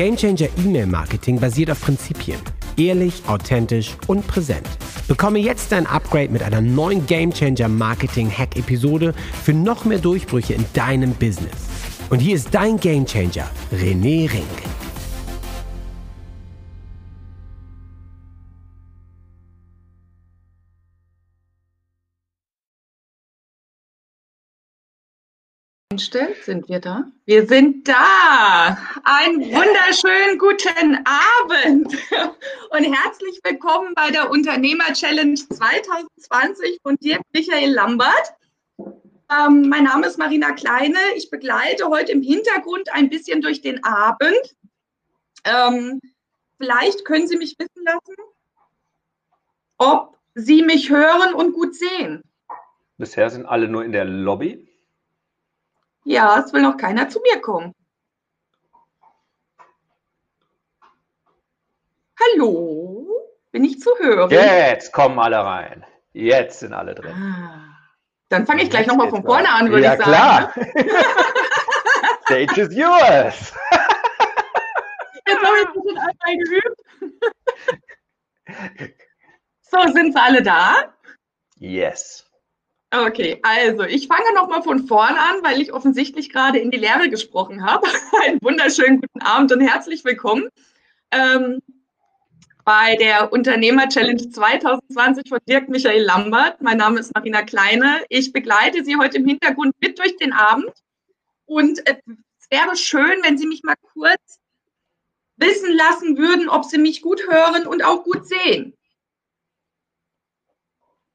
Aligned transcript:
Gamechanger 0.00 0.48
E-Mail 0.56 0.86
Marketing 0.86 1.38
basiert 1.38 1.70
auf 1.70 1.82
Prinzipien. 1.82 2.40
Ehrlich, 2.78 3.22
authentisch 3.26 3.98
und 4.06 4.26
präsent. 4.26 4.66
Bekomme 5.08 5.40
jetzt 5.40 5.72
dein 5.72 5.86
Upgrade 5.86 6.30
mit 6.30 6.42
einer 6.42 6.62
neuen 6.62 7.04
Gamechanger 7.04 7.68
Marketing 7.68 8.30
Hack 8.30 8.56
Episode 8.56 9.12
für 9.44 9.52
noch 9.52 9.84
mehr 9.84 9.98
Durchbrüche 9.98 10.54
in 10.54 10.64
deinem 10.72 11.12
Business. 11.12 11.68
Und 12.08 12.20
hier 12.20 12.36
ist 12.36 12.48
dein 12.54 12.80
Gamechanger, 12.80 13.50
René 13.74 14.32
Rink. 14.32 14.69
Einstellt, 26.00 26.42
sind 26.44 26.66
wir 26.70 26.80
da? 26.80 27.04
Wir 27.26 27.46
sind 27.46 27.86
da. 27.86 28.78
Einen 29.04 29.42
wunderschönen 29.42 30.38
guten 30.38 30.98
Abend 31.04 31.94
und 32.70 32.84
herzlich 32.84 33.38
willkommen 33.44 33.92
bei 33.94 34.10
der 34.10 34.30
Unternehmer 34.30 34.94
Challenge 34.94 35.34
2020 35.34 36.78
von 36.82 36.96
Dirk 37.02 37.20
Michael 37.34 37.74
Lambert. 37.74 38.32
Ähm, 38.78 39.68
mein 39.68 39.84
Name 39.84 40.06
ist 40.06 40.16
Marina 40.16 40.52
Kleine. 40.52 40.96
Ich 41.16 41.28
begleite 41.28 41.90
heute 41.90 42.12
im 42.12 42.22
Hintergrund 42.22 42.90
ein 42.94 43.10
bisschen 43.10 43.42
durch 43.42 43.60
den 43.60 43.84
Abend. 43.84 44.56
Ähm, 45.44 46.00
vielleicht 46.56 47.04
können 47.04 47.28
Sie 47.28 47.36
mich 47.36 47.56
wissen 47.58 47.84
lassen, 47.84 48.14
ob 49.76 50.16
Sie 50.34 50.62
mich 50.62 50.88
hören 50.88 51.34
und 51.34 51.52
gut 51.52 51.74
sehen. 51.74 52.22
Bisher 52.96 53.28
sind 53.28 53.44
alle 53.44 53.68
nur 53.68 53.84
in 53.84 53.92
der 53.92 54.06
Lobby. 54.06 54.69
Ja, 56.10 56.40
es 56.40 56.52
will 56.52 56.62
noch 56.62 56.76
keiner 56.76 57.08
zu 57.08 57.20
mir 57.20 57.40
kommen. 57.40 57.72
Hallo, 62.18 63.06
bin 63.52 63.62
ich 63.62 63.78
zu 63.78 63.90
hören? 63.96 64.28
Jetzt 64.28 64.92
kommen 64.92 65.20
alle 65.20 65.38
rein. 65.38 65.86
Jetzt 66.12 66.58
sind 66.58 66.72
alle 66.72 66.96
drin. 66.96 67.12
Ah, 67.12 67.78
dann 68.28 68.44
fange 68.44 68.64
ich 68.64 68.70
gleich 68.70 68.88
nochmal 68.88 69.08
von 69.08 69.22
vorne 69.22 69.50
an, 69.50 69.70
würde 69.70 69.84
ja, 69.84 69.92
ich 69.94 70.04
sagen. 70.04 70.10
klar. 70.10 70.52
Stage 72.24 72.60
is 72.60 72.74
yours. 72.74 73.54
Jetzt 75.26 75.44
habe 75.44 75.58
ich 75.60 75.66
ein 75.68 75.72
bisschen 75.72 75.96
einmal 75.96 76.36
geübt. 76.44 76.80
So, 79.62 79.78
sind 79.92 80.12
sie 80.12 80.20
alle 80.20 80.42
da? 80.42 80.92
Yes. 81.58 82.28
Okay, 82.92 83.38
also 83.44 83.84
ich 83.84 84.08
fange 84.08 84.34
nochmal 84.34 84.64
von 84.64 84.88
vorne 84.88 85.16
an, 85.16 85.44
weil 85.44 85.60
ich 85.60 85.72
offensichtlich 85.72 86.28
gerade 86.28 86.58
in 86.58 86.72
die 86.72 86.76
Lehre 86.76 87.08
gesprochen 87.08 87.64
habe. 87.64 87.86
Einen 88.24 88.42
wunderschönen 88.42 89.00
guten 89.00 89.22
Abend 89.22 89.52
und 89.52 89.60
herzlich 89.60 90.04
willkommen 90.04 90.48
ähm, 91.12 91.60
bei 92.64 92.96
der 92.96 93.32
Unternehmer 93.32 93.88
Challenge 93.88 94.28
2020 94.28 95.28
von 95.28 95.38
Dirk 95.48 95.68
Michael 95.68 96.02
Lambert. 96.02 96.60
Mein 96.62 96.78
Name 96.78 96.98
ist 96.98 97.14
Marina 97.14 97.42
Kleine. 97.42 98.02
Ich 98.08 98.32
begleite 98.32 98.84
Sie 98.84 98.96
heute 98.96 99.18
im 99.18 99.26
Hintergrund 99.26 99.72
mit 99.80 99.96
durch 100.00 100.16
den 100.16 100.32
Abend 100.32 100.72
und 101.46 101.80
es 101.86 102.48
wäre 102.50 102.74
schön, 102.74 103.20
wenn 103.22 103.38
Sie 103.38 103.46
mich 103.46 103.62
mal 103.62 103.76
kurz 103.94 104.40
wissen 105.36 105.76
lassen 105.76 106.18
würden, 106.18 106.48
ob 106.48 106.64
Sie 106.64 106.78
mich 106.78 107.02
gut 107.02 107.22
hören 107.28 107.68
und 107.68 107.84
auch 107.84 108.02
gut 108.02 108.26
sehen 108.26 108.74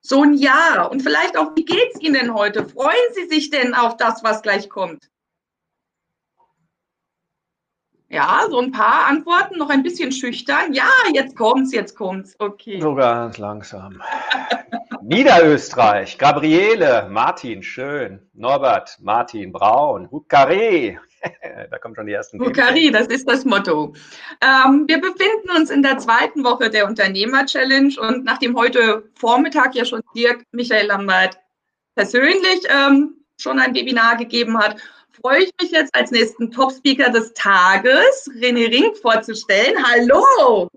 so 0.05 0.21
ein 0.21 0.33
Jahr 0.35 0.91
und 0.91 1.01
vielleicht 1.01 1.35
auch, 1.37 1.55
wie 1.55 1.65
geht's 1.65 1.99
Ihnen 1.99 2.13
denn 2.13 2.33
heute? 2.33 2.67
Freuen 2.67 3.13
Sie 3.13 3.27
sich 3.27 3.49
denn 3.49 3.73
auf 3.73 3.97
das, 3.97 4.23
was 4.23 4.43
gleich 4.43 4.69
kommt? 4.69 5.09
Ja, 8.07 8.45
so 8.49 8.59
ein 8.59 8.71
paar 8.71 9.07
Antworten, 9.07 9.57
noch 9.57 9.69
ein 9.69 9.81
bisschen 9.81 10.11
schüchtern. 10.11 10.73
Ja, 10.73 10.91
jetzt 11.13 11.35
kommt's, 11.35 11.73
jetzt 11.73 11.95
kommt's. 11.95 12.35
Okay. 12.37 12.79
So 12.79 12.93
ganz 12.93 13.39
langsam. 13.39 14.01
Niederösterreich, 15.01 16.17
Gabriele, 16.17 17.07
Martin, 17.09 17.63
schön. 17.63 18.19
Norbert, 18.33 18.97
Martin, 19.01 19.51
Braun, 19.51 20.09
Hukare. 20.11 20.99
da 21.71 21.77
kommen 21.77 21.95
schon 21.95 22.05
die 22.05 22.13
ersten. 22.13 22.39
Hukari, 22.39 22.91
das 22.91 23.07
ist 23.07 23.27
das 23.29 23.45
Motto. 23.45 23.93
Ähm, 24.41 24.85
wir 24.87 24.99
befinden 24.99 25.49
uns 25.55 25.69
in 25.69 25.81
der 25.81 25.97
zweiten 25.97 26.43
Woche 26.43 26.69
der 26.69 26.87
Unternehmer-Challenge 26.87 27.93
und 27.99 28.25
nachdem 28.25 28.55
heute 28.55 29.09
Vormittag 29.15 29.75
ja 29.75 29.85
schon 29.85 30.01
Dirk 30.15 30.43
Michael 30.51 30.87
Lambert 30.87 31.37
persönlich 31.95 32.61
ähm, 32.69 33.15
schon 33.39 33.59
ein 33.59 33.73
Webinar 33.73 34.17
gegeben 34.17 34.57
hat, 34.57 34.81
freue 35.11 35.43
ich 35.43 35.51
mich 35.61 35.71
jetzt 35.71 35.93
als 35.95 36.11
nächsten 36.11 36.51
Top-Speaker 36.51 37.09
des 37.09 37.33
Tages, 37.33 38.29
René 38.39 38.69
Rink, 38.69 38.97
vorzustellen. 38.97 39.75
Hallo! 39.83 40.69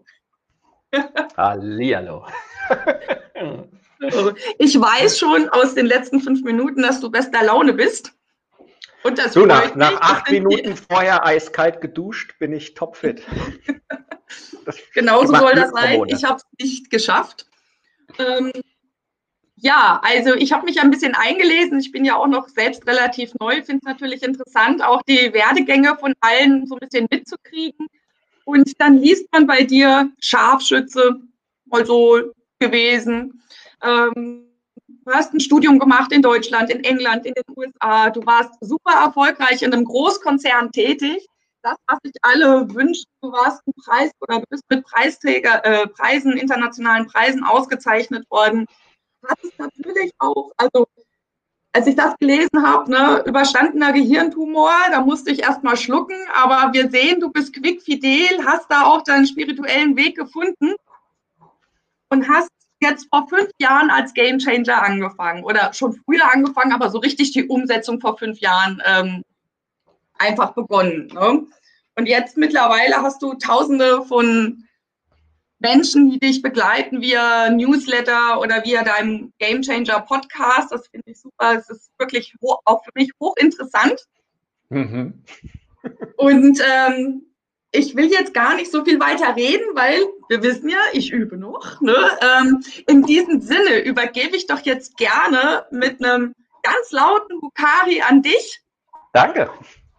Hallihallo. 1.36 2.26
Ich 4.59 4.80
weiß 4.80 5.19
schon 5.19 5.48
aus 5.48 5.75
den 5.75 5.86
letzten 5.86 6.20
fünf 6.20 6.44
Minuten, 6.44 6.82
dass 6.82 7.00
du 7.00 7.10
bester 7.10 7.42
Laune 7.42 7.72
bist. 7.72 8.12
Und 9.08 9.19
das 9.19 9.32
so, 9.32 9.46
nach, 9.46 9.74
nach 9.74 9.98
acht 10.02 10.30
Minuten 10.30 10.76
vorher 10.76 11.24
eiskalt 11.24 11.80
geduscht 11.80 12.38
bin 12.38 12.52
ich 12.52 12.74
topfit. 12.74 13.22
Genauso 14.92 15.34
soll 15.34 15.54
das 15.54 15.70
sein. 15.70 16.02
Ich 16.08 16.24
habe 16.24 16.36
es 16.36 16.44
nicht 16.62 16.91
geschafft. 16.91 17.47
Ähm, 18.18 18.52
ja, 19.56 19.98
also 20.04 20.34
ich 20.34 20.52
habe 20.52 20.66
mich 20.66 20.78
ein 20.82 20.91
bisschen 20.91 21.14
eingelesen. 21.14 21.80
Ich 21.80 21.91
bin 21.91 22.04
ja 22.04 22.16
auch 22.16 22.26
noch 22.26 22.48
selbst 22.48 22.86
relativ 22.86 23.32
neu. 23.41 23.62
Finde 23.62 23.78
es 23.78 23.88
natürlich 23.88 24.22
interessant, 24.22 24.84
auch 24.84 25.00
die 25.08 25.32
Werdegänge 25.32 25.97
von 25.98 26.12
allen 26.20 26.66
so 26.66 26.74
ein 26.74 26.86
bisschen 26.86 27.08
mitzukriegen. 27.10 27.86
Und 28.44 28.78
dann 28.78 28.98
liest 28.98 29.32
man 29.32 29.47
bei 29.47 29.62
dir 29.62 30.10
Scharfschütze, 30.20 31.16
also 31.70 32.20
gewesen. 32.58 33.42
Ähm, 33.82 34.47
du 35.08 35.14
hast 35.14 35.32
ein 35.32 35.41
Studium 35.41 35.78
gemacht 35.78 36.12
in 36.12 36.22
Deutschland, 36.22 36.70
in 36.70 36.84
England, 36.84 37.26
in 37.26 37.34
den 37.34 37.44
USA. 37.56 38.10
Du 38.10 38.24
warst 38.26 38.52
super 38.60 38.92
erfolgreich 38.92 39.62
in 39.62 39.72
einem 39.72 39.84
Großkonzern 39.84 40.70
tätig. 40.72 41.26
Das, 41.62 41.76
was 41.86 41.98
sich 42.04 42.14
alle 42.22 42.72
wünschen, 42.74 43.06
du 43.20 43.32
warst 43.32 43.60
ein 43.66 43.72
Preis 43.84 44.10
oder 44.20 44.41
du 44.41 44.44
bist 44.48 44.62
mit 44.68 44.84
Preisträger, 44.84 45.64
äh, 45.64 45.88
Preisen, 45.88 46.36
internationalen 46.36 47.06
Preisen 47.06 47.42
ausgezeichnet 47.42 48.30
worden 48.30 48.66
hat 49.26 49.38
es 49.42 49.58
natürlich 49.58 50.12
auch, 50.18 50.52
also 50.56 50.86
als 51.72 51.86
ich 51.86 51.97
das 51.97 52.16
gelesen 52.18 52.64
habe, 52.64 52.91
ne, 52.91 53.22
überstandener 53.26 53.92
Gehirntumor, 53.92 54.72
da 54.91 55.00
musste 55.00 55.30
ich 55.30 55.42
erst 55.42 55.62
mal 55.62 55.76
schlucken, 55.76 56.16
aber 56.34 56.72
wir 56.72 56.91
sehen, 56.91 57.20
du 57.20 57.30
bist 57.30 57.52
quickfidel, 57.52 58.44
hast 58.44 58.70
da 58.70 58.84
auch 58.84 59.02
deinen 59.02 59.26
spirituellen 59.26 59.97
Weg 59.97 60.16
gefunden 60.16 60.74
und 62.08 62.28
hast 62.28 62.50
jetzt 62.81 63.09
vor 63.11 63.28
fünf 63.28 63.50
Jahren 63.59 63.91
als 63.91 64.15
Gamechanger 64.15 64.83
angefangen 64.83 65.44
oder 65.44 65.72
schon 65.72 65.93
früher 66.05 66.33
angefangen, 66.33 66.72
aber 66.72 66.91
so 66.91 66.99
richtig 66.99 67.33
die 67.33 67.47
Umsetzung 67.47 68.00
vor 68.00 68.19
fünf 68.19 68.39
Jahren 68.41 68.83
ähm, 68.87 69.22
einfach 70.19 70.55
begonnen. 70.55 71.09
Ne? 71.09 71.47
Und 71.97 72.06
jetzt 72.06 72.37
mittlerweile 72.37 72.97
hast 73.03 73.22
du 73.22 73.34
Tausende 73.34 74.03
von 74.03 74.65
Menschen, 75.59 76.11
die 76.11 76.21
dich 76.21 76.43
begleiten 76.43 77.00
via 77.00 77.50
Newsletter 77.50 78.41
oder 78.41 78.65
via 78.65 78.84
deinem 78.84 79.33
Game 79.39 79.62
Changer 79.62 80.00
Podcast. 80.00 80.71
Das 80.71 80.87
finde 80.89 81.10
ich 81.10 81.21
super. 81.21 81.56
Es 81.59 81.69
ist 81.69 81.91
wirklich 81.99 82.33
hoch, 82.41 82.60
auch 82.65 82.84
für 82.84 82.93
mich 82.95 83.10
hochinteressant. 83.21 84.00
Mhm. 84.69 85.25
Und 86.16 86.60
ähm, 86.60 87.22
ich 87.72 87.94
will 87.96 88.10
jetzt 88.10 88.32
gar 88.32 88.54
nicht 88.54 88.70
so 88.72 88.84
viel 88.84 88.98
weiter 88.98 89.36
reden, 89.36 89.74
weil 89.74 90.00
wir 90.28 90.42
wissen 90.42 90.68
ja, 90.68 90.78
ich 90.92 91.12
übe 91.12 91.36
noch. 91.36 91.80
Ne? 91.80 91.96
Ähm, 92.20 92.62
in 92.86 93.02
diesem 93.02 93.40
Sinne 93.40 93.80
übergebe 93.84 94.36
ich 94.36 94.46
doch 94.46 94.60
jetzt 94.60 94.96
gerne 94.96 95.66
mit 95.70 96.02
einem 96.02 96.34
ganz 96.62 96.90
lauten 96.92 97.40
Bukari 97.40 98.02
an 98.02 98.22
dich. 98.22 98.62
Danke. 99.12 99.50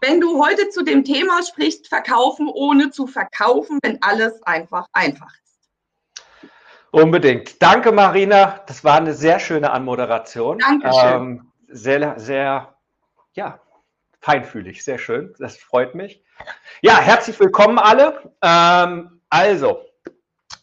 Wenn 0.01 0.21
du 0.21 0.43
heute 0.43 0.69
zu 0.69 0.83
dem 0.83 1.03
Thema 1.03 1.43
sprichst, 1.43 1.87
verkaufen 1.87 2.47
ohne 2.47 2.89
zu 2.89 3.05
verkaufen, 3.05 3.79
wenn 3.83 4.01
alles 4.01 4.41
einfach 4.43 4.87
einfach 4.93 5.31
ist. 5.43 6.49
Unbedingt. 6.91 7.61
Danke, 7.61 7.91
Marina. 7.91 8.61
Das 8.65 8.83
war 8.83 8.97
eine 8.97 9.13
sehr 9.13 9.39
schöne 9.39 9.71
Anmoderation. 9.71 10.57
Dankeschön. 10.59 11.13
Ähm, 11.13 11.51
sehr, 11.67 12.19
sehr, 12.19 12.75
ja, 13.33 13.59
feinfühlig. 14.19 14.83
Sehr 14.83 14.97
schön. 14.97 15.33
Das 15.39 15.57
freut 15.57 15.95
mich. 15.95 16.23
Ja, 16.81 16.99
herzlich 16.99 17.39
willkommen 17.39 17.79
alle. 17.79 18.33
Ähm, 18.41 19.21
also, 19.29 19.85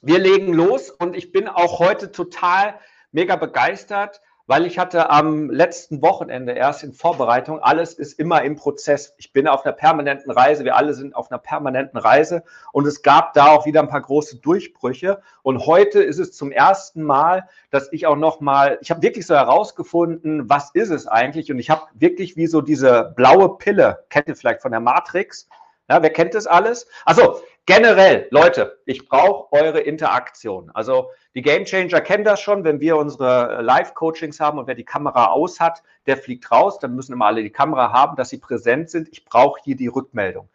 wir 0.03 0.19
legen 0.19 0.53
los 0.53 0.91
und 0.91 1.17
ich 1.17 1.32
bin 1.32 1.49
auch 1.49 1.79
heute 1.79 2.12
total 2.12 2.79
mega 3.12 3.37
begeistert, 3.37 4.20
weil 4.47 4.65
ich 4.67 4.79
hatte 4.79 5.11
am 5.11 5.51
letzten 5.51 6.03
Wochenende 6.03 6.53
erst 6.53 6.85
in 6.85 6.93
Vorbereitung, 6.93 7.61
alles 7.61 7.95
ist 7.95 8.19
immer 8.19 8.43
im 8.43 8.57
Prozess. 8.57 9.15
Ich 9.19 9.33
bin 9.33 9.49
auf 9.49 9.65
einer 9.65 9.75
permanenten 9.75 10.31
Reise, 10.31 10.65
wir 10.65 10.77
alle 10.77 10.95
sind 10.95 11.15
auf 11.15 11.31
einer 11.31 11.39
permanenten 11.39 11.99
Reise 11.99 12.45
und 12.73 12.87
es 12.87 13.03
gab 13.03 13.35
da 13.35 13.49
auch 13.49 13.67
wieder 13.67 13.81
ein 13.81 13.89
paar 13.89 14.01
große 14.01 14.37
Durchbrüche 14.37 15.21
und 15.43 15.67
heute 15.67 16.03
ist 16.03 16.19
es 16.19 16.33
zum 16.33 16.53
ersten 16.53 17.03
Mal, 17.03 17.49
dass 17.71 17.93
ich 17.93 18.07
auch 18.07 18.17
noch 18.17 18.41
mal, 18.41 18.79
ich 18.81 18.91
habe 18.91 19.03
wirklich 19.03 19.27
so 19.27 19.35
herausgefunden, 19.35 20.49
was 20.49 20.71
ist 20.75 20.91
es 20.91 21.07
eigentlich 21.07 21.51
und 21.51 21.59
ich 21.59 21.71
habe 21.71 21.83
wirklich 21.95 22.37
wie 22.37 22.47
so 22.47 22.61
diese 22.61 23.13
blaue 23.17 23.59
Pille, 23.59 24.05
kennt 24.11 24.29
ihr 24.29 24.37
vielleicht 24.37 24.63
von 24.63 24.71
der 24.71 24.81
Matrix, 24.81 25.49
Ja, 25.89 26.03
wer 26.03 26.11
kennt 26.11 26.35
das 26.35 26.47
alles? 26.47 26.87
Also 27.05 27.41
generell, 27.67 28.29
Leute, 28.31 28.79
ich 28.87 29.09
brauche 29.09 29.53
eure 29.53 29.81
Interaktion. 29.81 30.71
Also 30.73 31.11
die 31.35 31.43
Gamechanger 31.43 32.01
kennen 32.01 32.25
das 32.25 32.41
schon, 32.41 32.65
wenn 32.65 32.81
wir 32.81 32.97
unsere 32.97 33.61
Live-Coachings 33.61 34.41
haben 34.41 34.59
und 34.59 34.67
wer 34.67 34.75
die 34.75 34.85
Kamera 34.85 35.27
aus 35.27 35.61
hat, 35.61 35.83
der 36.07 36.17
fliegt 36.17 36.51
raus. 36.51 36.79
Dann 36.79 36.95
müssen 36.95 37.13
immer 37.13 37.27
alle 37.27 37.43
die 37.43 37.51
Kamera 37.51 37.93
haben, 37.93 38.17
dass 38.17 38.31
sie 38.31 38.39
präsent 38.39 38.91
sind. 38.91 39.09
Ich 39.11 39.25
brauche 39.25 39.61
hier 39.63 39.77
die 39.77 39.89
Rückmeldung. 39.89 40.49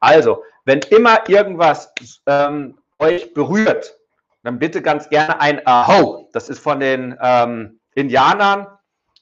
Also, 0.00 0.42
wenn 0.64 0.80
immer 0.90 1.28
irgendwas 1.28 1.92
ähm, 2.26 2.78
euch 2.98 3.32
berührt, 3.32 3.98
dann 4.42 4.58
bitte 4.58 4.82
ganz 4.82 5.08
gerne 5.08 5.40
ein 5.40 5.66
Aho. 5.66 6.28
Das 6.32 6.48
ist 6.48 6.58
von 6.58 6.80
den 6.80 7.16
ähm, 7.22 7.78
Indianern. 7.94 8.66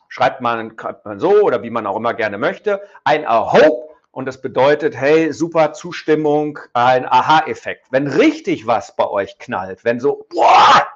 Schreibt 0.08 0.40
man, 0.40 0.76
schreibt 0.78 1.04
man 1.04 1.18
so 1.18 1.42
oder 1.42 1.62
wie 1.62 1.70
man 1.70 1.86
auch 1.86 1.96
immer 1.96 2.14
gerne 2.14 2.38
möchte. 2.38 2.80
Ein 3.04 3.26
Aho. 3.26 3.91
Und 4.12 4.26
das 4.26 4.42
bedeutet, 4.42 4.94
hey, 4.94 5.32
super 5.32 5.72
Zustimmung, 5.72 6.58
ein 6.74 7.06
Aha-Effekt. 7.06 7.86
Wenn 7.90 8.06
richtig 8.06 8.66
was 8.66 8.94
bei 8.94 9.08
euch 9.08 9.38
knallt, 9.38 9.84
wenn 9.84 10.00
so, 10.00 10.26
boah, 10.28 10.86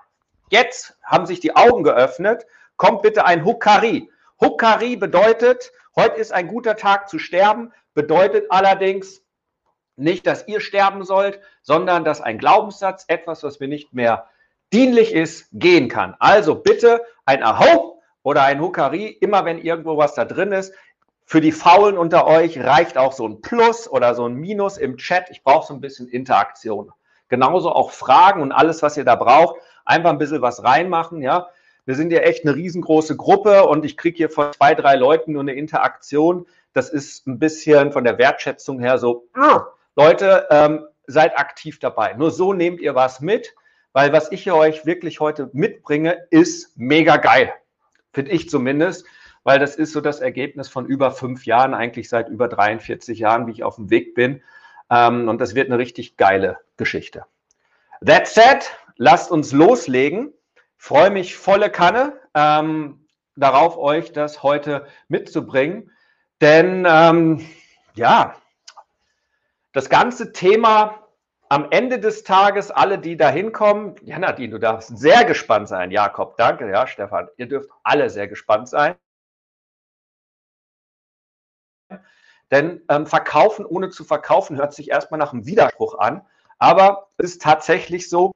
jetzt 0.50 0.98
haben 1.02 1.24
sich 1.24 1.40
die 1.40 1.56
Augen 1.56 1.82
geöffnet, 1.82 2.46
kommt 2.76 3.00
bitte 3.00 3.24
ein 3.24 3.44
Hukari. 3.44 4.10
Hukari 4.38 4.96
bedeutet, 4.96 5.72
heute 5.96 6.20
ist 6.20 6.30
ein 6.30 6.46
guter 6.46 6.76
Tag 6.76 7.08
zu 7.08 7.18
sterben, 7.18 7.72
bedeutet 7.94 8.50
allerdings, 8.50 9.22
nicht, 9.96 10.26
dass 10.26 10.46
ihr 10.46 10.60
sterben 10.60 11.04
sollt, 11.04 11.40
sondern 11.62 12.04
dass 12.04 12.20
ein 12.20 12.36
Glaubenssatz, 12.36 13.06
etwas, 13.08 13.42
was 13.42 13.60
mir 13.60 13.68
nicht 13.68 13.94
mehr 13.94 14.28
dienlich 14.70 15.14
ist, 15.14 15.48
gehen 15.52 15.88
kann. 15.88 16.14
Also 16.18 16.54
bitte 16.54 17.02
ein 17.24 17.42
Aho 17.42 18.02
oder 18.22 18.42
ein 18.42 18.60
Hukari, 18.60 19.06
immer 19.06 19.46
wenn 19.46 19.58
irgendwo 19.58 19.96
was 19.96 20.14
da 20.14 20.26
drin 20.26 20.52
ist. 20.52 20.74
Für 21.28 21.40
die 21.40 21.50
Faulen 21.50 21.99
unter 21.99 22.28
euch 22.28 22.56
reicht 22.56 22.96
auch 22.96 23.12
so 23.12 23.26
ein 23.26 23.43
Plus 23.43 23.90
oder 23.90 24.14
so 24.14 24.26
ein 24.26 24.34
Minus 24.34 24.78
im 24.78 24.96
Chat. 24.96 25.28
Ich 25.31 25.43
brauche 25.43 25.67
so 25.67 25.75
ein 25.75 25.81
bisschen 25.81 26.06
Interaktion. 26.06 26.93
Genauso 27.28 27.73
auch 27.73 27.90
Fragen 27.90 28.43
und 28.43 28.52
alles, 28.52 28.81
was 28.81 28.96
ihr 28.96 29.05
da 29.05 29.17
braucht. 29.17 29.56
Einfach 29.84 30.11
ein 30.11 30.19
bisschen 30.19 30.40
was 30.40 30.62
reinmachen, 30.62 31.23
ja. 31.23 31.49
Wir 31.84 31.96
sind 31.96 32.12
ja 32.12 32.20
echt 32.20 32.46
eine 32.46 32.55
riesengroße 32.55 33.17
Gruppe 33.17 33.64
und 33.67 33.84
ich 33.84 33.96
kriege 33.96 34.17
hier 34.17 34.31
von 34.31 34.52
zwei, 34.52 34.76
drei 34.76 34.94
Leuten 34.94 35.32
nur 35.32 35.43
eine 35.43 35.55
Interaktion. 35.55 36.46
Das 36.73 36.90
ist 36.90 37.26
ein 37.26 37.40
bisschen 37.40 37.90
von 37.90 38.05
der 38.05 38.19
Wertschätzung 38.19 38.78
her 38.78 38.99
so, 38.99 39.26
Leute, 39.96 40.46
ähm, 40.50 40.87
seid 41.08 41.37
aktiv 41.38 41.81
dabei. 41.81 42.14
Nur 42.14 42.31
so 42.31 42.52
nehmt 42.52 42.81
ihr 42.81 42.94
was 42.94 43.20
mit, 43.20 43.52
weil 43.93 44.12
was 44.12 44.31
ich 44.31 44.50
euch 44.52 44.87
wirklich 44.87 45.19
heute 45.19 45.50
mitbringe, 45.52 46.26
ist 46.31 46.76
mega 46.76 47.17
geil. 47.17 47.52
Finde 48.12 48.31
ich 48.31 48.49
zumindest, 48.49 49.06
weil 49.46 49.60
das 49.60 49.76
ist 49.76 49.93
so 49.93 50.00
das 50.00 50.20
Ergebnis 50.20 50.69
von 50.69 50.87
über 50.87 51.12
fünf 51.12 51.46
Jahren, 51.46 51.72
eigentlich 51.72 52.08
seit 52.08 52.28
über 52.28 52.48
43 52.48 53.20
Jahren, 53.20 53.46
wie 53.46 53.52
ich 53.52 53.62
auf 53.62 53.76
dem 53.76 53.90
Weg 53.90 54.16
bin. 54.16 54.43
Ähm, 54.90 55.28
und 55.28 55.40
das 55.40 55.54
wird 55.54 55.69
eine 55.69 55.78
richtig 55.78 56.16
geile 56.16 56.58
Geschichte. 56.76 57.26
That 58.04 58.26
said, 58.26 58.69
lasst 58.96 59.31
uns 59.31 59.52
loslegen. 59.52 60.32
Freue 60.76 61.10
mich 61.10 61.37
volle 61.37 61.70
Kanne 61.70 62.14
ähm, 62.34 63.06
darauf, 63.37 63.78
euch 63.78 64.10
das 64.10 64.43
heute 64.43 64.88
mitzubringen. 65.06 65.92
Denn 66.40 66.84
ähm, 66.84 67.46
ja, 67.94 68.34
das 69.72 69.88
ganze 69.88 70.32
Thema 70.32 71.06
am 71.49 71.69
Ende 71.70 72.00
des 72.00 72.25
Tages, 72.25 72.72
alle, 72.72 72.99
die 72.99 73.16
da 73.16 73.31
hinkommen, 73.31 73.94
ja, 74.02 74.19
Nadine, 74.19 74.50
du 74.50 74.58
darfst 74.58 74.99
sehr 74.99 75.25
gespannt 75.25 75.69
sein. 75.69 75.92
Jakob, 75.92 76.37
danke, 76.37 76.69
ja, 76.69 76.88
Stefan, 76.88 77.28
ihr 77.37 77.46
dürft 77.46 77.70
alle 77.84 78.10
sehr 78.10 78.26
gespannt 78.26 78.69
sein. 78.69 78.96
Denn 82.50 82.82
ähm, 82.88 83.06
verkaufen 83.06 83.66
ohne 83.66 83.90
zu 83.90 84.04
verkaufen 84.04 84.56
hört 84.56 84.72
sich 84.72 84.90
erstmal 84.90 85.19
nach 85.19 85.32
einem 85.32 85.46
Widerspruch 85.46 85.98
an. 85.98 86.22
Aber 86.58 87.08
es 87.19 87.32
ist 87.32 87.43
tatsächlich 87.43 88.08
so, 88.08 88.32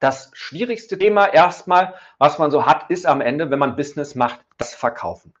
das 0.00 0.30
schwierigste 0.32 0.96
Thema 0.96 1.26
erstmal, 1.26 1.94
was 2.18 2.38
man 2.38 2.50
so 2.50 2.66
hat, 2.66 2.88
ist 2.88 3.04
am 3.06 3.20
Ende, 3.20 3.50
wenn 3.50 3.58
man 3.58 3.76
Business 3.76 4.14
macht, 4.14 4.40
das 4.56 4.74
Verkaufen. 4.74 5.34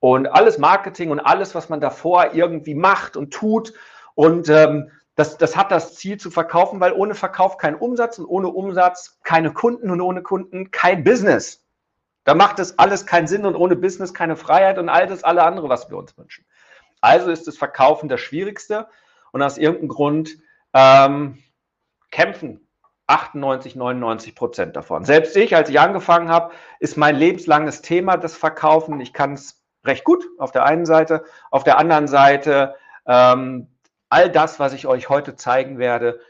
Und 0.00 0.26
alles 0.26 0.58
Marketing 0.58 1.10
und 1.10 1.20
alles, 1.20 1.54
was 1.54 1.68
man 1.68 1.80
davor 1.80 2.34
irgendwie 2.34 2.74
macht 2.74 3.16
und 3.16 3.32
tut 3.32 3.72
und 4.14 4.48
ähm, 4.48 4.90
das, 5.14 5.36
das 5.36 5.56
hat 5.56 5.70
das 5.70 5.94
Ziel 5.94 6.16
zu 6.18 6.30
verkaufen, 6.30 6.80
weil 6.80 6.92
ohne 6.92 7.14
Verkauf 7.14 7.58
kein 7.58 7.74
Umsatz 7.74 8.18
und 8.18 8.26
ohne 8.26 8.48
Umsatz 8.48 9.18
keine 9.22 9.52
Kunden 9.52 9.90
und 9.90 10.00
ohne 10.00 10.22
Kunden 10.22 10.70
kein 10.70 11.04
Business. 11.04 11.62
Da 12.24 12.34
macht 12.34 12.58
es 12.58 12.78
alles 12.78 13.04
keinen 13.04 13.26
Sinn 13.26 13.44
und 13.44 13.56
ohne 13.56 13.76
Business 13.76 14.14
keine 14.14 14.36
Freiheit 14.36 14.78
und 14.78 14.88
all 14.88 15.06
das 15.06 15.24
alle 15.24 15.42
andere, 15.42 15.68
was 15.68 15.90
wir 15.90 15.98
uns 15.98 16.16
wünschen. 16.16 16.44
Also 17.02 17.30
ist 17.30 17.46
das 17.46 17.58
Verkaufen 17.58 18.08
das 18.08 18.20
Schwierigste 18.20 18.88
und 19.32 19.42
aus 19.42 19.58
irgendeinem 19.58 19.88
Grund 19.88 20.38
ähm, 20.72 21.42
kämpfen 22.10 22.66
98, 23.08 23.76
99 23.76 24.34
Prozent 24.34 24.76
davon. 24.76 25.04
Selbst 25.04 25.36
ich, 25.36 25.54
als 25.54 25.68
ich 25.68 25.78
angefangen 25.78 26.30
habe, 26.30 26.54
ist 26.80 26.96
mein 26.96 27.16
lebenslanges 27.16 27.82
Thema 27.82 28.16
das 28.16 28.34
Verkaufen. 28.36 29.00
Ich 29.00 29.12
kann 29.12 29.34
es 29.34 29.62
recht 29.84 30.04
gut 30.04 30.24
auf 30.38 30.52
der 30.52 30.64
einen 30.64 30.86
Seite, 30.86 31.24
auf 31.50 31.64
der 31.64 31.76
anderen 31.78 32.08
Seite 32.08 32.74
ähm, 33.04 33.68
all 34.08 34.30
das, 34.30 34.58
was 34.60 34.72
ich 34.72 34.86
euch 34.86 35.08
heute 35.08 35.36
zeigen 35.36 35.78
werde, 35.78 36.20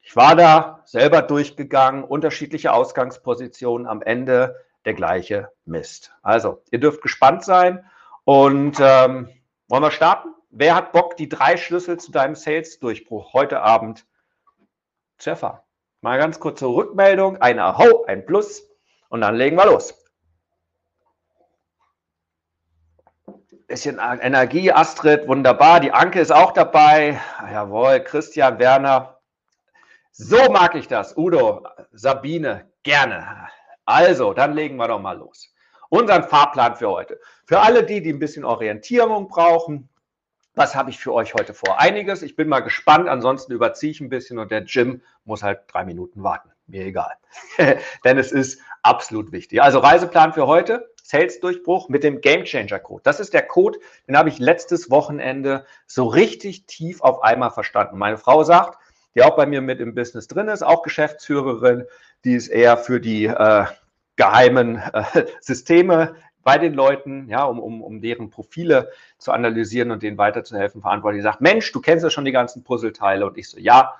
ich 0.00 0.14
war 0.14 0.36
da 0.36 0.82
selber 0.84 1.20
durchgegangen, 1.20 2.04
unterschiedliche 2.04 2.72
Ausgangspositionen, 2.72 3.88
am 3.88 4.02
Ende 4.02 4.64
der 4.84 4.94
gleiche 4.94 5.50
Mist. 5.64 6.12
Also, 6.22 6.62
ihr 6.70 6.78
dürft 6.78 7.02
gespannt 7.02 7.44
sein 7.44 7.84
und 8.22 8.78
ähm, 8.80 9.28
wollen 9.68 9.82
wir 9.82 9.90
starten? 9.90 10.28
Wer 10.50 10.74
hat 10.74 10.92
Bock, 10.92 11.16
die 11.16 11.28
drei 11.28 11.56
Schlüssel 11.56 11.98
zu 11.98 12.12
deinem 12.12 12.34
Sales-Durchbruch 12.34 13.32
heute 13.32 13.60
Abend 13.60 14.06
zu 15.18 15.30
erfahren? 15.30 15.60
Mal 16.00 16.18
ganz 16.18 16.40
kurze 16.40 16.66
Rückmeldung, 16.66 17.38
ein 17.38 17.58
Aho, 17.58 18.04
ein 18.04 18.24
Plus 18.26 18.68
und 19.08 19.20
dann 19.22 19.36
legen 19.36 19.56
wir 19.56 19.66
los. 19.66 20.06
bisschen 23.66 23.98
Energie, 23.98 24.72
Astrid, 24.72 25.26
wunderbar. 25.26 25.80
Die 25.80 25.92
Anke 25.92 26.20
ist 26.20 26.32
auch 26.32 26.52
dabei. 26.52 27.20
Jawohl, 27.50 28.00
Christian, 28.00 28.58
Werner. 28.58 29.20
So 30.12 30.50
mag 30.50 30.74
ich 30.74 30.88
das. 30.88 31.16
Udo, 31.16 31.66
Sabine, 31.92 32.70
gerne. 32.82 33.48
Also, 33.84 34.32
dann 34.32 34.54
legen 34.54 34.76
wir 34.76 34.88
doch 34.88 35.00
mal 35.00 35.18
los. 35.18 35.52
Unseren 35.88 36.24
Fahrplan 36.24 36.76
für 36.76 36.90
heute. 36.90 37.20
Für 37.44 37.60
alle 37.60 37.84
die, 37.84 38.02
die 38.02 38.12
ein 38.12 38.18
bisschen 38.18 38.44
Orientierung 38.44 39.28
brauchen, 39.28 39.88
was 40.56 40.74
habe 40.74 40.88
ich 40.88 40.98
für 40.98 41.12
euch 41.12 41.34
heute 41.34 41.52
vor? 41.52 41.80
Einiges. 41.80 42.22
Ich 42.22 42.34
bin 42.34 42.48
mal 42.48 42.60
gespannt. 42.60 43.08
Ansonsten 43.08 43.52
überziehe 43.52 43.92
ich 43.92 44.00
ein 44.00 44.08
bisschen 44.08 44.38
und 44.38 44.50
der 44.50 44.64
Jim 44.64 45.02
muss 45.24 45.42
halt 45.42 45.60
drei 45.68 45.84
Minuten 45.84 46.22
warten. 46.22 46.50
Mir 46.66 46.86
egal. 46.86 47.12
Denn 48.04 48.18
es 48.18 48.32
ist 48.32 48.60
absolut 48.82 49.32
wichtig. 49.32 49.62
Also 49.62 49.80
Reiseplan 49.80 50.32
für 50.32 50.46
heute. 50.46 50.90
Sales-Durchbruch 51.02 51.88
mit 51.88 52.02
dem 52.02 52.20
Gamechanger-Code. 52.20 53.02
Das 53.04 53.20
ist 53.20 53.32
der 53.32 53.42
Code, 53.42 53.78
den 54.08 54.16
habe 54.16 54.28
ich 54.28 54.40
letztes 54.40 54.90
Wochenende 54.90 55.64
so 55.86 56.06
richtig 56.06 56.66
tief 56.66 57.00
auf 57.00 57.22
einmal 57.22 57.50
verstanden. 57.50 57.96
Meine 57.96 58.18
Frau 58.18 58.42
sagt, 58.42 58.78
die 59.14 59.22
auch 59.22 59.36
bei 59.36 59.46
mir 59.46 59.60
mit 59.60 59.78
im 59.78 59.94
Business 59.94 60.26
drin 60.26 60.48
ist, 60.48 60.64
auch 60.64 60.82
Geschäftsführerin, 60.82 61.84
die 62.24 62.34
ist 62.34 62.48
eher 62.48 62.76
für 62.76 63.00
die 63.00 63.26
äh, 63.26 63.66
geheimen 64.16 64.76
äh, 64.76 65.26
Systeme 65.40 66.16
bei 66.42 66.58
den 66.58 66.74
Leuten, 66.74 67.28
ja, 67.28 67.44
um, 67.44 67.58
um, 67.58 67.82
um 67.82 68.00
deren 68.00 68.30
Profile 68.30 68.90
zu 69.18 69.32
analysieren 69.32 69.90
und 69.90 70.02
denen 70.02 70.16
weiterzuhelfen, 70.16 70.80
verantwortlich. 70.80 71.22
Sagt, 71.22 71.40
Mensch, 71.40 71.72
du 71.72 71.80
kennst 71.80 72.04
ja 72.04 72.10
schon 72.10 72.24
die 72.24 72.32
ganzen 72.32 72.62
Puzzleteile. 72.62 73.26
Und 73.26 73.36
ich 73.36 73.48
so, 73.48 73.58
ja, 73.58 73.94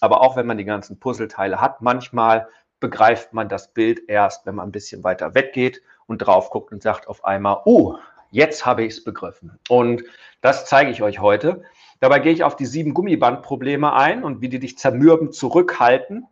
aber 0.00 0.22
auch 0.22 0.36
wenn 0.36 0.46
man 0.46 0.56
die 0.56 0.64
ganzen 0.64 0.98
Puzzleteile 0.98 1.60
hat, 1.60 1.82
manchmal 1.82 2.48
begreift 2.80 3.34
man 3.34 3.48
das 3.48 3.72
Bild 3.74 4.08
erst, 4.08 4.46
wenn 4.46 4.54
man 4.54 4.68
ein 4.68 4.72
bisschen 4.72 5.04
weiter 5.04 5.34
weggeht 5.34 5.82
und 6.06 6.18
drauf 6.18 6.50
guckt 6.50 6.72
und 6.72 6.82
sagt 6.82 7.06
auf 7.06 7.24
einmal, 7.24 7.60
oh, 7.66 7.96
jetzt 8.30 8.64
habe 8.64 8.82
ich 8.84 8.94
es 8.94 9.04
begriffen. 9.04 9.58
Und 9.68 10.02
das 10.40 10.64
zeige 10.64 10.90
ich 10.90 11.02
euch 11.02 11.20
heute. 11.20 11.62
Dabei 12.00 12.20
gehe 12.20 12.32
ich 12.32 12.44
auf 12.44 12.56
die 12.56 12.66
sieben 12.66 12.94
Gummibandprobleme 12.94 13.92
ein 13.92 14.24
und 14.24 14.40
wie 14.40 14.48
die 14.48 14.58
dich 14.58 14.78
zermürben, 14.78 15.32
zurückhalten. 15.32 16.26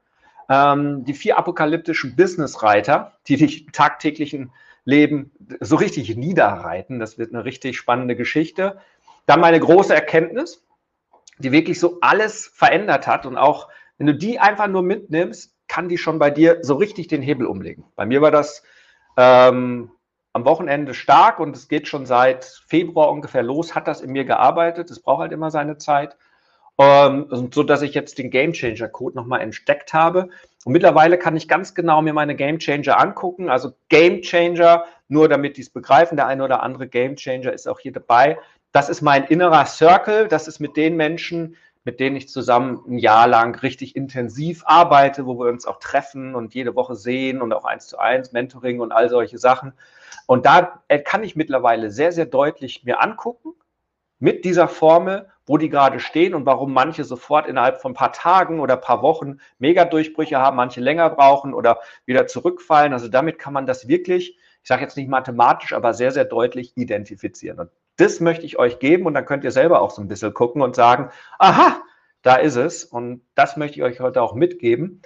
Ähm, 0.49 1.05
die 1.05 1.15
vier 1.15 1.39
apokalyptischen 1.39 2.17
Businessreiter, 2.17 3.19
die 3.27 3.37
dich 3.37 3.67
im 3.67 3.73
tagtäglichen 3.73 4.53
Leben 4.85 5.33
so 5.61 5.77
richtig 5.77 6.17
niederreiten. 6.17 6.99
Das 6.99 7.19
wird 7.19 7.35
eine 7.35 7.45
richtig 7.45 7.77
spannende 7.77 8.17
Geschichte. 8.17 8.79
Dann 9.27 9.41
meine 9.41 9.61
große 9.61 9.95
Erkenntnis, 9.95 10.65
die 11.39 11.53
wirklich 11.53 11.79
so 11.79 11.99
alles 12.01 12.47
verändert 12.47 13.07
hat 13.07 13.27
und 13.27 13.37
auch 13.37 13.69
wenn 13.99 14.07
du 14.07 14.15
die 14.15 14.39
einfach 14.39 14.69
nur 14.69 14.83
mitnimmst, 14.83 15.55
kann 15.67 15.89
die 15.89 15.99
schon 15.99 16.19
bei 16.19 16.31
dir 16.31 16.61
so 16.63 16.77
richtig 16.77 17.09
den 17.09 17.21
Hebel 17.21 17.47
umlegen. 17.47 17.85
Bei 17.97 18.07
mir 18.07 18.23
war 18.23 18.31
das 18.31 18.63
ähm, 19.17 19.91
am 20.33 20.45
Wochenende 20.45 20.95
stark 20.95 21.41
und 21.41 21.55
es 21.57 21.69
geht 21.69 21.89
schon 21.89 22.07
seit 22.07 22.45
Februar 22.45 23.11
ungefähr 23.11 23.43
los, 23.43 23.75
hat 23.75 23.89
das 23.89 24.01
in 24.01 24.13
mir 24.13 24.25
gearbeitet. 24.25 24.91
Es 24.91 25.01
braucht 25.01 25.21
halt 25.21 25.33
immer 25.33 25.51
seine 25.51 25.77
Zeit. 25.77 26.17
Ähm, 26.81 27.27
so 27.53 27.65
dass 27.65 27.83
ich 27.83 27.93
jetzt 27.93 28.19
den 28.19 28.31
Game 28.31 28.53
Changer 28.53 28.89
Code 28.89 29.17
nochmal 29.17 29.41
entdeckt 29.41 29.93
habe. 29.93 30.29
Und 30.65 30.73
mittlerweile 30.73 31.19
kann 31.19 31.37
ich 31.37 31.49
ganz 31.49 31.75
genau 31.75 32.03
mir 32.03 32.13
meine 32.13 32.37
Game 32.37 32.61
Changer 32.61 33.01
angucken. 33.01 33.51
Also 33.51 33.73
Game 33.89 34.23
Changer, 34.23 34.85
nur 35.09 35.29
damit 35.29 35.57
die 35.57 35.63
es 35.63 35.71
begreifen, 35.71 36.17
der 36.17 36.29
eine 36.29 36.45
oder 36.45 36.63
andere 36.63 36.87
Game 36.87 37.17
Changer 37.17 37.53
ist 37.53 37.67
auch 37.67 37.81
hier 37.81 37.91
dabei. 37.91 38.39
Das 38.71 38.89
ist 38.89 39.03
mein 39.03 39.25
innerer 39.25 39.67
Circle. 39.67 40.29
Das 40.29 40.47
ist 40.47 40.61
mit 40.61 40.77
den 40.77 40.95
Menschen, 40.95 41.57
mit 41.83 41.99
denen 41.99 42.15
ich 42.15 42.29
zusammen 42.29 42.81
ein 42.87 42.99
Jahr 42.99 43.27
lang 43.27 43.59
richtig 43.59 43.97
intensiv 43.97 44.63
arbeite, 44.65 45.27
wo 45.27 45.37
wir 45.41 45.51
uns 45.51 45.67
auch 45.67 45.81
treffen 45.81 46.37
und 46.37 46.55
jede 46.55 46.77
Woche 46.77 46.95
sehen 46.95 47.43
und 47.43 47.53
auch 47.53 47.65
eins 47.65 47.89
zu 47.89 47.99
eins, 47.99 48.31
Mentoring 48.31 48.79
und 48.79 48.93
all 48.93 49.09
solche 49.09 49.39
Sachen. 49.39 49.73
Und 50.27 50.47
da 50.47 50.83
äh, 50.87 51.01
kann 51.01 51.25
ich 51.25 51.35
mittlerweile 51.35 51.91
sehr, 51.91 52.13
sehr 52.13 52.27
deutlich 52.27 52.85
mir 52.85 53.03
angucken, 53.03 53.55
mit 54.19 54.45
dieser 54.45 54.69
Formel, 54.69 55.29
wo 55.47 55.57
die 55.57 55.71
gerade 55.71 56.01
stehen 56.01 56.35
und 56.35 56.45
warum 56.47 56.73
manche 56.73 57.05
sofort 57.05 57.47
innerhalb 57.47 57.81
von 57.81 57.93
ein 57.93 57.95
paar 57.95 58.13
Tagen 58.13 58.61
oder 58.61 58.77
paar 58.77 59.03
Wochen 59.03 59.39
Mega-Durchbrüche 59.59 60.39
haben, 60.39 60.57
manche 60.57 60.81
länger 60.81 61.09
brauchen 61.11 61.55
oder 61.55 61.81
wieder 62.05 62.27
zurückfallen. 62.27 62.93
Also 62.93 63.09
damit 63.09 63.39
kann 63.39 63.53
man 63.53 63.67
das 63.67 63.89
wirklich, 63.89 64.37
ich 64.63 64.69
sage 64.69 64.83
jetzt 64.83 64.97
nicht 64.97 65.09
mathematisch, 65.09 65.73
aber 65.73 65.95
sehr, 65.95 66.11
sehr 66.11 66.25
deutlich 66.25 66.77
identifizieren. 66.77 67.61
Und 67.61 67.71
das 67.97 68.21
möchte 68.21 68.45
ich 68.45 68.59
euch 68.59 68.79
geben 68.79 69.07
und 69.07 69.15
dann 69.15 69.25
könnt 69.25 69.45
ihr 69.45 69.51
selber 69.51 69.81
auch 69.81 69.91
so 69.91 70.03
ein 70.03 70.09
bisschen 70.09 70.35
gucken 70.35 70.63
und 70.63 70.75
sagen, 70.75 71.11
aha, 71.39 71.81
da 72.23 72.37
ist 72.37 72.57
es. 72.57 72.85
Und 72.85 73.23
das 73.35 73.57
möchte 73.57 73.79
ich 73.79 73.83
euch 73.83 74.01
heute 74.01 74.23
auch 74.23 74.35
mitgeben, 74.35 75.03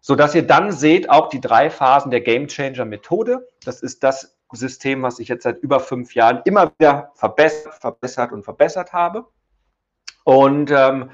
sodass 0.00 0.34
ihr 0.34 0.46
dann 0.46 0.72
seht 0.72 1.08
auch 1.08 1.28
die 1.28 1.40
drei 1.40 1.70
Phasen 1.70 2.10
der 2.10 2.20
Game 2.20 2.48
Changer 2.48 2.84
Methode. 2.84 3.48
Das 3.64 3.80
ist 3.80 4.02
das 4.02 4.33
System, 4.52 5.02
was 5.02 5.18
ich 5.18 5.28
jetzt 5.28 5.44
seit 5.44 5.58
über 5.58 5.80
fünf 5.80 6.14
Jahren 6.14 6.42
immer 6.44 6.72
wieder 6.78 7.10
verbessert, 7.14 7.74
verbessert 7.74 8.32
und 8.32 8.44
verbessert 8.44 8.92
habe. 8.92 9.26
Und, 10.24 10.70
ähm, 10.70 11.10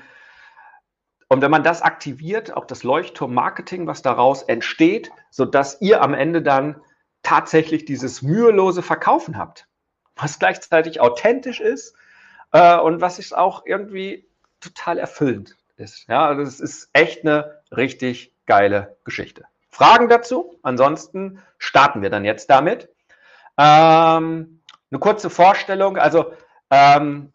und 1.29 1.43
wenn 1.43 1.51
man 1.51 1.63
das 1.63 1.83
aktiviert, 1.83 2.57
auch 2.57 2.65
das 2.65 2.83
Leuchtturm-Marketing, 2.83 3.87
was 3.87 4.03
daraus 4.03 4.43
entsteht, 4.43 5.11
sodass 5.31 5.81
ihr 5.81 6.03
am 6.03 6.15
Ende 6.15 6.43
dann 6.43 6.81
tatsächlich 7.23 7.85
dieses 7.85 8.23
mühelose 8.23 8.83
Verkaufen 8.83 9.39
habt, 9.39 9.67
was 10.17 10.39
gleichzeitig 10.39 11.01
authentisch 11.01 11.61
ist 11.61 11.95
äh, 12.53 12.79
und 12.79 13.01
was 13.01 13.19
ist 13.19 13.37
auch 13.37 13.65
irgendwie 13.65 14.29
total 14.61 14.99
erfüllend 14.99 15.57
ist. 15.77 16.09
Ja, 16.09 16.27
also 16.27 16.43
es 16.43 16.61
ist 16.61 16.91
echt 16.93 17.25
eine 17.25 17.63
richtig 17.75 18.35
geile 18.47 18.97
Geschichte. 19.05 19.45
Fragen 19.69 20.09
dazu? 20.09 20.59
Ansonsten 20.63 21.41
starten 21.59 22.03
wir 22.03 22.11
dann 22.11 22.25
jetzt 22.25 22.51
damit. 22.51 22.89
Ähm, 23.61 24.63
eine 24.91 24.99
kurze 25.01 25.29
Vorstellung. 25.29 25.99
Also 25.99 26.33
ähm, 26.71 27.31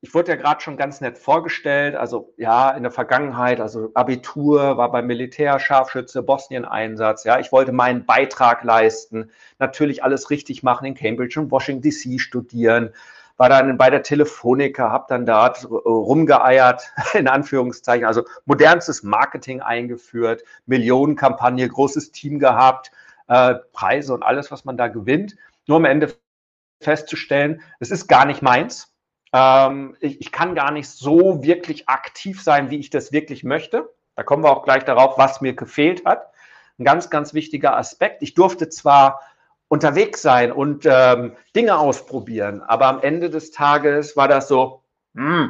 ich 0.00 0.12
wurde 0.12 0.32
ja 0.32 0.36
gerade 0.36 0.60
schon 0.60 0.76
ganz 0.76 1.00
nett 1.00 1.16
vorgestellt. 1.16 1.94
Also 1.94 2.34
ja, 2.36 2.72
in 2.72 2.82
der 2.82 2.90
Vergangenheit, 2.90 3.60
also 3.60 3.90
Abitur, 3.94 4.76
war 4.76 4.90
beim 4.90 5.06
Militär, 5.06 5.60
Scharfschütze, 5.60 6.24
Bosnien-Einsatz. 6.24 7.22
Ja, 7.22 7.38
ich 7.38 7.52
wollte 7.52 7.70
meinen 7.70 8.04
Beitrag 8.04 8.64
leisten, 8.64 9.30
natürlich 9.60 10.02
alles 10.02 10.28
richtig 10.30 10.64
machen 10.64 10.86
in 10.86 10.94
Cambridge 10.94 11.38
und 11.38 11.52
Washington 11.52 11.88
DC 11.88 12.20
studieren. 12.20 12.90
War 13.36 13.48
dann 13.48 13.78
bei 13.78 13.90
der 13.90 14.02
Telefonica, 14.02 14.90
habe 14.90 15.06
dann 15.08 15.24
da 15.24 15.46
rumgeeiert, 15.46 16.92
in 17.14 17.28
Anführungszeichen, 17.28 18.06
also 18.06 18.24
modernstes 18.44 19.04
Marketing 19.04 19.60
eingeführt, 19.60 20.42
Millionenkampagne, 20.66 21.68
großes 21.68 22.10
Team 22.10 22.40
gehabt 22.40 22.90
äh, 23.28 23.54
Preise 23.72 24.14
und 24.14 24.22
alles, 24.22 24.50
was 24.50 24.64
man 24.64 24.76
da 24.76 24.88
gewinnt. 24.88 25.36
Nur 25.66 25.78
am 25.78 25.84
Ende 25.84 26.14
festzustellen, 26.80 27.62
es 27.80 27.90
ist 27.90 28.06
gar 28.08 28.26
nicht 28.26 28.42
meins. 28.42 28.94
Ähm, 29.32 29.96
ich, 30.00 30.20
ich 30.20 30.32
kann 30.32 30.54
gar 30.54 30.70
nicht 30.70 30.88
so 30.88 31.42
wirklich 31.42 31.88
aktiv 31.88 32.42
sein, 32.42 32.70
wie 32.70 32.78
ich 32.78 32.90
das 32.90 33.12
wirklich 33.12 33.44
möchte. 33.44 33.90
Da 34.16 34.22
kommen 34.22 34.44
wir 34.44 34.50
auch 34.50 34.62
gleich 34.62 34.84
darauf, 34.84 35.18
was 35.18 35.40
mir 35.40 35.54
gefehlt 35.54 36.04
hat. 36.04 36.30
Ein 36.78 36.84
ganz, 36.84 37.10
ganz 37.10 37.34
wichtiger 37.34 37.76
Aspekt. 37.76 38.22
Ich 38.22 38.34
durfte 38.34 38.68
zwar 38.68 39.20
unterwegs 39.68 40.22
sein 40.22 40.52
und 40.52 40.86
ähm, 40.86 41.36
Dinge 41.56 41.78
ausprobieren, 41.78 42.62
aber 42.62 42.86
am 42.86 43.00
Ende 43.00 43.30
des 43.30 43.50
Tages 43.50 44.16
war 44.16 44.28
das 44.28 44.46
so, 44.46 44.82
mm, 45.14 45.46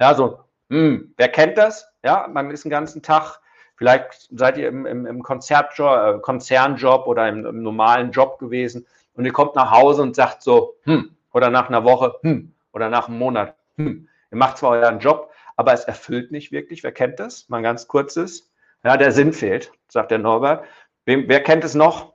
ja, 0.00 0.14
so, 0.14 0.38
mm, 0.68 1.12
wer 1.16 1.28
kennt 1.28 1.58
das? 1.58 1.86
Ja, 2.02 2.28
man 2.32 2.50
ist 2.50 2.64
den 2.64 2.70
ganzen 2.70 3.02
Tag 3.02 3.40
Vielleicht 3.76 4.28
seid 4.30 4.58
ihr 4.58 4.68
im, 4.68 4.86
im, 4.86 5.06
im 5.06 5.22
Konzertjob, 5.22 6.16
äh, 6.16 6.18
Konzernjob 6.20 7.06
oder 7.06 7.28
im, 7.28 7.44
im, 7.44 7.62
normalen 7.62 8.12
Job 8.12 8.38
gewesen 8.38 8.86
und 9.14 9.24
ihr 9.24 9.32
kommt 9.32 9.56
nach 9.56 9.70
Hause 9.70 10.02
und 10.02 10.14
sagt 10.14 10.42
so, 10.42 10.76
hm, 10.82 11.14
oder 11.32 11.50
nach 11.50 11.68
einer 11.68 11.84
Woche, 11.84 12.14
hm, 12.22 12.52
oder 12.72 12.88
nach 12.88 13.08
einem 13.08 13.18
Monat, 13.18 13.56
hm. 13.76 14.08
Ihr 14.32 14.38
macht 14.38 14.58
zwar 14.58 14.70
euren 14.70 14.98
Job, 14.98 15.30
aber 15.56 15.74
es 15.74 15.84
erfüllt 15.84 16.32
nicht 16.32 16.52
wirklich. 16.52 16.82
Wer 16.82 16.92
kennt 16.92 17.20
das? 17.20 17.48
Mal 17.50 17.58
ein 17.58 17.62
ganz 17.62 17.86
kurzes. 17.86 18.50
Ja, 18.82 18.96
der 18.96 19.12
Sinn 19.12 19.32
fehlt, 19.32 19.70
sagt 19.88 20.10
der 20.10 20.18
Norbert. 20.18 20.64
Wem, 21.04 21.28
wer 21.28 21.42
kennt 21.42 21.64
es 21.64 21.74
noch? 21.74 22.14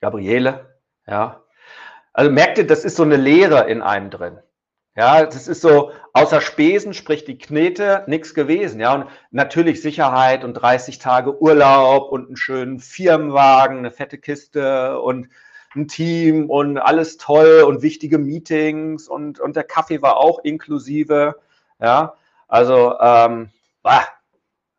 Gabriele, 0.00 0.78
ja. 1.06 1.42
Also 2.14 2.30
merkt 2.30 2.58
ihr, 2.58 2.66
das 2.66 2.84
ist 2.84 2.96
so 2.96 3.02
eine 3.02 3.16
Leere 3.16 3.68
in 3.68 3.82
einem 3.82 4.10
drin. 4.10 4.38
Ja, 4.98 5.24
das 5.24 5.46
ist 5.46 5.60
so, 5.60 5.92
außer 6.12 6.40
Spesen, 6.40 6.92
sprich 6.92 7.24
die 7.24 7.38
Knete, 7.38 8.02
nichts 8.08 8.34
gewesen. 8.34 8.80
Ja, 8.80 8.94
und 8.96 9.06
natürlich 9.30 9.80
Sicherheit 9.80 10.42
und 10.42 10.54
30 10.54 10.98
Tage 10.98 11.40
Urlaub 11.40 12.10
und 12.10 12.26
einen 12.26 12.36
schönen 12.36 12.80
Firmenwagen, 12.80 13.78
eine 13.78 13.92
fette 13.92 14.18
Kiste 14.18 15.00
und 15.00 15.28
ein 15.76 15.86
Team 15.86 16.50
und 16.50 16.78
alles 16.78 17.16
toll 17.16 17.62
und 17.64 17.80
wichtige 17.82 18.18
Meetings 18.18 19.06
und, 19.06 19.38
und 19.38 19.54
der 19.54 19.62
Kaffee 19.62 20.02
war 20.02 20.16
auch 20.16 20.40
inklusive. 20.40 21.36
Ja, 21.80 22.14
also, 22.48 22.98
ähm, 22.98 23.50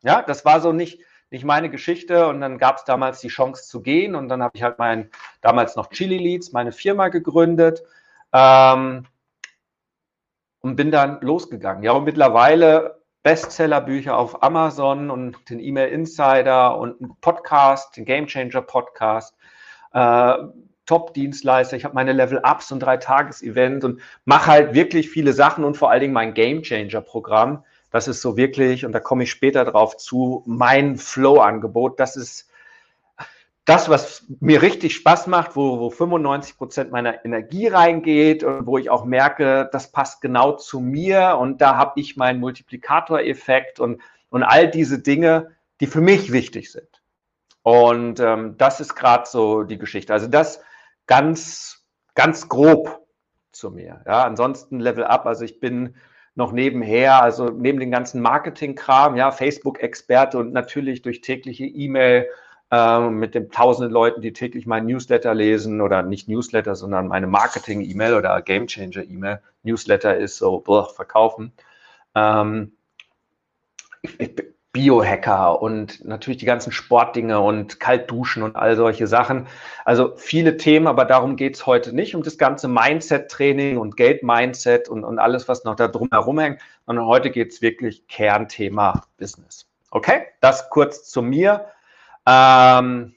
ja, 0.01 0.21
das 0.21 0.43
war 0.43 0.59
so 0.59 0.73
nicht, 0.73 0.99
nicht 1.31 1.45
meine 1.45 1.69
Geschichte 1.69 2.27
und 2.27 2.41
dann 2.41 2.57
gab 2.57 2.75
es 2.75 2.83
damals 2.83 3.21
die 3.21 3.29
Chance 3.29 3.69
zu 3.69 3.81
gehen 3.81 4.15
und 4.15 4.27
dann 4.27 4.43
habe 4.43 4.57
ich 4.57 4.63
halt 4.63 4.79
mein, 4.79 5.11
damals 5.39 5.77
noch 5.77 5.91
Chili 5.91 6.17
Leads, 6.17 6.51
meine 6.51 6.73
Firma 6.73 7.07
gegründet. 7.07 7.83
Ähm, 8.33 9.05
und 10.61 10.75
bin 10.75 10.91
dann 10.91 11.19
losgegangen. 11.21 11.83
Ja, 11.83 11.93
und 11.93 12.03
mittlerweile 12.03 13.01
Bestsellerbücher 13.23 14.17
auf 14.17 14.43
Amazon 14.43 15.09
und 15.09 15.49
den 15.49 15.59
E-Mail 15.59 15.89
Insider 15.89 16.77
und 16.77 17.01
einen 17.01 17.15
Podcast, 17.21 17.97
den 17.97 18.05
Game 18.05 18.27
Changer 18.27 18.61
Podcast, 18.61 19.35
äh, 19.93 20.33
Top-Dienstleister. 20.85 21.77
Ich 21.77 21.85
habe 21.85 21.93
meine 21.93 22.13
Level-Ups 22.13 22.71
und 22.71 22.79
drei 22.79 22.97
Tages-Event 22.97 23.83
und 23.83 24.01
mache 24.25 24.47
halt 24.47 24.73
wirklich 24.73 25.09
viele 25.09 25.33
Sachen 25.33 25.63
und 25.63 25.77
vor 25.77 25.91
allen 25.91 26.01
Dingen 26.01 26.13
mein 26.13 26.33
Game 26.33 26.63
Changer 26.63 27.01
Programm. 27.01 27.63
Das 27.91 28.07
ist 28.07 28.21
so 28.21 28.37
wirklich, 28.37 28.85
und 28.85 28.91
da 28.93 28.99
komme 28.99 29.23
ich 29.23 29.31
später 29.31 29.65
drauf 29.65 29.97
zu, 29.97 30.43
mein 30.47 30.97
Flow-Angebot. 30.97 31.99
Das 31.99 32.15
ist 32.15 32.48
das, 33.69 33.87
was 33.87 34.25
mir 34.39 34.63
richtig 34.63 34.95
Spaß 34.95 35.27
macht, 35.27 35.55
wo, 35.55 35.79
wo 35.79 35.91
95 35.91 36.57
Prozent 36.57 36.91
meiner 36.91 37.23
Energie 37.23 37.67
reingeht 37.67 38.43
und 38.43 38.65
wo 38.65 38.79
ich 38.79 38.89
auch 38.89 39.05
merke, 39.05 39.69
das 39.71 39.91
passt 39.91 40.21
genau 40.21 40.53
zu 40.53 40.79
mir 40.79 41.37
und 41.39 41.61
da 41.61 41.77
habe 41.77 41.99
ich 41.99 42.17
meinen 42.17 42.39
Multiplikatoreffekt 42.39 43.79
und, 43.79 44.01
und 44.29 44.41
all 44.41 44.69
diese 44.69 44.99
Dinge, 44.99 45.51
die 45.81 45.85
für 45.87 46.01
mich 46.01 46.31
wichtig 46.31 46.71
sind. 46.71 46.87
Und 47.61 48.19
ähm, 48.19 48.55
das 48.57 48.79
ist 48.79 48.95
gerade 48.95 49.29
so 49.29 49.61
die 49.61 49.77
Geschichte. 49.77 50.13
Also 50.13 50.25
das 50.25 50.61
ganz, 51.05 51.85
ganz 52.15 52.49
grob 52.49 53.05
zu 53.51 53.69
mir. 53.69 54.01
Ja, 54.07 54.23
ansonsten 54.23 54.79
Level 54.79 55.03
Up. 55.03 55.27
Also 55.27 55.45
ich 55.45 55.59
bin 55.59 55.93
noch 56.33 56.53
nebenher, 56.53 57.21
also 57.21 57.49
neben 57.49 57.79
den 57.79 57.91
ganzen 57.91 58.19
Marketing-Kram, 58.21 59.15
ja, 59.15 59.29
Facebook-Experte 59.29 60.39
und 60.39 60.53
natürlich 60.53 61.03
durch 61.03 61.21
tägliche 61.21 61.65
E-Mail 61.65 62.27
äh, 62.71 63.09
mit 63.09 63.35
den 63.35 63.49
tausenden 63.49 63.91
Leuten, 63.91 64.21
die 64.21 64.33
täglich 64.33 64.65
mein 64.65 64.85
Newsletter 64.85 65.33
lesen 65.33 65.81
oder 65.81 66.03
nicht 66.03 66.27
Newsletter, 66.27 66.75
sondern 66.75 67.07
meine 67.07 67.27
Marketing-E-Mail 67.27 68.13
oder 68.15 68.41
Gamechanger-E-Mail. 68.41 69.41
Newsletter 69.63 70.17
ist 70.17 70.37
so, 70.37 70.59
boah, 70.59 70.89
verkaufen. 70.89 71.51
Ähm, 72.15 72.73
Biohacker 74.71 75.61
und 75.63 76.05
natürlich 76.05 76.37
die 76.37 76.45
ganzen 76.45 76.71
Sportdinge 76.71 77.39
und 77.39 77.79
Kaltduschen 77.79 78.43
und 78.43 78.55
all 78.55 78.75
solche 78.75 79.07
Sachen. 79.07 79.47
Also 79.83 80.13
viele 80.15 80.57
Themen, 80.57 80.85
aber 80.85 81.05
darum 81.05 81.37
geht 81.37 81.55
es 81.55 81.65
heute 81.65 81.93
nicht, 81.93 82.15
um 82.15 82.21
das 82.21 82.37
ganze 82.37 82.67
Mindset-Training 82.67 83.77
und 83.77 83.97
Geld-Mindset 83.97 84.87
und, 84.87 85.03
und 85.03 85.17
alles, 85.17 85.47
was 85.47 85.63
noch 85.63 85.75
da 85.75 85.87
drum 85.87 86.09
herum 86.11 86.39
hängt, 86.39 86.61
sondern 86.85 87.07
heute 87.07 87.31
geht 87.31 87.51
es 87.51 87.63
wirklich 87.63 88.07
Kernthema 88.07 89.03
Business. 89.17 89.67
Okay, 89.89 90.27
das 90.39 90.69
kurz 90.69 91.09
zu 91.09 91.23
mir 91.23 91.65
ähm, 92.29 93.15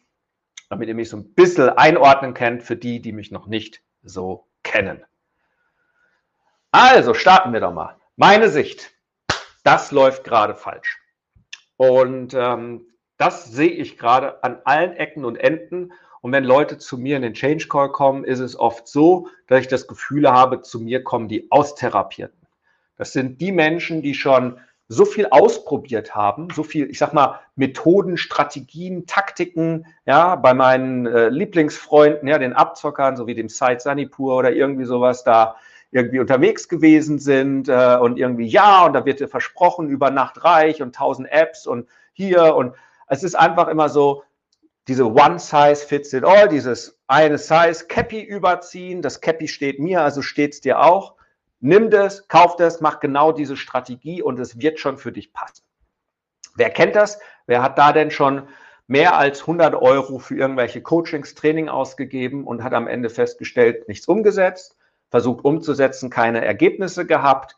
damit 0.71 0.89
ihr 0.89 0.95
mich 0.95 1.11
so 1.11 1.19
ein 1.19 1.35
bisschen 1.35 1.69
einordnen 1.69 2.33
könnt 2.33 2.63
für 2.63 2.77
die, 2.77 3.03
die 3.03 3.13
mich 3.13 3.31
noch 3.31 3.47
nicht 3.47 3.83
so 4.03 4.47
kennen. 4.63 5.05
Also 6.71 7.13
starten 7.13 7.53
wir 7.53 7.61
doch 7.61 7.75
mal. 7.75 7.97
Meine 8.17 8.49
Sicht, 8.49 8.91
das 9.65 9.93
läuft 9.93 10.25
gerade 10.25 10.55
falsch. 10.55 10.99
Und 11.77 12.33
ähm, 12.33 12.87
das 13.19 13.45
sehe 13.45 13.71
ich 13.71 13.99
gerade 13.99 14.43
an 14.43 14.61
allen 14.65 14.97
Ecken 14.97 15.27
und 15.27 15.37
Enden. 15.37 15.93
Und 16.23 16.33
wenn 16.33 16.45
Leute 16.45 16.79
zu 16.79 16.97
mir 16.97 17.17
in 17.17 17.23
den 17.23 17.35
Change 17.35 17.69
Call 17.69 17.93
kommen, 17.93 18.25
ist 18.25 18.39
es 18.39 18.59
oft 18.59 18.89
so, 18.89 19.29
dass 19.49 19.61
ich 19.61 19.69
das 19.69 19.87
Gefühl 19.87 20.31
habe, 20.31 20.63
zu 20.63 20.81
mir 20.81 21.05
kommen 21.05 21.29
die 21.29 21.51
Austherapierten. 21.51 22.47
Das 22.97 23.13
sind 23.13 23.41
die 23.43 23.53
Menschen, 23.53 24.01
die 24.01 24.15
schon 24.15 24.59
so 24.89 25.05
viel 25.05 25.27
ausprobiert 25.31 26.15
haben, 26.15 26.49
so 26.55 26.63
viel, 26.63 26.91
ich 26.91 26.99
sag 26.99 27.15
mal, 27.15 27.41
Methoden, 27.57 28.17
Strategien, 28.17 29.07
Taktiken, 29.07 29.87
ja, 30.05 30.37
bei 30.37 30.55
meinen 30.55 31.07
äh, 31.07 31.29
Lieblingsfreunden, 31.29 32.29
ja, 32.29 32.39
den 32.39 32.53
Abzockern, 32.53 33.17
so 33.17 33.27
wie 33.27 33.35
dem 33.35 33.49
Said 33.49 33.81
Sanipur 33.81 34.37
oder 34.37 34.53
irgendwie 34.53 34.85
sowas, 34.85 35.25
da 35.25 35.57
irgendwie 35.93 36.21
unterwegs 36.21 36.69
gewesen 36.69 37.19
sind 37.19 37.69
äh, 37.69 37.99
und 38.01 38.19
irgendwie 38.19 38.47
ja, 38.47 38.85
und 38.85 38.95
da 38.95 39.05
wird 39.05 39.21
dir 39.21 39.29
versprochen, 39.29 39.89
über 39.89 40.11
Nacht 40.11 40.43
reich 40.45 40.83
und 40.83 40.95
tausend 40.95 41.31
Apps 41.31 41.67
und 41.67 41.87
hier 42.13 42.55
und 42.55 42.75
es 43.09 43.23
ist 43.23 43.35
einfach 43.35 43.69
immer 43.69 43.89
so, 43.89 44.23
diese 44.89 45.07
One 45.07 45.39
Size 45.39 45.77
fits 45.77 46.13
it 46.13 46.25
all, 46.25 46.49
dieses 46.49 46.99
eine 47.07 47.39
Size 47.39 47.87
Cappy 47.87 48.21
überziehen, 48.21 49.01
das 49.03 49.21
Cappy 49.21 49.49
steht 49.49 49.79
mir, 49.79 50.03
also 50.03 50.23
steht 50.23 50.55
es 50.55 50.61
dir 50.61 50.81
auch. 50.81 51.15
Nimm 51.65 51.91
das, 51.91 52.27
kauf 52.27 52.57
das, 52.57 52.81
mach 52.81 52.99
genau 52.99 53.31
diese 53.31 53.57
Strategie 53.57 54.21
und 54.21 54.41
es 54.41 54.59
wird 54.59 54.81
schon 54.81 54.99
für 54.99 55.13
dich 55.13 55.33
passen. 55.33 55.63
Wer 56.57 56.71
kennt 56.71 56.97
das? 56.97 57.21
Wer 57.47 57.63
hat 57.63 57.79
da 57.79 57.93
denn 57.93 58.11
schon 58.11 58.49
mehr 58.89 59.17
als 59.17 59.43
100 59.43 59.77
Euro 59.77 60.19
für 60.19 60.35
irgendwelche 60.35 60.83
Coachings, 60.83 61.37
Training 61.37 61.69
ausgegeben 61.69 62.49
und 62.49 62.65
hat 62.65 62.75
am 62.75 62.89
Ende 62.89 63.11
festgestellt, 63.11 63.87
nichts 63.87 64.09
umgesetzt, 64.09 64.77
versucht 65.09 65.45
umzusetzen, 65.45 66.11
keine 66.11 66.45
Ergebnisse 66.45 67.07
gehabt, 67.07 67.57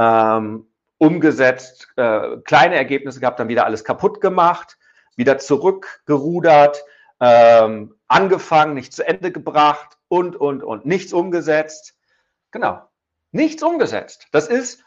ähm, 0.00 0.66
umgesetzt, 0.98 1.92
äh, 1.94 2.38
kleine 2.38 2.74
Ergebnisse 2.74 3.20
gehabt, 3.20 3.38
dann 3.38 3.48
wieder 3.48 3.66
alles 3.66 3.84
kaputt 3.84 4.20
gemacht, 4.20 4.78
wieder 5.14 5.38
zurückgerudert, 5.38 6.84
ähm, 7.20 7.94
angefangen, 8.08 8.74
nicht 8.74 8.92
zu 8.92 9.06
Ende 9.06 9.30
gebracht 9.30 9.96
und, 10.08 10.34
und, 10.34 10.64
und, 10.64 10.86
nichts 10.86 11.12
umgesetzt. 11.12 11.94
Genau, 12.50 12.82
nichts 13.34 13.62
umgesetzt. 13.62 14.28
Das 14.30 14.48
ist, 14.48 14.82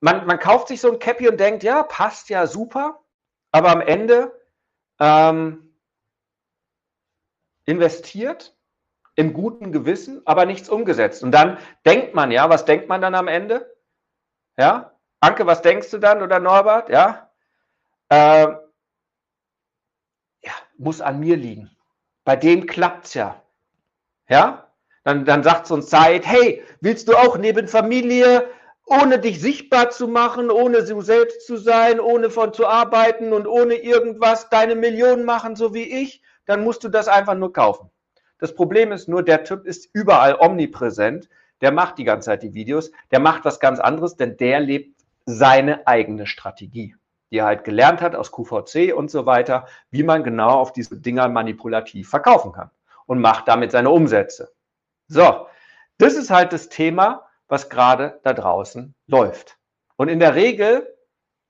man, 0.00 0.26
man 0.26 0.38
kauft 0.38 0.68
sich 0.68 0.80
so 0.80 0.90
ein 0.90 0.98
Cappy 0.98 1.28
und 1.28 1.38
denkt, 1.38 1.62
ja, 1.62 1.82
passt 1.82 2.28
ja 2.28 2.46
super, 2.46 3.00
aber 3.50 3.70
am 3.70 3.80
Ende 3.80 4.40
ähm, 4.98 5.76
investiert 7.64 8.56
im 9.16 9.32
guten 9.32 9.72
Gewissen, 9.72 10.22
aber 10.24 10.46
nichts 10.46 10.68
umgesetzt. 10.68 11.22
Und 11.22 11.32
dann 11.32 11.58
denkt 11.84 12.14
man 12.14 12.30
ja, 12.30 12.48
was 12.48 12.64
denkt 12.64 12.88
man 12.88 13.02
dann 13.02 13.14
am 13.14 13.28
Ende? 13.28 13.76
Ja, 14.56 14.96
Anke, 15.20 15.46
was 15.46 15.62
denkst 15.62 15.90
du 15.90 15.98
dann 15.98 16.22
oder 16.22 16.38
Norbert? 16.38 16.88
Ja, 16.88 17.30
äh, 18.08 18.46
ja 20.42 20.52
muss 20.78 21.00
an 21.00 21.20
mir 21.20 21.36
liegen. 21.36 21.76
Bei 22.24 22.36
dem 22.36 22.66
klappt's 22.66 23.14
ja. 23.14 23.42
Ja, 24.28 24.71
dann, 25.04 25.24
dann 25.24 25.42
sagt 25.42 25.66
so 25.66 25.74
ein 25.74 25.82
Zeit, 25.82 26.26
hey, 26.26 26.62
willst 26.80 27.08
du 27.08 27.16
auch 27.16 27.36
neben 27.36 27.68
Familie, 27.68 28.48
ohne 28.86 29.18
dich 29.18 29.40
sichtbar 29.40 29.90
zu 29.90 30.08
machen, 30.08 30.50
ohne 30.50 30.84
du 30.84 31.00
selbst 31.00 31.46
zu 31.46 31.56
sein, 31.56 32.00
ohne 32.00 32.30
von 32.30 32.52
zu 32.52 32.66
arbeiten 32.66 33.32
und 33.32 33.46
ohne 33.46 33.74
irgendwas 33.74 34.48
deine 34.48 34.74
Millionen 34.74 35.24
machen, 35.24 35.56
so 35.56 35.74
wie 35.74 36.02
ich, 36.02 36.22
dann 36.46 36.64
musst 36.64 36.84
du 36.84 36.88
das 36.88 37.08
einfach 37.08 37.34
nur 37.34 37.52
kaufen. 37.52 37.90
Das 38.38 38.54
Problem 38.54 38.90
ist 38.90 39.08
nur, 39.08 39.22
der 39.22 39.44
Typ 39.44 39.66
ist 39.66 39.88
überall 39.92 40.36
omnipräsent, 40.38 41.28
der 41.60 41.70
macht 41.70 41.98
die 41.98 42.04
ganze 42.04 42.26
Zeit 42.26 42.42
die 42.42 42.54
Videos, 42.54 42.90
der 43.12 43.20
macht 43.20 43.44
was 43.44 43.60
ganz 43.60 43.78
anderes, 43.78 44.16
denn 44.16 44.36
der 44.36 44.58
lebt 44.60 45.00
seine 45.26 45.86
eigene 45.86 46.26
Strategie, 46.26 46.96
die 47.30 47.38
er 47.38 47.44
halt 47.44 47.62
gelernt 47.62 48.00
hat 48.00 48.16
aus 48.16 48.32
QVC 48.32 48.92
und 48.94 49.12
so 49.12 49.26
weiter, 49.26 49.66
wie 49.90 50.02
man 50.02 50.24
genau 50.24 50.58
auf 50.58 50.72
diese 50.72 50.96
Dinger 50.96 51.28
manipulativ 51.28 52.10
verkaufen 52.10 52.52
kann 52.52 52.70
und 53.06 53.20
macht 53.20 53.46
damit 53.46 53.70
seine 53.70 53.90
Umsätze. 53.90 54.52
So, 55.12 55.46
das 55.98 56.14
ist 56.14 56.30
halt 56.30 56.54
das 56.54 56.70
Thema, 56.70 57.26
was 57.46 57.68
gerade 57.68 58.18
da 58.22 58.32
draußen 58.32 58.94
läuft. 59.06 59.58
Und 59.96 60.08
in 60.08 60.20
der 60.20 60.34
Regel, 60.34 60.88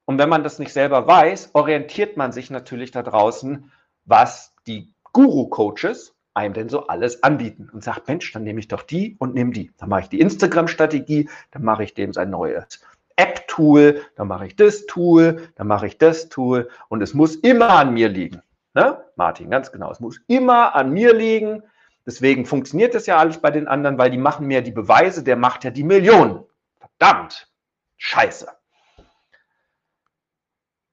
und 0.05 0.19
wenn 0.19 0.29
man 0.29 0.43
das 0.43 0.59
nicht 0.59 0.73
selber 0.73 1.07
weiß, 1.07 1.51
orientiert 1.53 2.17
man 2.17 2.33
sich 2.33 2.51
natürlich 2.51 2.91
da 2.91 3.05
draußen, 3.05 3.71
was 4.05 4.53
die 4.67 4.93
Guru-Coaches 5.13 6.13
einem 6.35 6.55
denn 6.55 6.69
so 6.71 6.89
alles 6.89 7.23
anbieten 7.23 7.71
und 7.73 7.85
sagt, 7.85 8.09
Mensch, 8.09 8.33
dann 8.33 8.43
nehme 8.43 8.59
ich 8.59 8.67
doch 8.67 8.83
die 8.83 9.15
und 9.21 9.35
nehme 9.35 9.53
die. 9.53 9.71
Dann 9.79 9.91
mache 9.91 10.01
ich 10.01 10.09
die 10.09 10.19
Instagram-Strategie, 10.19 11.31
dann 11.53 11.63
mache 11.63 11.85
ich 11.85 11.95
dem 11.95 12.13
sein 12.13 12.31
neues 12.31 12.81
App-Tool, 13.15 14.03
dann 14.17 14.27
mache 14.27 14.47
ich 14.47 14.57
das 14.57 14.87
Tool, 14.87 15.51
dann 15.55 15.69
mache 15.69 15.87
ich 15.87 15.99
das 15.99 16.29
Tool 16.31 16.69
und 16.89 17.01
es 17.01 17.15
muss 17.15 17.37
immer 17.37 17.71
an 17.71 17.95
mir 17.95 18.09
liegen. 18.09 18.43
Ne? 18.75 18.99
Martin, 19.15 19.51
ganz 19.51 19.71
genau, 19.71 19.93
es 19.93 20.01
muss 20.01 20.19
immer 20.27 20.75
an 20.75 20.91
mir 20.91 21.15
liegen 21.15 21.63
Deswegen 22.07 22.47
funktioniert 22.47 22.95
das 22.95 23.07
ja 23.07 23.17
alles 23.17 23.39
bei 23.39 23.51
den 23.51 23.69
anderen, 23.69 23.99
weil 23.99 24.11
die 24.11 24.19
machen 24.19 24.47
mehr 24.47 24.63
die 24.63 24.73
Beweise, 24.73 25.23
der 25.23 25.37
macht 25.37 25.65
ja 25.65 25.71
die 25.71 25.85
Millionen. 25.85 26.45
Verdammt, 26.79 27.49
scheiße. 27.97 28.49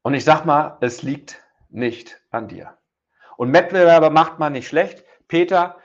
Und 0.02 0.14
ich 0.14 0.24
sag 0.24 0.46
mal, 0.46 0.78
es 0.82 1.02
liegt 1.02 1.42
nicht 1.70 2.22
an 2.32 2.48
dir. 2.48 2.78
Und 3.38 3.54
Wettbewerber 3.54 4.10
macht 4.10 4.40
man 4.40 4.54
nicht 4.54 4.68
schlecht. 4.68 5.04
Peter, 5.28 5.78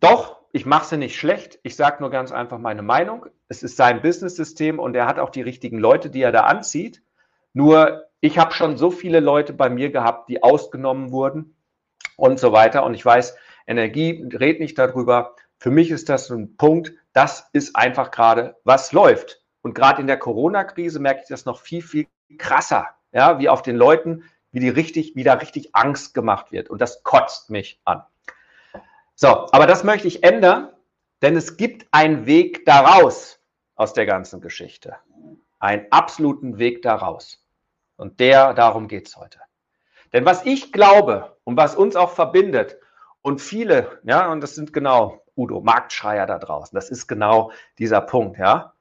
doch, 0.00 0.38
ich 0.52 0.64
mache 0.64 0.86
sie 0.86 0.96
nicht 0.96 1.16
schlecht. 1.16 1.58
Ich 1.62 1.76
sage 1.76 1.98
nur 2.00 2.10
ganz 2.10 2.32
einfach 2.32 2.58
meine 2.58 2.82
Meinung. 2.82 3.26
Es 3.48 3.62
ist 3.62 3.76
sein 3.76 4.02
Business-System 4.02 4.78
und 4.78 4.96
er 4.96 5.06
hat 5.06 5.18
auch 5.18 5.30
die 5.30 5.42
richtigen 5.42 5.78
Leute, 5.78 6.10
die 6.10 6.22
er 6.22 6.32
da 6.32 6.42
anzieht. 6.44 7.02
Nur 7.52 8.04
ich 8.20 8.38
habe 8.38 8.52
schon 8.52 8.76
so 8.76 8.90
viele 8.90 9.20
Leute 9.20 9.52
bei 9.52 9.70
mir 9.70 9.90
gehabt, 9.90 10.28
die 10.28 10.42
ausgenommen 10.42 11.12
wurden 11.12 11.56
und 12.16 12.38
so 12.38 12.52
weiter. 12.52 12.84
Und 12.84 12.94
ich 12.94 13.04
weiß, 13.04 13.36
Energie, 13.68 14.26
red 14.32 14.58
nicht 14.60 14.78
darüber. 14.78 15.36
Für 15.58 15.70
mich 15.70 15.90
ist 15.90 16.08
das 16.08 16.30
ein 16.30 16.56
Punkt, 16.56 16.92
das 17.12 17.48
ist 17.52 17.76
einfach 17.76 18.10
gerade, 18.10 18.56
was 18.64 18.92
läuft. 18.92 19.42
Und 19.60 19.74
gerade 19.74 20.00
in 20.00 20.06
der 20.06 20.18
Corona-Krise 20.18 20.98
merke 20.98 21.20
ich 21.22 21.28
das 21.28 21.44
noch 21.44 21.60
viel, 21.60 21.82
viel 21.82 22.06
krasser, 22.38 22.88
ja, 23.12 23.38
wie 23.38 23.48
auf 23.48 23.62
den 23.62 23.76
Leuten, 23.76 24.24
wie 24.52 24.60
die 24.60 24.68
richtig, 24.68 25.14
wie 25.14 25.24
da 25.24 25.34
richtig 25.34 25.74
Angst 25.74 26.14
gemacht 26.14 26.50
wird. 26.50 26.70
Und 26.70 26.80
das 26.80 27.02
kotzt 27.02 27.50
mich 27.50 27.80
an. 27.84 28.02
So, 29.14 29.46
aber 29.52 29.66
das 29.66 29.84
möchte 29.84 30.08
ich 30.08 30.24
ändern, 30.24 30.70
denn 31.22 31.36
es 31.36 31.56
gibt 31.56 31.86
einen 31.90 32.26
Weg 32.26 32.64
daraus 32.64 33.40
aus 33.74 33.92
der 33.92 34.06
ganzen 34.06 34.40
Geschichte. 34.40 34.96
Einen 35.58 35.86
absoluten 35.90 36.58
Weg 36.58 36.82
daraus. 36.82 37.44
Und 37.96 38.20
der, 38.20 38.54
darum 38.54 38.88
geht 38.88 39.08
es 39.08 39.16
heute. 39.16 39.40
Denn 40.12 40.24
was 40.24 40.46
ich 40.46 40.72
glaube 40.72 41.36
und 41.44 41.56
was 41.56 41.74
uns 41.74 41.96
auch 41.96 42.12
verbindet, 42.12 42.78
und 43.28 43.40
viele, 43.40 44.00
ja, 44.04 44.32
und 44.32 44.40
das 44.40 44.54
sind 44.54 44.72
genau, 44.72 45.22
Udo, 45.36 45.60
Marktschreier 45.60 46.26
da 46.26 46.38
draußen, 46.38 46.74
das 46.74 46.90
ist 46.90 47.06
genau 47.06 47.52
dieser 47.78 48.00
Punkt, 48.00 48.38
ja. 48.38 48.72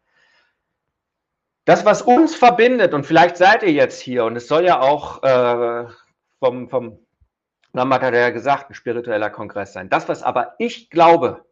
Das, 1.65 1.83
was 1.83 2.01
uns 2.01 2.33
verbindet, 2.33 2.93
und 2.93 3.05
vielleicht 3.05 3.35
seid 3.35 3.61
ihr 3.61 3.73
jetzt 3.73 3.99
hier, 3.99 4.23
und 4.23 4.37
es 4.37 4.47
soll 4.47 4.63
ja 4.63 4.79
auch 4.79 5.21
äh, 5.21 5.85
vom, 6.39 6.69
vom 6.69 6.99
Lammert 7.73 8.01
hat 8.01 8.13
ja 8.13 8.29
gesagt, 8.29 8.69
ein 8.69 8.73
spiritueller 8.73 9.29
Kongress 9.29 9.73
sein. 9.73 9.89
Das, 9.89 10.07
was 10.07 10.23
aber 10.23 10.55
ich 10.57 10.89
glaube, 10.89 11.45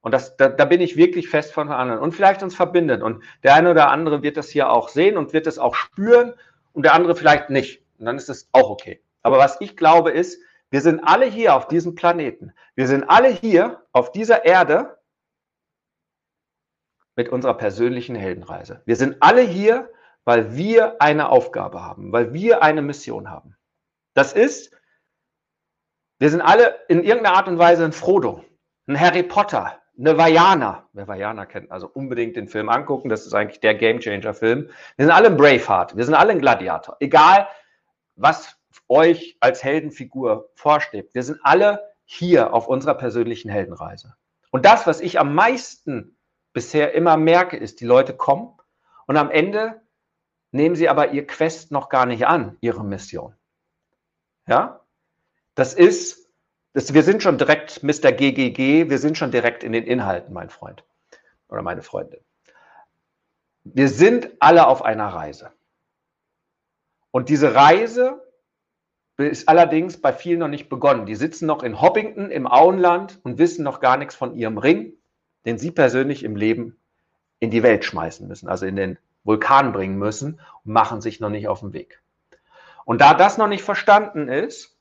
und 0.00 0.12
das, 0.12 0.36
da, 0.36 0.48
da 0.48 0.64
bin 0.64 0.80
ich 0.80 0.96
wirklich 0.96 1.28
fest 1.28 1.52
von 1.52 1.70
anderen 1.70 2.00
und 2.00 2.12
vielleicht 2.12 2.42
uns 2.44 2.54
verbindet. 2.54 3.02
Und 3.02 3.22
der 3.42 3.54
eine 3.54 3.72
oder 3.72 3.90
andere 3.90 4.22
wird 4.22 4.36
das 4.36 4.48
hier 4.48 4.70
auch 4.70 4.88
sehen 4.88 5.18
und 5.18 5.32
wird 5.32 5.48
es 5.48 5.58
auch 5.58 5.74
spüren 5.74 6.34
und 6.72 6.84
der 6.84 6.94
andere 6.94 7.16
vielleicht 7.16 7.50
nicht. 7.50 7.82
Und 7.98 8.06
dann 8.06 8.16
ist 8.16 8.30
es 8.30 8.48
auch 8.52 8.70
okay. 8.70 9.02
Aber 9.22 9.38
was 9.38 9.60
ich 9.60 9.76
glaube 9.76 10.12
ist, 10.12 10.40
wir 10.70 10.80
sind 10.80 11.00
alle 11.00 11.26
hier 11.26 11.54
auf 11.54 11.68
diesem 11.68 11.94
Planeten. 11.94 12.52
Wir 12.74 12.86
sind 12.86 13.04
alle 13.04 13.28
hier 13.28 13.84
auf 13.92 14.12
dieser 14.12 14.44
Erde 14.44 14.98
mit 17.16 17.28
unserer 17.28 17.54
persönlichen 17.54 18.14
Heldenreise. 18.14 18.82
Wir 18.86 18.96
sind 18.96 19.16
alle 19.20 19.42
hier, 19.42 19.92
weil 20.24 20.56
wir 20.56 21.02
eine 21.02 21.28
Aufgabe 21.28 21.82
haben, 21.82 22.12
weil 22.12 22.32
wir 22.32 22.62
eine 22.62 22.82
Mission 22.82 23.30
haben. 23.30 23.56
Das 24.14 24.32
ist, 24.32 24.70
wir 26.18 26.30
sind 26.30 26.40
alle 26.40 26.78
in 26.88 27.02
irgendeiner 27.02 27.36
Art 27.36 27.48
und 27.48 27.58
Weise 27.58 27.84
ein 27.84 27.92
Frodo, 27.92 28.44
ein 28.86 28.98
Harry 28.98 29.24
Potter, 29.24 29.80
eine 29.98 30.16
Vajana. 30.16 30.88
Wer 30.92 31.08
Vajana 31.08 31.46
kennt, 31.46 31.70
also 31.72 31.88
unbedingt 31.88 32.36
den 32.36 32.48
Film 32.48 32.68
angucken. 32.68 33.08
Das 33.08 33.26
ist 33.26 33.34
eigentlich 33.34 33.60
der 33.60 33.74
Gamechanger-Film. 33.74 34.70
Wir 34.96 35.04
sind 35.06 35.10
alle 35.10 35.28
ein 35.28 35.36
Braveheart. 35.36 35.96
Wir 35.96 36.04
sind 36.04 36.14
alle 36.14 36.32
ein 36.32 36.40
Gladiator. 36.40 36.96
Egal, 37.00 37.48
was 38.14 38.59
euch 38.88 39.36
als 39.40 39.62
Heldenfigur 39.64 40.50
vorsteht. 40.54 41.14
Wir 41.14 41.22
sind 41.22 41.40
alle 41.42 41.90
hier 42.04 42.52
auf 42.52 42.68
unserer 42.68 42.94
persönlichen 42.94 43.50
Heldenreise. 43.50 44.16
Und 44.50 44.64
das, 44.64 44.86
was 44.86 45.00
ich 45.00 45.18
am 45.20 45.34
meisten 45.34 46.16
bisher 46.52 46.92
immer 46.94 47.16
merke, 47.16 47.56
ist, 47.56 47.80
die 47.80 47.84
Leute 47.84 48.16
kommen 48.16 48.56
und 49.06 49.16
am 49.16 49.30
Ende 49.30 49.80
nehmen 50.50 50.74
sie 50.74 50.88
aber 50.88 51.12
ihr 51.12 51.26
Quest 51.26 51.70
noch 51.70 51.88
gar 51.88 52.06
nicht 52.06 52.26
an, 52.26 52.56
ihre 52.60 52.84
Mission. 52.84 53.34
Ja? 54.46 54.84
Das 55.54 55.74
ist, 55.74 56.28
das, 56.72 56.92
wir 56.94 57.04
sind 57.04 57.22
schon 57.22 57.38
direkt 57.38 57.82
Mr. 57.82 58.12
GGG, 58.12 58.90
wir 58.90 58.98
sind 58.98 59.16
schon 59.16 59.30
direkt 59.30 59.62
in 59.62 59.72
den 59.72 59.84
Inhalten, 59.84 60.34
mein 60.34 60.50
Freund 60.50 60.84
oder 61.48 61.62
meine 61.62 61.82
Freundin. 61.82 62.20
Wir 63.62 63.88
sind 63.88 64.30
alle 64.40 64.66
auf 64.66 64.82
einer 64.82 65.08
Reise. 65.08 65.52
Und 67.12 67.28
diese 67.28 67.54
Reise 67.54 68.22
ist 69.28 69.48
allerdings 69.48 70.00
bei 70.00 70.12
vielen 70.12 70.40
noch 70.40 70.48
nicht 70.48 70.68
begonnen. 70.68 71.06
Die 71.06 71.14
sitzen 71.14 71.46
noch 71.46 71.62
in 71.62 71.80
Hoppington 71.80 72.30
im 72.30 72.46
Auenland 72.46 73.18
und 73.22 73.38
wissen 73.38 73.64
noch 73.64 73.80
gar 73.80 73.96
nichts 73.96 74.14
von 74.14 74.34
ihrem 74.34 74.58
Ring, 74.58 74.94
den 75.44 75.58
sie 75.58 75.70
persönlich 75.70 76.22
im 76.22 76.36
Leben 76.36 76.78
in 77.38 77.50
die 77.50 77.62
Welt 77.62 77.84
schmeißen 77.84 78.26
müssen, 78.28 78.48
also 78.48 78.66
in 78.66 78.76
den 78.76 78.98
Vulkan 79.24 79.72
bringen 79.72 79.98
müssen 79.98 80.40
und 80.64 80.72
machen 80.72 81.00
sich 81.00 81.20
noch 81.20 81.30
nicht 81.30 81.48
auf 81.48 81.60
den 81.60 81.72
Weg. 81.72 82.02
Und 82.84 83.00
da 83.00 83.14
das 83.14 83.38
noch 83.38 83.46
nicht 83.46 83.62
verstanden 83.62 84.28
ist, 84.28 84.76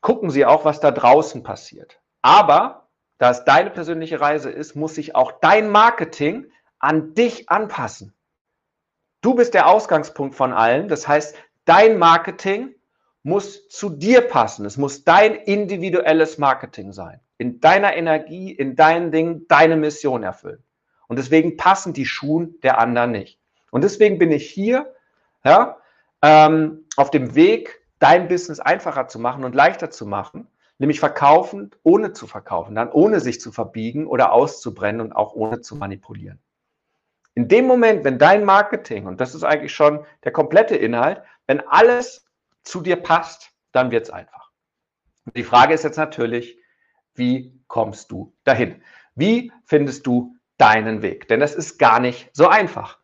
gucken 0.00 0.30
sie 0.30 0.46
auch, 0.46 0.64
was 0.64 0.78
da 0.78 0.92
draußen 0.92 1.42
passiert. 1.42 2.00
Aber 2.22 2.86
da 3.18 3.30
es 3.30 3.44
deine 3.44 3.70
persönliche 3.70 4.20
Reise 4.20 4.50
ist, 4.50 4.76
muss 4.76 4.94
sich 4.94 5.16
auch 5.16 5.32
dein 5.40 5.70
Marketing 5.70 6.50
an 6.78 7.14
dich 7.14 7.48
anpassen. 7.48 8.14
Du 9.20 9.34
bist 9.34 9.54
der 9.54 9.66
Ausgangspunkt 9.66 10.36
von 10.36 10.52
allen. 10.52 10.86
Das 10.86 11.08
heißt, 11.08 11.36
dein 11.64 11.98
Marketing 11.98 12.75
muss 13.26 13.68
zu 13.68 13.90
dir 13.90 14.20
passen. 14.20 14.64
Es 14.66 14.76
muss 14.76 15.02
dein 15.02 15.34
individuelles 15.34 16.38
Marketing 16.38 16.92
sein. 16.92 17.18
In 17.38 17.60
deiner 17.60 17.96
Energie, 17.96 18.52
in 18.52 18.76
deinen 18.76 19.10
Dingen, 19.10 19.48
deine 19.48 19.74
Mission 19.74 20.22
erfüllen. 20.22 20.62
Und 21.08 21.18
deswegen 21.18 21.56
passen 21.56 21.92
die 21.92 22.06
Schuhe 22.06 22.50
der 22.62 22.78
anderen 22.78 23.10
nicht. 23.10 23.40
Und 23.72 23.82
deswegen 23.82 24.18
bin 24.18 24.30
ich 24.30 24.48
hier, 24.48 24.94
ja, 25.44 25.78
ähm, 26.22 26.84
auf 26.96 27.10
dem 27.10 27.34
Weg, 27.34 27.80
dein 27.98 28.28
Business 28.28 28.60
einfacher 28.60 29.08
zu 29.08 29.18
machen 29.18 29.42
und 29.42 29.56
leichter 29.56 29.90
zu 29.90 30.06
machen, 30.06 30.46
nämlich 30.78 31.00
verkaufen, 31.00 31.72
ohne 31.82 32.12
zu 32.12 32.28
verkaufen, 32.28 32.76
dann 32.76 32.92
ohne 32.92 33.18
sich 33.18 33.40
zu 33.40 33.50
verbiegen 33.50 34.06
oder 34.06 34.32
auszubrennen 34.32 35.00
und 35.00 35.12
auch 35.12 35.34
ohne 35.34 35.62
zu 35.62 35.74
manipulieren. 35.74 36.38
In 37.34 37.48
dem 37.48 37.66
Moment, 37.66 38.04
wenn 38.04 38.18
dein 38.18 38.44
Marketing, 38.44 39.06
und 39.06 39.20
das 39.20 39.34
ist 39.34 39.42
eigentlich 39.42 39.74
schon 39.74 40.04
der 40.22 40.30
komplette 40.30 40.76
Inhalt, 40.76 41.22
wenn 41.48 41.60
alles 41.66 42.25
zu 42.66 42.80
dir 42.80 42.96
passt, 42.96 43.52
dann 43.72 43.90
wird 43.90 44.04
es 44.04 44.10
einfach. 44.10 44.50
Die 45.34 45.44
Frage 45.44 45.74
ist 45.74 45.84
jetzt 45.84 45.96
natürlich, 45.96 46.58
wie 47.14 47.60
kommst 47.66 48.10
du 48.10 48.34
dahin? 48.44 48.82
Wie 49.14 49.52
findest 49.64 50.06
du 50.06 50.36
deinen 50.58 51.02
Weg? 51.02 51.28
Denn 51.28 51.40
das 51.40 51.54
ist 51.54 51.78
gar 51.78 52.00
nicht 52.00 52.30
so 52.32 52.48
einfach. 52.48 52.98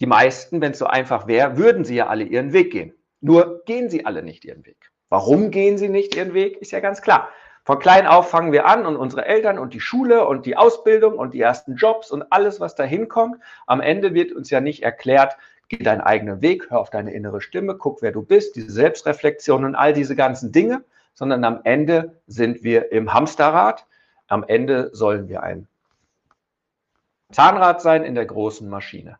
Die 0.00 0.06
meisten, 0.06 0.60
wenn 0.60 0.72
es 0.72 0.78
so 0.78 0.86
einfach 0.86 1.26
wäre, 1.26 1.56
würden 1.56 1.84
sie 1.84 1.96
ja 1.96 2.06
alle 2.06 2.24
ihren 2.24 2.52
Weg 2.52 2.72
gehen. 2.72 2.94
Nur 3.20 3.62
gehen 3.64 3.90
sie 3.90 4.06
alle 4.06 4.22
nicht 4.22 4.44
ihren 4.44 4.64
Weg. 4.64 4.90
Warum 5.08 5.50
gehen 5.50 5.78
sie 5.78 5.88
nicht 5.88 6.14
ihren 6.14 6.34
Weg, 6.34 6.58
ist 6.58 6.72
ja 6.72 6.80
ganz 6.80 7.00
klar. 7.00 7.30
Von 7.64 7.78
klein 7.80 8.06
auf 8.06 8.30
fangen 8.30 8.52
wir 8.52 8.66
an 8.66 8.86
und 8.86 8.96
unsere 8.96 9.24
Eltern 9.24 9.58
und 9.58 9.74
die 9.74 9.80
Schule 9.80 10.26
und 10.26 10.46
die 10.46 10.56
Ausbildung 10.56 11.18
und 11.18 11.34
die 11.34 11.40
ersten 11.40 11.74
Jobs 11.74 12.12
und 12.12 12.30
alles, 12.30 12.60
was 12.60 12.76
dahin 12.76 13.08
kommt. 13.08 13.42
Am 13.66 13.80
Ende 13.80 14.14
wird 14.14 14.32
uns 14.32 14.50
ja 14.50 14.60
nicht 14.60 14.84
erklärt, 14.84 15.36
geh 15.68 15.78
deinen 15.78 16.00
eigenen 16.00 16.42
Weg, 16.42 16.70
hör 16.70 16.80
auf 16.80 16.90
deine 16.90 17.12
innere 17.12 17.40
Stimme, 17.40 17.76
guck, 17.76 18.02
wer 18.02 18.12
du 18.12 18.22
bist, 18.22 18.56
diese 18.56 18.70
Selbstreflexion 18.70 19.64
und 19.64 19.74
all 19.74 19.92
diese 19.92 20.16
ganzen 20.16 20.52
Dinge, 20.52 20.84
sondern 21.14 21.44
am 21.44 21.60
Ende 21.64 22.20
sind 22.26 22.62
wir 22.62 22.92
im 22.92 23.12
Hamsterrad. 23.12 23.86
Am 24.28 24.44
Ende 24.44 24.90
sollen 24.92 25.28
wir 25.28 25.42
ein 25.42 25.66
Zahnrad 27.32 27.80
sein 27.80 28.04
in 28.04 28.14
der 28.14 28.26
großen 28.26 28.68
Maschine. 28.68 29.18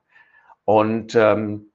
Und 0.65 1.15
ähm, 1.15 1.71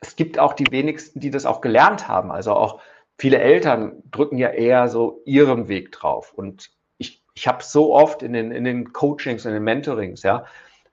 es 0.00 0.16
gibt 0.16 0.38
auch 0.38 0.52
die 0.52 0.70
wenigsten, 0.70 1.20
die 1.20 1.30
das 1.30 1.46
auch 1.46 1.60
gelernt 1.60 2.08
haben. 2.08 2.30
Also 2.30 2.52
auch 2.52 2.80
viele 3.18 3.38
Eltern 3.38 4.02
drücken 4.10 4.38
ja 4.38 4.50
eher 4.50 4.88
so 4.88 5.22
ihren 5.24 5.68
Weg 5.68 5.92
drauf. 5.92 6.32
Und 6.32 6.70
ich, 6.98 7.22
ich 7.34 7.48
habe 7.48 7.62
so 7.62 7.94
oft 7.94 8.22
in 8.22 8.32
den, 8.32 8.52
in 8.52 8.64
den 8.64 8.92
Coachings, 8.92 9.44
in 9.44 9.52
den 9.52 9.64
Mentorings, 9.64 10.22
ja, 10.22 10.44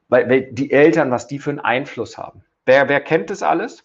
weil, 0.10 0.30
weil 0.30 0.52
die 0.52 0.72
Eltern, 0.72 1.12
was 1.12 1.28
die 1.28 1.40
für 1.40 1.52
einen 1.52 1.60
Einfluss 1.60 2.18
haben. 2.18 2.44
Wer, 2.66 2.90
wer 2.90 3.02
kennt 3.02 3.30
das 3.30 3.44
alles? 3.44 3.84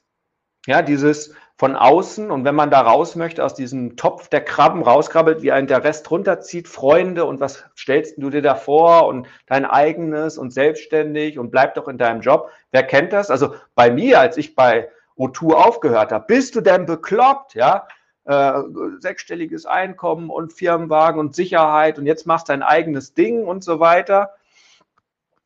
Ja, 0.67 0.83
dieses 0.83 1.35
von 1.57 1.77
außen 1.77 2.31
und 2.31 2.47
wenn 2.47 2.55
man 2.55 2.71
da 2.71 2.81
raus 2.81 3.17
möchte, 3.17 3.45
aus 3.45 3.53
diesem 3.55 3.97
Topf 3.97 4.29
der 4.29 4.43
Krabben 4.43 4.83
rauskrabbelt, 4.83 5.43
wie 5.43 5.53
ein 5.53 5.67
der 5.67 5.85
Rest 5.85 6.11
runterzieht, 6.11 6.69
Freunde 6.69 7.27
und 7.27 7.39
was 7.39 7.65
stellst 7.77 8.15
du 8.17 8.31
dir 8.31 8.41
da 8.41 8.55
vor 8.55 9.07
und 9.07 9.27
dein 9.47 9.67
eigenes 9.67 10.39
und 10.39 10.55
selbstständig 10.55 11.39
und 11.39 11.51
bleib 11.51 11.75
doch 11.75 11.87
in 11.87 11.99
deinem 11.99 12.23
Job. 12.23 12.51
Wer 12.71 12.83
kennt 12.83 13.13
das? 13.13 13.31
Also 13.31 13.55
bei 13.75 13.91
mir, 13.91 14.21
als 14.21 14.39
ich 14.39 14.55
bei 14.55 14.89
O2 15.19 15.53
aufgehört 15.53 16.13
habe, 16.13 16.25
bist 16.27 16.57
du 16.57 16.63
denn 16.63 16.87
bekloppt, 16.87 17.55
ja? 17.55 17.87
Äh, 18.25 18.63
sechsstelliges 18.99 19.67
Einkommen 19.67 20.31
und 20.31 20.55
Firmenwagen 20.55 21.21
und 21.21 21.35
Sicherheit 21.35 21.99
und 21.99 22.07
jetzt 22.07 22.27
machst 22.27 22.49
dein 22.49 22.63
eigenes 22.63 23.13
Ding 23.13 23.47
und 23.47 23.65
so 23.65 23.81
weiter. 23.81 24.35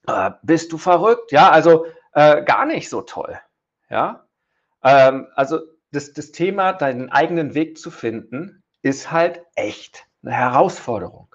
Äh, 0.07 0.31
bist 0.43 0.73
du 0.73 0.79
verrückt? 0.79 1.33
Ja, 1.33 1.51
also 1.51 1.87
äh, 2.15 2.43
gar 2.43 2.67
nicht 2.67 2.89
so 2.89 3.03
toll. 3.03 3.39
Ja, 3.91 4.27
ähm, 4.83 5.29
also 5.35 5.61
das, 5.93 6.13
das 6.13 6.33
Thema, 6.33 6.73
deinen 6.73 7.11
eigenen 7.11 7.55
Weg 7.55 7.79
zu 7.79 7.91
finden, 7.91 8.63
ist 8.83 9.11
halt 9.11 9.43
echt 9.55 10.07
eine 10.23 10.35
Herausforderung. 10.35 11.29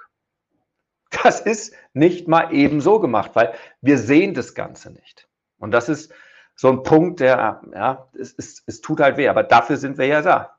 Das 1.24 1.42
ist 1.42 1.74
nicht 1.94 2.28
mal 2.28 2.54
eben 2.54 2.82
so 2.82 3.00
gemacht, 3.00 3.32
weil 3.34 3.54
wir 3.82 3.98
sehen 3.98 4.34
das 4.34 4.54
Ganze 4.54 4.92
nicht. 4.92 5.28
Und 5.58 5.72
das 5.72 5.90
ist 5.90 6.14
so 6.56 6.70
ein 6.70 6.84
Punkt, 6.84 7.20
der, 7.20 7.62
ja, 7.74 8.10
es, 8.18 8.36
es, 8.38 8.64
es 8.68 8.82
tut 8.82 9.00
halt 9.00 9.18
weh, 9.18 9.28
aber 9.28 9.44
dafür 9.44 9.78
sind 9.78 9.98
wir 9.98 10.06
ja 10.06 10.22
da. 10.22 10.58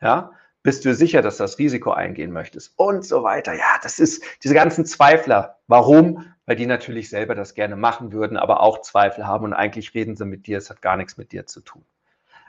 Ja, 0.00 0.32
bist 0.62 0.84
du 0.84 0.94
sicher, 0.94 1.22
dass 1.22 1.36
du 1.36 1.44
das 1.44 1.58
Risiko 1.58 1.92
eingehen 1.92 2.32
möchtest 2.32 2.72
und 2.76 3.04
so 3.04 3.22
weiter. 3.22 3.52
Ja, 3.52 3.78
das 3.82 3.98
ist 3.98 4.24
diese 4.42 4.54
ganzen 4.54 4.86
Zweifler. 4.86 5.58
Warum? 5.68 6.32
Weil 6.52 6.56
die 6.56 6.66
natürlich 6.66 7.08
selber 7.08 7.34
das 7.34 7.54
gerne 7.54 7.76
machen 7.76 8.12
würden, 8.12 8.36
aber 8.36 8.60
auch 8.60 8.82
Zweifel 8.82 9.26
haben 9.26 9.46
und 9.46 9.54
eigentlich 9.54 9.94
reden 9.94 10.16
sie 10.16 10.26
mit 10.26 10.46
dir, 10.46 10.58
es 10.58 10.68
hat 10.68 10.82
gar 10.82 10.98
nichts 10.98 11.16
mit 11.16 11.32
dir 11.32 11.46
zu 11.46 11.62
tun. 11.62 11.82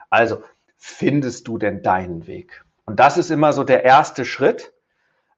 Also, 0.09 0.43
findest 0.75 1.47
du 1.47 1.57
denn 1.57 1.83
deinen 1.83 2.27
Weg? 2.27 2.65
Und 2.83 2.99
das 2.99 3.17
ist 3.17 3.31
immer 3.31 3.53
so 3.53 3.63
der 3.63 3.85
erste 3.85 4.25
Schritt 4.25 4.73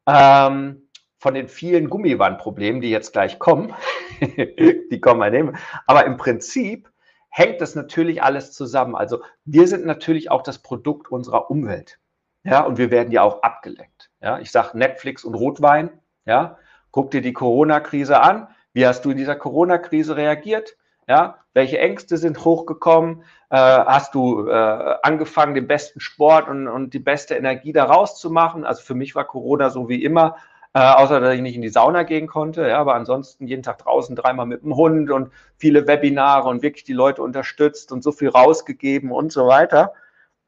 ähm, 0.08 0.82
von 1.20 1.36
den 1.36 1.48
vielen 1.48 1.92
Gummiwandproblemen, 1.92 2.82
die 2.82 2.90
jetzt 2.90 3.14
gleich 3.14 3.38
kommen. 3.38 3.72
die 4.20 5.00
kommen 5.00 5.20
mal 5.20 5.30
nehmen. 5.30 5.56
Aber 5.86 6.08
im 6.08 6.18
Prinzip 6.18 6.90
hängt 7.30 7.62
das 7.62 7.76
natürlich 7.76 8.24
alles 8.24 8.52
zusammen. 8.52 8.96
Also 8.96 9.22
wir 9.44 9.68
sind 9.68 9.86
natürlich 9.86 10.32
auch 10.32 10.42
das 10.42 10.58
Produkt 10.58 11.12
unserer 11.12 11.52
Umwelt. 11.52 12.00
Ja, 12.44 12.62
und 12.62 12.80
wir 12.80 12.90
werden 12.90 13.12
ja 13.12 13.22
auch 13.22 13.44
abgelenkt. 13.44 14.10
Ja, 14.22 14.40
ich 14.40 14.50
sage 14.50 14.76
Netflix 14.76 15.24
und 15.24 15.36
Rotwein. 15.36 15.92
Ja, 16.26 16.58
guck 16.90 17.12
dir 17.12 17.22
die 17.22 17.34
Corona-Krise 17.34 18.20
an. 18.20 18.48
Wie 18.76 18.86
hast 18.86 19.06
du 19.06 19.12
in 19.12 19.18
dieser 19.18 19.38
Corona-Krise 19.38 20.18
reagiert? 20.18 20.76
Ja, 21.08 21.38
welche 21.54 21.80
Ängste 21.80 22.18
sind 22.18 22.44
hochgekommen? 22.44 23.24
Äh, 23.50 23.56
hast 23.56 24.14
du 24.14 24.50
äh, 24.50 24.96
angefangen, 25.02 25.56
den 25.56 25.66
besten 25.66 26.02
Sport 26.02 26.50
und, 26.50 26.68
und 26.68 26.94
die 26.94 27.00
beste 27.00 27.36
Energie 27.36 27.72
daraus 27.72 28.20
zu 28.20 28.30
machen? 28.30 28.66
Also 28.66 28.82
für 28.82 28.94
mich 28.94 29.16
war 29.16 29.24
Corona 29.24 29.70
so 29.70 29.88
wie 29.88 30.04
immer, 30.04 30.36
äh, 30.74 30.80
außer 30.80 31.22
dass 31.22 31.36
ich 31.36 31.42
nicht 31.42 31.56
in 31.56 31.62
die 31.62 31.70
Sauna 31.70 32.04
gehen 32.04 32.28
konnte. 32.28 32.68
Ja, 32.68 32.80
aber 32.80 32.96
ansonsten 32.96 33.48
jeden 33.48 33.64
Tag 33.64 33.78
draußen, 33.78 34.14
dreimal 34.14 34.46
mit 34.46 34.62
dem 34.64 34.76
Hund 34.76 35.10
und 35.10 35.32
viele 35.56 35.88
Webinare 35.88 36.50
und 36.50 36.62
wirklich 36.62 36.84
die 36.84 36.92
Leute 36.92 37.22
unterstützt 37.22 37.94
und 37.94 38.04
so 38.04 38.12
viel 38.12 38.28
rausgegeben 38.28 39.10
und 39.10 39.32
so 39.32 39.48
weiter. 39.48 39.94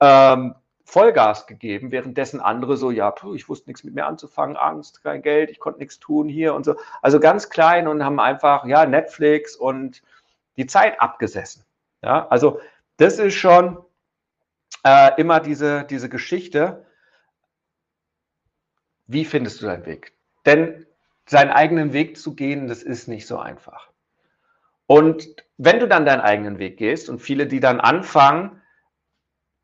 Ähm, 0.01 0.53
Vollgas 0.89 1.47
gegeben, 1.47 1.91
währenddessen 1.91 2.39
andere 2.39 2.77
so, 2.77 2.91
ja, 2.91 3.11
puh, 3.11 3.33
ich 3.33 3.49
wusste 3.49 3.69
nichts 3.69 3.83
mit 3.83 3.93
mir 3.93 4.05
anzufangen, 4.05 4.55
Angst, 4.55 5.03
kein 5.03 5.21
Geld, 5.21 5.49
ich 5.49 5.59
konnte 5.59 5.79
nichts 5.79 5.99
tun 5.99 6.29
hier 6.29 6.53
und 6.53 6.63
so. 6.63 6.77
Also 7.01 7.19
ganz 7.19 7.49
klein 7.49 7.89
und 7.89 8.05
haben 8.05 8.21
einfach, 8.21 8.63
ja, 8.63 8.85
Netflix 8.85 9.57
und 9.57 10.01
die 10.55 10.65
Zeit 10.65 11.01
abgesessen. 11.01 11.65
Ja, 12.01 12.25
also 12.29 12.61
das 12.95 13.19
ist 13.19 13.33
schon 13.33 13.79
äh, 14.85 15.11
immer 15.19 15.41
diese, 15.41 15.83
diese 15.83 16.07
Geschichte. 16.07 16.85
Wie 19.07 19.25
findest 19.25 19.61
du 19.61 19.65
deinen 19.65 19.85
Weg? 19.85 20.13
Denn 20.45 20.85
seinen 21.25 21.51
eigenen 21.51 21.91
Weg 21.91 22.17
zu 22.17 22.33
gehen, 22.33 22.69
das 22.69 22.81
ist 22.81 23.09
nicht 23.09 23.27
so 23.27 23.37
einfach. 23.37 23.89
Und 24.85 25.43
wenn 25.57 25.81
du 25.81 25.87
dann 25.89 26.05
deinen 26.05 26.21
eigenen 26.21 26.59
Weg 26.59 26.77
gehst 26.77 27.09
und 27.09 27.19
viele, 27.19 27.45
die 27.45 27.59
dann 27.59 27.81
anfangen, 27.81 28.61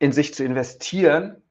in 0.03 0.11
sich 0.11 0.33
zu 0.33 0.43
investieren 0.43 1.41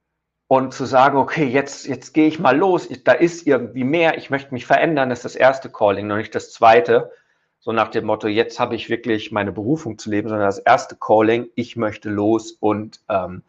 und 0.46 0.74
zu 0.74 0.84
sagen, 0.84 1.16
okay, 1.16 1.46
jetzt, 1.46 1.86
jetzt 1.86 2.12
gehe 2.12 2.28
ich 2.28 2.38
mal 2.38 2.56
los, 2.56 2.88
ich, 2.88 3.04
da 3.04 3.12
ist 3.12 3.46
irgendwie 3.46 3.84
mehr, 3.84 4.18
ich 4.18 4.30
möchte 4.30 4.52
mich 4.52 4.66
verändern, 4.66 5.08
das 5.08 5.20
ist 5.20 5.24
das 5.24 5.36
erste 5.36 5.70
Calling, 5.70 6.06
noch 6.06 6.16
nicht 6.16 6.34
das 6.34 6.52
zweite 6.52 7.10
so 7.62 7.70
nach 7.70 7.90
dem 7.90 8.06
Motto, 8.06 8.26
jetzt 8.26 8.58
habe 8.58 8.74
ich 8.74 8.90
wirklich 8.90 9.30
meine 9.30 9.52
Berufung 9.52 9.96
zu 9.96 10.10
leben, 10.10 10.28
sondern 10.28 10.48
das 10.48 10.58
erste 10.58 10.96
Calling, 10.96 11.48
ich 11.54 11.76
möchte 11.76 12.10
los 12.10 12.50
und 12.50 13.00
ähm, 13.08 13.44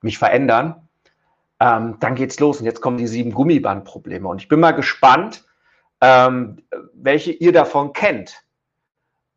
mich 0.00 0.16
verändern. 0.16 0.88
Ähm, 1.60 1.98
dann 2.00 2.14
geht's 2.14 2.40
los 2.40 2.60
und 2.60 2.64
jetzt 2.64 2.80
kommen 2.80 2.96
die 2.96 3.06
sieben 3.06 3.32
Gummibandprobleme. 3.32 4.26
Und 4.26 4.40
ich 4.40 4.48
bin 4.48 4.60
mal 4.60 4.70
gespannt, 4.70 5.44
ähm, 6.00 6.62
welche 6.94 7.32
ihr 7.32 7.52
davon 7.52 7.92
kennt. 7.92 8.42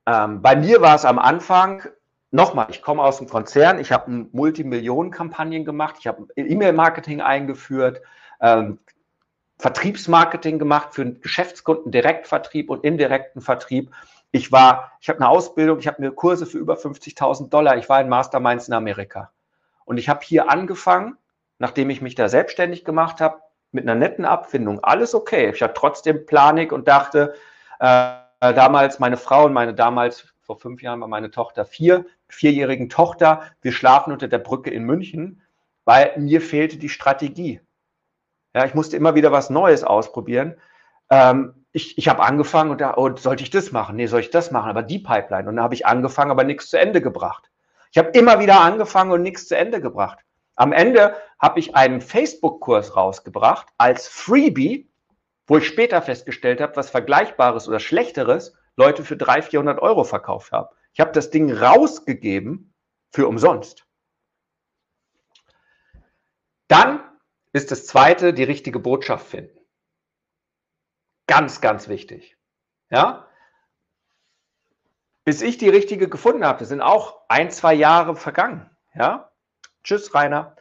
Ähm, 0.06 0.42
bei 0.42 0.56
mir 0.56 0.82
war 0.82 0.96
es 0.96 1.04
am 1.04 1.20
Anfang, 1.20 1.84
nochmal, 2.34 2.68
ich 2.70 2.82
komme 2.82 3.04
aus 3.04 3.20
dem 3.20 3.30
Konzern, 3.30 3.80
ich 3.80 3.92
habe 3.92 4.28
Multimillionen-Kampagnen 4.32 5.64
gemacht, 5.64 5.96
ich 6.00 6.08
habe 6.08 6.28
E-Mail-Marketing 6.36 7.22
eingeführt, 7.22 8.02
ähm, 8.42 8.80
Vertriebsmarketing 9.60 10.60
gemacht 10.60 10.90
für 10.94 11.14
Geschäftskunden, 11.14 11.92
Direktvertrieb 11.92 12.70
und 12.70 12.84
indirekten 12.84 13.42
Vertrieb. 13.42 13.92
Ich 14.32 14.52
war, 14.52 14.92
ich 15.00 15.10
habe 15.10 15.20
eine 15.20 15.30
Ausbildung, 15.30 15.78
ich 15.78 15.88
habe 15.88 16.02
mir 16.02 16.12
Kurse 16.12 16.46
für 16.46 16.58
über 16.58 16.74
50.000 16.76 17.50
Dollar. 17.50 17.78
Ich 17.78 17.88
war 17.88 18.02
in 18.02 18.10
Masterminds 18.10 18.68
in 18.68 18.74
Amerika. 18.74 19.32
Und 19.86 19.98
ich 19.98 20.10
habe 20.10 20.22
hier 20.24 20.50
angefangen, 20.50 21.18
nachdem 21.60 21.92
ich 21.92 22.02
mich 22.02 22.16
da 22.16 22.28
selbstständig 22.28 22.84
gemacht 22.84 23.22
habe, 23.22 23.42
mit 23.72 23.84
einer 23.84 23.96
netten 23.96 24.26
Abfindung. 24.26 24.84
Alles 24.84 25.14
okay. 25.14 25.52
Ich 25.54 25.62
hatte 25.62 25.76
trotzdem 25.76 26.26
Planik 26.26 26.72
und 26.72 26.88
dachte, 26.88 27.36
äh, 27.80 28.16
damals 28.40 29.00
meine 29.00 29.18
Frau 29.18 29.46
und 29.46 29.54
meine 29.54 29.74
damals, 29.74 30.34
vor 30.42 30.60
fünf 30.60 30.82
Jahren 30.82 31.00
war 31.00 31.08
meine 31.08 31.32
Tochter 31.32 31.64
vier, 31.64 32.06
vierjährigen 32.34 32.90
Tochter, 32.90 33.44
wir 33.62 33.72
schlafen 33.72 34.12
unter 34.12 34.28
der 34.28 34.40
Brücke 34.40 34.70
in 34.70 34.84
München, 34.84 35.42
weil 35.86 36.14
mir 36.18 36.42
fehlte 36.42 36.78
die 36.78 36.90
Strategie. 36.90 37.62
Ja, 38.54 38.66
ich 38.66 38.74
musste 38.74 38.98
immer 38.98 39.16
wieder 39.16 39.32
was 39.32 39.50
Neues 39.50 39.84
ausprobieren. 39.84 40.56
Ähm, 41.10 41.66
ich, 41.72 41.98
ich 41.98 42.08
habe 42.08 42.24
angefangen 42.24 42.72
und 42.72 42.82
da, 42.82 42.96
oh, 42.96 43.16
sollte 43.16 43.44
ich 43.44 43.50
das 43.50 43.72
machen? 43.72 43.96
Nee, 43.96 44.06
soll 44.06 44.20
ich 44.20 44.30
das 44.30 44.52
machen? 44.52 44.70
Aber 44.70 44.84
die 44.84 45.00
Pipeline. 45.00 45.50
Und 45.50 45.56
dann 45.56 45.64
habe 45.64 45.74
ich 45.74 45.86
angefangen, 45.86 46.32
aber 46.32 46.44
nichts 46.44 46.70
zu 46.70 46.80
Ende 46.80 47.02
gebracht. 47.02 47.50
Ich 47.92 47.98
habe 47.98 48.10
immer 48.10 48.40
wieder 48.40 48.62
angefangen 48.62 49.12
und 49.12 49.22
nichts 49.22 49.48
zu 49.48 49.58
Ende 49.58 49.82
gebracht. 49.82 50.20
Am 50.56 50.72
Ende 50.72 51.16
habe 51.40 51.60
ich 51.60 51.76
einen 51.76 52.02
Facebook-Kurs 52.02 52.96
rausgebracht 52.96 53.68
als 53.78 54.08
Freebie, 54.08 54.90
wo 55.48 55.58
ich 55.58 55.68
später 55.68 56.02
festgestellt 56.02 56.62
habe, 56.62 56.76
was 56.76 56.90
Vergleichbares 56.90 57.68
oder 57.68 57.80
Schlechteres 57.80 58.54
Leute 58.76 59.04
für 59.04 59.18
300, 59.18 59.50
400 59.50 59.82
Euro 59.82 60.04
verkauft 60.04 60.52
haben. 60.52 60.70
Ich 60.94 61.00
habe 61.00 61.12
das 61.12 61.30
Ding 61.32 61.52
rausgegeben 61.52 62.74
für 63.12 63.28
umsonst. 63.28 63.88
Dann 66.68 67.04
ist 67.52 67.72
das 67.72 67.86
zweite, 67.86 68.34
die 68.34 68.44
richtige 68.44 68.80
Botschaft 68.80 69.28
finden. 69.28 69.60
Ganz, 71.28 71.62
ganz 71.62 71.88
wichtig. 71.88 72.38
Ja? 72.90 73.28
Bis 75.24 75.42
ich 75.42 75.58
die 75.58 75.70
richtige 75.70 76.10
gefunden 76.10 76.46
habe, 76.46 76.66
sind 76.66 76.82
auch 76.82 77.22
ein, 77.28 77.50
zwei 77.52 77.74
Jahre 77.74 78.16
vergangen. 78.16 78.70
Ja? 78.94 79.32
Tschüss, 79.84 80.14
Rainer. 80.14 80.56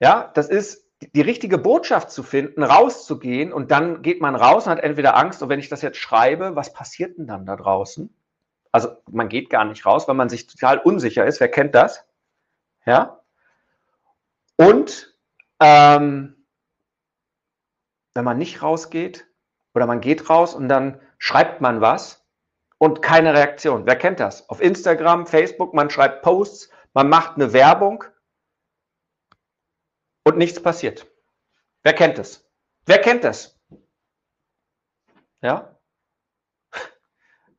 Ja, 0.00 0.30
das 0.34 0.48
ist 0.48 0.84
die 1.00 1.20
richtige 1.20 1.58
Botschaft 1.58 2.10
zu 2.10 2.22
finden, 2.22 2.62
rauszugehen 2.62 3.52
und 3.52 3.70
dann 3.70 4.02
geht 4.02 4.20
man 4.20 4.36
raus 4.36 4.66
und 4.66 4.72
hat 4.72 4.80
entweder 4.80 5.16
Angst, 5.16 5.42
und 5.42 5.48
wenn 5.48 5.58
ich 5.58 5.68
das 5.68 5.82
jetzt 5.82 5.98
schreibe, 5.98 6.56
was 6.56 6.72
passiert 6.72 7.18
denn 7.18 7.26
dann 7.26 7.46
da 7.46 7.56
draußen? 7.56 8.14
Also 8.74 8.96
man 9.08 9.28
geht 9.28 9.50
gar 9.50 9.64
nicht 9.64 9.86
raus, 9.86 10.08
weil 10.08 10.16
man 10.16 10.28
sich 10.28 10.48
total 10.48 10.78
unsicher 10.78 11.24
ist. 11.24 11.38
Wer 11.38 11.48
kennt 11.48 11.76
das? 11.76 12.04
Ja. 12.84 13.20
Und 14.56 15.16
ähm, 15.60 16.44
wenn 18.14 18.24
man 18.24 18.36
nicht 18.36 18.62
rausgeht 18.62 19.28
oder 19.74 19.86
man 19.86 20.00
geht 20.00 20.28
raus 20.28 20.56
und 20.56 20.68
dann 20.68 21.00
schreibt 21.18 21.60
man 21.60 21.82
was 21.82 22.26
und 22.78 23.00
keine 23.00 23.32
Reaktion. 23.32 23.86
Wer 23.86 23.94
kennt 23.94 24.18
das? 24.18 24.48
Auf 24.48 24.60
Instagram, 24.60 25.28
Facebook, 25.28 25.72
man 25.72 25.88
schreibt 25.88 26.22
Posts, 26.22 26.68
man 26.94 27.08
macht 27.08 27.36
eine 27.36 27.52
Werbung 27.52 28.02
und 30.24 30.36
nichts 30.36 30.60
passiert. 30.60 31.06
Wer 31.84 31.92
kennt 31.92 32.18
es? 32.18 32.44
Wer 32.86 33.00
kennt 33.00 33.22
das? 33.22 33.56
Ja? 35.42 35.73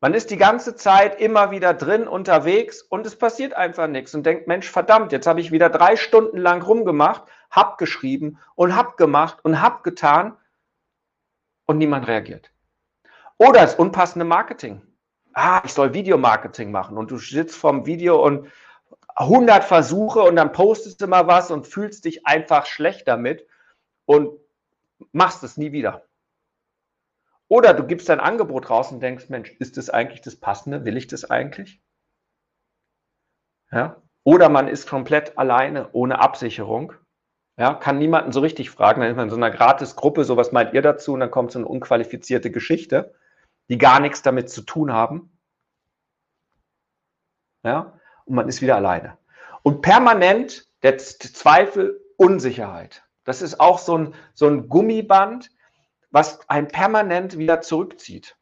Man 0.06 0.14
ist 0.14 0.30
die 0.30 0.38
ganze 0.38 0.76
Zeit 0.76 1.20
immer 1.20 1.50
wieder 1.50 1.74
drin 1.74 2.08
unterwegs 2.08 2.84
und 2.84 3.08
es 3.08 3.16
passiert 3.16 3.54
einfach 3.56 3.88
nichts 3.88 4.14
und 4.14 4.24
denkt, 4.24 4.46
Mensch, 4.46 4.70
verdammt, 4.70 5.12
jetzt 5.12 5.26
habe 5.26 5.42
ich 5.42 5.52
wieder 5.52 5.68
drei 5.68 5.96
Stunden 5.96 6.38
lang 6.38 6.62
rumgemacht, 6.62 7.24
hab 7.50 7.80
geschrieben 7.80 8.38
und 8.54 8.76
hab 8.76 8.98
gemacht 8.98 9.40
und 9.42 9.64
hab 9.64 9.84
getan 9.84 10.38
und 11.66 11.80
niemand 11.80 12.08
reagiert. 12.08 12.52
Oder 13.40 13.62
das 13.62 13.74
unpassende 13.74 14.26
Marketing. 14.26 14.84
Ah, 15.34 15.64
ich 15.66 15.74
soll 15.74 15.96
Videomarketing 15.96 16.70
machen 16.70 17.00
und 17.00 17.10
du 17.10 17.18
sitzt 17.18 17.56
vorm 17.56 17.88
Video 17.88 18.24
und 18.24 18.52
100 19.16 19.64
Versuche 19.64 20.20
und 20.20 20.36
dann 20.36 20.52
postest 20.52 21.02
du 21.02 21.08
mal 21.08 21.26
was 21.26 21.50
und 21.50 21.66
fühlst 21.66 22.06
dich 22.06 22.28
einfach 22.28 22.68
schlecht 22.68 23.08
damit 23.08 23.48
und 24.06 24.30
machst 25.14 25.44
es 25.44 25.58
nie 25.58 25.72
wieder. 25.72 26.04
Oder 27.48 27.74
du 27.74 27.86
gibst 27.86 28.10
dein 28.10 28.20
Angebot 28.20 28.70
raus 28.70 28.92
und 28.92 29.02
denkst, 29.02 29.30
Mensch, 29.30 29.52
ist 29.60 29.78
das 29.78 29.90
eigentlich 29.90 30.22
das 30.22 30.36
Passende? 30.36 30.86
Will 30.86 30.98
ich 30.98 31.08
das 31.08 31.30
eigentlich? 31.30 31.82
Ja? 33.72 34.02
Oder 34.24 34.50
man 34.50 34.68
ist 34.68 34.88
komplett 34.88 35.38
alleine, 35.38 35.90
ohne 35.92 36.20
Absicherung. 36.20 36.94
Ja, 37.58 37.74
kann 37.74 38.00
niemanden 38.00 38.32
so 38.32 38.42
richtig 38.42 38.70
fragen. 38.70 39.00
Dann 39.02 39.12
ist 39.12 39.16
man 39.16 39.26
in 39.26 39.30
so 39.30 39.38
einer 39.38 39.52
Gratis-Gruppe, 39.52 40.26
so 40.26 40.36
was 40.36 40.52
meint 40.52 40.74
ihr 40.74 40.82
dazu? 40.82 41.14
Und 41.14 41.22
dann 41.22 41.32
kommt 41.32 41.52
so 41.52 41.60
eine 41.60 41.68
unqualifizierte 41.68 42.52
Geschichte, 42.52 43.14
die 43.70 43.78
gar 43.78 44.00
nichts 44.00 44.22
damit 44.24 44.50
zu 44.50 44.62
tun 44.62 44.92
haben. 44.92 45.32
Ja, 47.64 48.00
und 48.26 48.36
man 48.36 48.50
ist 48.50 48.62
wieder 48.62 48.76
alleine. 48.76 49.18
Und 49.64 49.82
permanent 49.82 50.68
der 50.84 50.98
Zweifel, 50.98 52.02
Unsicherheit. 52.18 53.04
Das 53.24 53.42
ist 53.42 53.60
auch 53.60 53.80
so 53.80 53.98
ein, 53.98 54.14
so 54.34 54.48
ein 54.48 54.70
Gummiband, 54.70 55.50
was 56.16 56.50
einen 56.50 56.70
permanent 56.70 57.38
wieder 57.38 57.60
zurückzieht. 57.60 58.38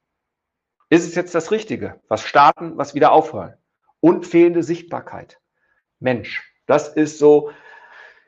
Ist 0.90 1.08
es 1.08 1.16
jetzt 1.16 1.34
das 1.34 1.50
Richtige? 1.50 2.00
Was 2.08 2.22
starten, 2.22 2.78
was 2.78 2.94
wieder 2.94 3.12
aufhören? 3.12 3.56
Und 4.00 4.28
fehlende 4.28 4.62
Sichtbarkeit. 4.62 5.42
Mensch, 6.00 6.54
das 6.68 6.90
ist 6.90 7.18
so, 7.18 7.50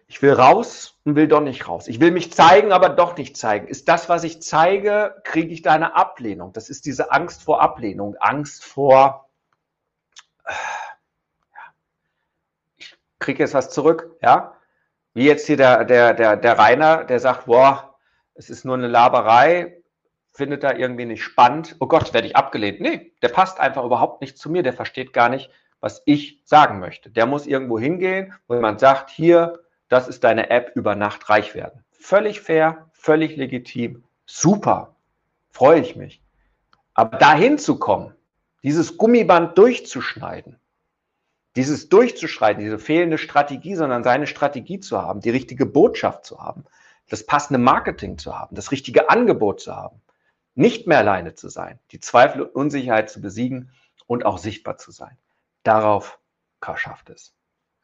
ich 0.08 0.20
will 0.24 0.34
raus 0.34 1.00
und 1.04 1.16
will 1.16 1.28
doch 1.28 1.42
nicht 1.42 1.68
raus. 1.68 1.88
Ich 1.88 2.00
will 2.00 2.10
mich 2.10 2.34
zeigen, 2.34 2.72
aber 2.72 2.90
doch 2.90 3.18
nicht 3.18 3.38
zeigen. 3.38 3.68
Ist 3.68 3.88
das, 3.88 4.10
was 4.10 4.24
ich 4.24 4.42
zeige, 4.42 5.22
kriege 5.24 5.54
ich 5.54 5.62
da 5.62 5.74
eine 5.74 5.96
Ablehnung? 5.96 6.52
Das 6.52 6.72
ist 6.72 6.88
diese 6.88 7.12
Angst 7.12 7.44
vor 7.44 7.62
Ablehnung, 7.62 8.16
Angst 8.20 8.66
vor, 8.66 9.30
ich 12.78 12.98
kriege 13.20 13.44
jetzt 13.44 13.54
was 13.54 13.70
zurück, 13.70 14.18
ja? 14.24 14.58
Wie 15.14 15.26
jetzt 15.28 15.46
hier 15.46 15.58
der, 15.58 15.86
der, 15.86 16.16
der, 16.16 16.36
der 16.36 16.58
Rainer, 16.58 17.04
der 17.04 17.20
sagt, 17.20 17.46
boah, 17.46 17.95
es 18.36 18.50
ist 18.50 18.66
nur 18.66 18.76
eine 18.76 18.88
Laberei, 18.88 19.82
findet 20.32 20.64
da 20.64 20.74
irgendwie 20.74 21.06
nicht 21.06 21.24
spannend. 21.24 21.78
Oh 21.80 21.88
Gott, 21.88 22.14
werde 22.14 22.28
ich 22.28 22.36
abgelehnt. 22.36 22.82
Nee, 22.82 23.14
der 23.22 23.30
passt 23.30 23.60
einfach 23.60 23.84
überhaupt 23.84 24.22
nicht 24.22 24.38
zu 24.38 24.52
mir. 24.52 24.64
Der 24.64 24.74
versteht 24.74 25.14
gar 25.14 25.30
nicht, 25.30 25.50
was 25.80 26.04
ich 26.06 26.42
sagen 26.44 26.80
möchte. 26.80 27.10
Der 27.10 27.26
muss 27.26 27.48
irgendwo 27.48 27.80
hingehen, 27.80 28.34
wo 28.48 28.56
jemand 28.56 28.80
sagt, 28.80 29.10
hier, 29.10 29.60
das 29.88 30.08
ist 30.08 30.24
deine 30.24 30.50
App, 30.50 30.72
über 30.76 30.96
Nacht 30.96 31.30
reich 31.30 31.56
werden. 31.56 31.84
Völlig 31.92 32.42
fair, 32.42 32.90
völlig 32.94 33.38
legitim, 33.38 34.04
super, 34.26 34.96
freue 35.50 35.80
ich 35.80 35.96
mich. 35.96 36.22
Aber 36.94 37.18
dahin 37.18 37.58
zu 37.58 37.80
kommen, 37.80 38.14
dieses 38.64 38.98
Gummiband 38.98 39.58
durchzuschneiden, 39.58 40.60
dieses 41.56 41.88
durchzuschreiten, 41.88 42.64
diese 42.64 42.80
fehlende 42.80 43.18
Strategie, 43.18 43.76
sondern 43.76 44.04
seine 44.04 44.28
Strategie 44.28 44.80
zu 44.80 45.02
haben, 45.02 45.22
die 45.22 45.30
richtige 45.30 45.66
Botschaft 45.66 46.26
zu 46.26 46.40
haben, 46.40 46.66
das 47.10 47.26
passende 47.26 47.60
Marketing 47.60 48.18
zu 48.18 48.38
haben, 48.38 48.56
das 48.56 48.72
richtige 48.72 49.10
Angebot 49.10 49.62
zu 49.62 49.76
haben, 49.76 50.02
nicht 50.56 50.88
mehr 50.88 51.00
alleine 51.00 51.36
zu 51.36 51.50
sein, 51.50 51.80
die 51.92 52.00
Zweifel 52.00 52.42
und 52.42 52.56
Unsicherheit 52.56 53.10
zu 53.10 53.22
besiegen 53.22 53.72
und 54.08 54.26
auch 54.26 54.38
sichtbar 54.38 54.78
zu 54.78 54.92
sein. 54.92 55.18
Darauf 55.64 56.20
schafft 56.76 57.12
es. 57.12 57.36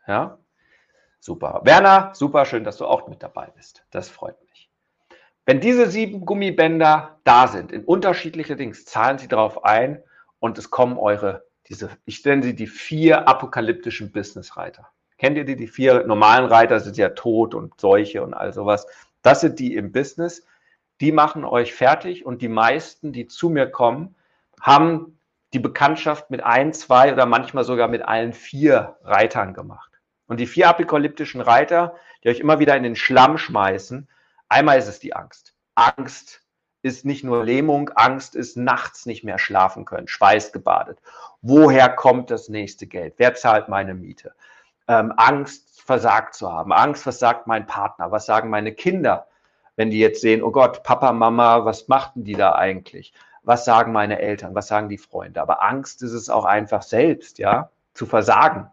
Ja? 0.07 0.39
Super. 1.19 1.61
Werner, 1.63 2.11
super 2.15 2.45
schön, 2.45 2.63
dass 2.63 2.77
du 2.77 2.87
auch 2.87 3.07
mit 3.07 3.21
dabei 3.21 3.47
bist. 3.55 3.85
Das 3.91 4.09
freut 4.09 4.41
mich. 4.49 4.71
Wenn 5.45 5.59
diese 5.59 5.89
sieben 5.89 6.25
Gummibänder 6.25 7.19
da 7.23 7.47
sind, 7.47 7.71
in 7.71 7.83
unterschiedliche 7.83 8.55
Dings, 8.55 8.85
zahlen 8.85 9.19
sie 9.19 9.27
darauf 9.27 9.63
ein 9.63 10.03
und 10.39 10.57
es 10.57 10.71
kommen 10.71 10.97
eure 10.97 11.45
diese, 11.67 11.89
ich 12.05 12.25
nenne 12.25 12.43
sie 12.43 12.55
die 12.55 12.67
vier 12.67 13.27
apokalyptischen 13.27 14.11
Businessreiter. 14.11 14.89
Kennt 15.17 15.37
ihr 15.37 15.45
die? 15.45 15.55
Die 15.55 15.67
vier 15.67 16.05
normalen 16.05 16.45
Reiter 16.45 16.79
sind 16.79 16.97
ja 16.97 17.09
Tod 17.09 17.53
und 17.53 17.79
Seuche 17.79 18.23
und 18.23 18.33
all 18.33 18.53
sowas. 18.53 18.87
Das 19.21 19.41
sind 19.41 19.59
die 19.59 19.75
im 19.75 19.91
Business. 19.91 20.45
Die 20.99 21.11
machen 21.11 21.45
euch 21.45 21.73
fertig 21.73 22.25
und 22.25 22.41
die 22.41 22.47
meisten, 22.47 23.11
die 23.11 23.27
zu 23.27 23.49
mir 23.49 23.67
kommen, 23.67 24.15
haben 24.59 25.17
die 25.53 25.59
Bekanntschaft 25.59 26.29
mit 26.29 26.43
ein, 26.43 26.73
zwei 26.73 27.11
oder 27.11 27.25
manchmal 27.25 27.63
sogar 27.63 27.87
mit 27.87 28.03
allen 28.03 28.33
vier 28.33 28.97
Reitern 29.03 29.53
gemacht. 29.53 29.91
Und 30.27 30.39
die 30.39 30.47
vier 30.47 30.69
apokalyptischen 30.69 31.41
Reiter, 31.41 31.95
die 32.23 32.29
euch 32.29 32.39
immer 32.39 32.59
wieder 32.59 32.77
in 32.77 32.83
den 32.83 32.95
Schlamm 32.95 33.37
schmeißen, 33.37 34.07
einmal 34.47 34.77
ist 34.77 34.87
es 34.87 34.99
die 34.99 35.13
Angst. 35.13 35.53
Angst 35.75 36.41
ist 36.83 37.05
nicht 37.05 37.23
nur 37.23 37.43
Lähmung, 37.43 37.89
Angst 37.95 38.35
ist 38.35 38.57
nachts 38.57 39.05
nicht 39.05 39.23
mehr 39.23 39.39
schlafen 39.39 39.85
können, 39.85 40.07
schweißgebadet. 40.07 40.99
Woher 41.41 41.89
kommt 41.89 42.31
das 42.31 42.49
nächste 42.49 42.87
Geld? 42.87 43.15
Wer 43.17 43.35
zahlt 43.35 43.67
meine 43.67 43.93
Miete? 43.93 44.33
Ähm, 44.87 45.13
Angst, 45.15 45.70
versagt 45.91 46.35
zu 46.35 46.49
haben. 46.49 46.71
Angst, 46.71 47.05
was 47.05 47.19
sagt 47.19 47.47
mein 47.47 47.67
Partner? 47.67 48.11
Was 48.11 48.25
sagen 48.25 48.49
meine 48.49 48.71
Kinder, 48.71 49.27
wenn 49.75 49.89
die 49.89 49.99
jetzt 49.99 50.21
sehen, 50.21 50.41
oh 50.41 50.51
Gott, 50.51 50.83
Papa, 50.83 51.11
Mama, 51.11 51.65
was 51.65 51.89
machten 51.89 52.23
die 52.23 52.35
da 52.35 52.55
eigentlich? 52.55 53.13
Was 53.43 53.65
sagen 53.65 53.91
meine 53.91 54.19
Eltern? 54.19 54.55
Was 54.55 54.69
sagen 54.69 54.87
die 54.87 54.97
Freunde? 54.97 55.41
Aber 55.41 55.61
Angst 55.61 56.01
ist 56.01 56.13
es 56.13 56.29
auch 56.29 56.45
einfach 56.45 56.81
selbst, 56.81 57.39
ja, 57.39 57.71
zu 57.93 58.05
versagen. 58.05 58.71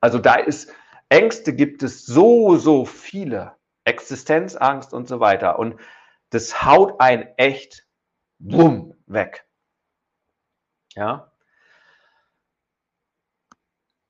Also 0.00 0.20
da 0.20 0.36
ist, 0.36 0.72
Ängste 1.08 1.54
gibt 1.54 1.82
es 1.82 2.06
so, 2.06 2.56
so 2.56 2.84
viele. 2.84 3.56
Existenzangst 3.82 4.94
und 4.94 5.08
so 5.08 5.18
weiter. 5.18 5.58
Und 5.58 5.74
das 6.30 6.64
haut 6.64 7.00
ein 7.00 7.36
echt 7.36 7.84
bumm 8.38 8.94
weg. 9.06 9.44
Ja. 10.94 11.32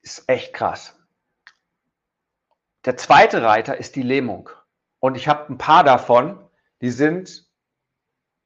Ist 0.02 0.28
echt 0.28 0.52
krass. 0.52 0.94
Der 2.84 2.96
zweite 2.96 3.42
Reiter 3.42 3.78
ist 3.78 3.96
die 3.96 4.02
Lähmung. 4.02 4.50
Und 5.00 5.16
ich 5.16 5.28
habe 5.28 5.52
ein 5.52 5.58
paar 5.58 5.84
davon, 5.84 6.38
die 6.80 6.90
sind, 6.90 7.46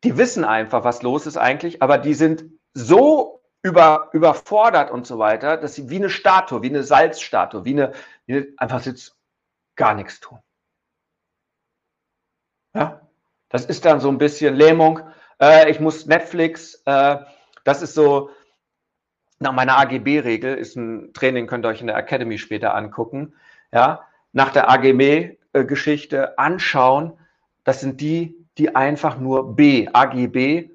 die 0.04 0.16
wissen 0.16 0.44
einfach, 0.44 0.84
was 0.84 1.02
los 1.02 1.26
ist 1.26 1.36
eigentlich, 1.36 1.82
aber 1.82 1.98
die 1.98 2.14
sind 2.14 2.44
so 2.72 3.42
über, 3.62 4.10
überfordert 4.12 4.90
und 4.90 5.06
so 5.06 5.18
weiter, 5.18 5.56
dass 5.56 5.74
sie 5.74 5.90
wie 5.90 5.96
eine 5.96 6.10
Statue, 6.10 6.62
wie 6.62 6.68
eine 6.68 6.84
Salzstatue, 6.84 7.64
wie 7.64 7.72
eine, 7.72 7.92
wie 8.26 8.36
eine 8.36 8.46
einfach 8.56 8.84
jetzt 8.84 9.16
gar 9.74 9.94
nichts 9.94 10.20
tun. 10.20 10.38
Ja? 12.74 13.08
Das 13.48 13.64
ist 13.64 13.84
dann 13.84 14.00
so 14.00 14.08
ein 14.08 14.18
bisschen 14.18 14.54
Lähmung. 14.54 15.00
äh, 15.40 15.70
ich 15.70 15.80
muss 15.80 16.06
Netflix, 16.06 16.82
äh, 16.84 17.18
das 17.64 17.82
ist 17.82 17.94
so, 17.94 18.30
nach 19.40 19.52
meiner 19.52 19.78
AGB-Regel, 19.78 20.56
ist 20.56 20.76
ein 20.76 21.12
Training, 21.12 21.46
könnt 21.46 21.64
ihr 21.64 21.68
euch 21.68 21.80
in 21.80 21.86
der 21.86 21.96
Academy 21.96 22.38
später 22.38 22.74
angucken, 22.74 23.34
ja, 23.72 24.07
nach 24.32 24.52
der 24.52 24.70
AGB-Geschichte 24.70 26.38
anschauen, 26.38 27.12
das 27.64 27.80
sind 27.80 28.00
die, 28.00 28.46
die 28.56 28.74
einfach 28.74 29.18
nur 29.18 29.54
B, 29.54 29.88
AGB, 29.92 30.70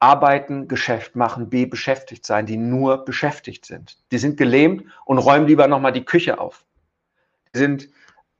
arbeiten, 0.00 0.68
Geschäft 0.68 1.16
machen, 1.16 1.50
B, 1.50 1.66
beschäftigt 1.66 2.24
sein, 2.24 2.46
die 2.46 2.56
nur 2.56 3.04
beschäftigt 3.04 3.66
sind. 3.66 3.98
Die 4.12 4.18
sind 4.18 4.36
gelähmt 4.36 4.84
und 5.04 5.18
räumen 5.18 5.46
lieber 5.46 5.66
nochmal 5.66 5.92
die 5.92 6.04
Küche 6.04 6.38
auf. 6.38 6.64
Die 7.54 7.58
sind 7.58 7.88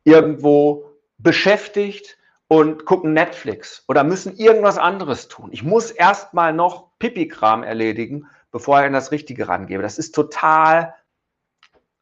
irgendwo 0.05 0.93
beschäftigt 1.19 2.19
und 2.47 2.87
gucken 2.87 3.13
Netflix 3.13 3.85
oder 3.89 4.05
müssen 4.05 4.37
irgendwas 4.37 4.79
anderes 4.79 5.29
tun. 5.29 5.51
Ich 5.53 5.63
muss 5.63 5.91
erstmal 5.91 6.53
noch 6.53 6.91
Pipi-Kram 6.99 7.63
erledigen, 7.63 8.27
bevor 8.51 8.81
ich 8.81 8.87
an 8.87 8.93
das 8.93 9.13
Richtige 9.13 9.49
rangebe. 9.49 9.83
Das 9.83 9.99
ist 9.99 10.15
total 10.15 10.95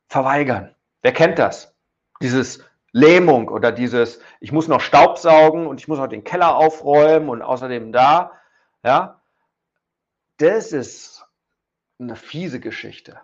verweigern. 0.08 0.74
Wer 1.02 1.12
kennt 1.12 1.38
das? 1.38 1.75
Dieses 2.20 2.64
Lähmung 2.92 3.48
oder 3.48 3.72
dieses, 3.72 4.20
ich 4.40 4.52
muss 4.52 4.68
noch 4.68 4.80
Staub 4.80 5.18
saugen 5.18 5.66
und 5.66 5.80
ich 5.80 5.88
muss 5.88 5.98
noch 5.98 6.06
den 6.06 6.24
Keller 6.24 6.56
aufräumen 6.56 7.28
und 7.28 7.42
außerdem 7.42 7.92
da, 7.92 8.32
ja. 8.82 9.20
Das 10.38 10.72
ist 10.72 11.24
eine 11.98 12.16
fiese 12.16 12.60
Geschichte. 12.60 13.20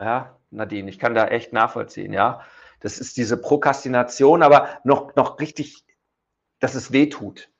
Ja, 0.00 0.36
Nadine, 0.50 0.90
ich 0.90 0.98
kann 0.98 1.14
da 1.14 1.28
echt 1.28 1.52
nachvollziehen, 1.52 2.12
ja. 2.12 2.42
Das 2.80 2.98
ist 2.98 3.16
diese 3.16 3.36
Prokrastination, 3.36 4.42
aber 4.42 4.68
noch, 4.82 5.14
noch 5.14 5.38
richtig 5.38 5.84
dass 6.62 6.76
es 6.76 6.92
weh 6.92 7.08
tut. 7.08 7.50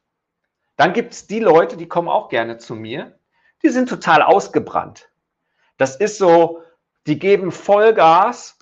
Dann 0.76 0.92
gibt 0.92 1.12
es 1.12 1.26
die 1.26 1.40
Leute, 1.40 1.76
die 1.76 1.88
kommen 1.88 2.08
auch 2.08 2.28
gerne 2.28 2.58
zu 2.58 2.76
mir, 2.76 3.18
die 3.62 3.68
sind 3.68 3.88
total 3.88 4.22
ausgebrannt. 4.22 5.10
Das 5.76 5.96
ist 5.96 6.18
so, 6.18 6.62
die 7.08 7.18
geben 7.18 7.50
Vollgas, 7.50 8.56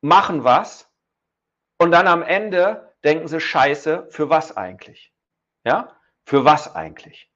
machen 0.00 0.44
was 0.44 0.90
und 1.78 1.90
dann 1.92 2.06
am 2.06 2.22
Ende 2.22 2.94
denken 3.04 3.28
sie, 3.28 3.40
scheiße, 3.40 4.08
für 4.10 4.28
was 4.30 4.56
eigentlich? 4.56 5.12
Ja, 5.64 5.96
für 6.24 6.44
was 6.44 6.74
eigentlich? 6.74 7.30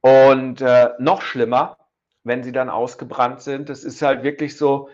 Und 0.00 0.60
äh, 0.60 0.90
noch 0.98 1.22
schlimmer, 1.22 1.78
wenn 2.24 2.42
sie 2.42 2.52
dann 2.52 2.70
ausgebrannt 2.70 3.42
sind, 3.42 3.68
das 3.68 3.84
ist 3.84 4.02
halt 4.02 4.22
wirklich 4.22 4.56
so, 4.56 4.90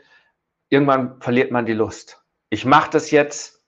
irgendwann 0.69 1.21
verliert 1.21 1.51
man 1.51 1.67
die 1.67 1.73
Lust. 1.73 2.25
Ich 2.49 2.65
mache 2.65 2.91
das 2.91 3.11
jetzt 3.11 3.63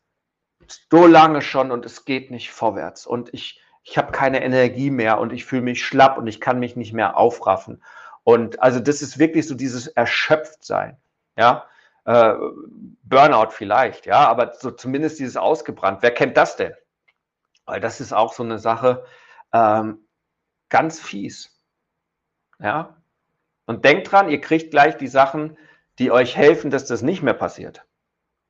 so 0.91 1.07
lange 1.07 1.43
schon 1.43 1.71
und 1.71 1.85
es 1.85 2.05
geht 2.05 2.31
nicht 2.31 2.51
vorwärts 2.51 3.07
und 3.07 3.33
ich, 3.35 3.61
ich 3.83 3.99
habe 3.99 4.13
keine 4.13 4.43
Energie 4.43 4.91
mehr 4.91 5.19
und 5.19 5.33
ich 5.33 5.45
fühle 5.45 5.63
mich 5.63 5.85
schlapp 5.85 6.19
und 6.19 6.27
ich 6.27 6.41
kann 6.41 6.59
mich 6.59 6.77
nicht 6.77 6.93
mehr 6.93 7.17
aufraffen. 7.17 7.83
Und 8.25 8.63
also 8.63 8.79
das 8.79 9.03
ist 9.03 9.19
wirklich 9.19 9.47
so 9.47 9.55
dieses 9.55 9.89
Erschöpftsein, 9.89 11.01
ja. 11.37 11.67
Äh, 12.05 12.35
Burnout 13.05 13.51
vielleicht, 13.51 14.07
ja, 14.07 14.27
aber 14.29 14.55
so 14.55 14.71
zumindest 14.71 15.19
dieses 15.19 15.37
ausgebrannt. 15.37 16.03
Wer 16.03 16.13
kennt 16.13 16.37
das 16.37 16.57
denn? 16.57 16.75
Weil 17.67 17.81
das 17.81 18.01
ist 18.01 18.13
auch 18.13 18.33
so 18.33 18.43
eine 18.43 18.59
Sache, 18.59 19.05
ähm, 19.53 20.07
ganz 20.69 20.99
fies. 21.01 21.63
Ja. 22.59 22.97
Und 23.67 23.85
denkt 23.85 24.11
dran, 24.11 24.31
ihr 24.31 24.41
kriegt 24.41 24.71
gleich 24.71 24.97
die 24.97 25.09
Sachen, 25.09 25.57
die 25.99 26.11
euch 26.11 26.37
helfen, 26.37 26.71
dass 26.71 26.87
das 26.87 27.03
nicht 27.03 27.23
mehr 27.23 27.35
passiert. 27.35 27.87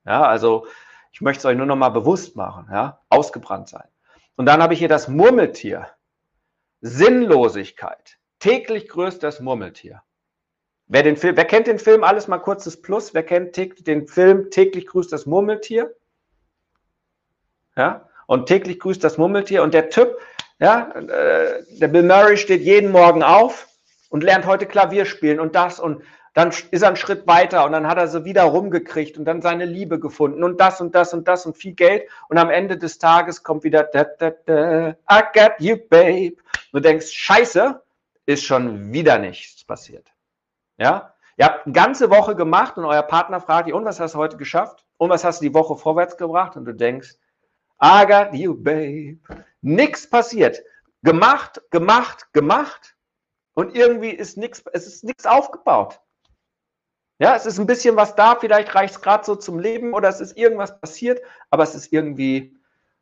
Ja, 0.04 0.22
also 0.22 0.66
ich 1.12 1.20
möchte 1.20 1.40
es 1.40 1.44
euch 1.44 1.56
nur 1.56 1.66
noch 1.66 1.76
mal 1.76 1.90
bewusst 1.90 2.36
machen, 2.36 2.68
ja, 2.70 3.00
ausgebrannt 3.08 3.68
sein. 3.68 3.88
Und 4.36 4.46
dann 4.46 4.62
habe 4.62 4.74
ich 4.74 4.78
hier 4.78 4.88
das 4.88 5.08
Murmeltier. 5.08 5.88
Sinnlosigkeit. 6.80 8.18
Täglich 8.38 8.88
grüßt 8.88 9.22
das 9.22 9.40
Murmeltier. 9.40 10.02
Wer, 10.92 11.02
den 11.02 11.16
Film, 11.16 11.38
wer 11.38 11.46
kennt 11.46 11.68
den 11.68 11.78
Film? 11.78 12.05
Alles 12.05 12.28
mal 12.28 12.37
kurzes 12.37 12.83
Plus. 12.83 13.14
Wer 13.14 13.22
kennt 13.22 13.57
den 13.57 14.07
Film 14.07 14.50
Täglich 14.50 14.87
grüßt 14.87 15.11
das 15.11 15.24
Murmeltier? 15.24 15.90
Ja, 17.74 18.11
und 18.26 18.44
täglich 18.44 18.78
grüßt 18.78 19.02
das 19.02 19.16
Murmeltier. 19.16 19.62
Und 19.62 19.72
der 19.72 19.88
Typ, 19.88 20.18
ja, 20.59 20.90
äh, 20.90 21.64
der 21.81 21.88
Bill 21.88 22.02
Murray 22.02 22.37
steht 22.37 22.61
jeden 22.61 22.90
Morgen 22.90 23.22
auf 23.22 23.68
und 24.11 24.22
lernt 24.22 24.44
heute 24.44 24.66
Klavier 24.66 25.07
spielen 25.07 25.40
und 25.40 25.55
das 25.55 25.81
und 25.81 26.02
dann 26.35 26.50
ist 26.50 26.83
er 26.83 26.88
einen 26.88 26.96
Schritt 26.96 27.26
weiter 27.26 27.64
und 27.64 27.72
dann 27.72 27.88
hat 27.88 27.96
er 27.96 28.09
sie 28.09 28.26
wieder 28.26 28.42
rumgekriegt 28.42 29.16
und 29.16 29.24
dann 29.24 29.40
seine 29.40 29.64
Liebe 29.64 29.98
gefunden 29.98 30.44
und 30.44 30.61
das 30.61 30.83
und 30.83 30.94
das 30.94 31.14
und 31.14 31.26
das 31.26 31.46
und 31.46 31.57
viel 31.57 31.72
Geld 31.72 32.02
und 32.28 32.37
am 32.37 32.50
Ende 32.50 32.76
des 32.76 32.98
Tages 32.98 33.42
kommt 33.42 33.64
wieder 33.64 33.85
da, 33.85 34.05
da, 34.05 34.31
da, 34.44 34.90
I 35.11 35.22
got 35.33 35.52
you, 35.59 35.78
babe. 35.88 36.35
Und 36.70 36.74
du 36.74 36.81
denkst, 36.81 37.12
scheiße, 37.12 37.81
ist 38.26 38.44
schon 38.44 38.92
wieder 38.92 39.18
nichts 39.18 39.64
passiert. 39.64 40.12
Ja? 40.83 41.14
Ihr 41.37 41.47
habt 41.47 41.64
eine 41.64 41.73
ganze 41.73 42.11
Woche 42.11 42.35
gemacht 42.35 42.77
und 42.77 42.85
euer 42.85 43.03
Partner 43.03 43.40
fragt 43.40 43.68
dich, 43.68 43.75
und 43.75 43.85
was 43.85 44.01
hast 44.01 44.14
du 44.14 44.18
heute 44.18 44.37
geschafft? 44.37 44.85
Und 44.99 45.11
was 45.11 45.25
hast 45.25 45.40
du 45.40 45.47
die 45.47 45.55
Woche 45.55 45.77
vorwärts 45.77 46.16
gebracht? 46.16 46.57
Und 46.57 46.64
du 46.64 46.75
denkst, 46.75 47.14
I 47.83 48.05
got 48.07 48.35
you, 48.35 48.55
babe. 48.55 49.18
Nichts 49.61 50.11
passiert. 50.11 50.61
Gemacht, 51.03 51.62
gemacht, 51.71 52.33
gemacht. 52.33 52.97
Und 53.55 53.77
irgendwie 53.77 54.11
ist 54.11 54.37
nichts, 54.37 54.62
es 54.73 54.87
ist 54.87 55.05
nichts 55.05 55.25
aufgebaut. 55.25 56.01
Ja, 57.18 57.37
es 57.37 57.47
ist 57.47 57.61
ein 57.61 57.66
bisschen 57.66 57.95
was 57.95 58.16
da, 58.16 58.35
vielleicht 58.35 58.75
reicht 58.75 58.95
es 58.95 59.01
gerade 59.01 59.25
so 59.25 59.37
zum 59.37 59.61
Leben 59.61 59.95
oder 59.95 60.09
es 60.09 60.21
ist 60.21 60.37
irgendwas 60.37 60.81
passiert, 60.81 61.21
aber 61.51 61.62
es 61.62 61.75
ist 61.77 61.92
irgendwie 61.92 62.57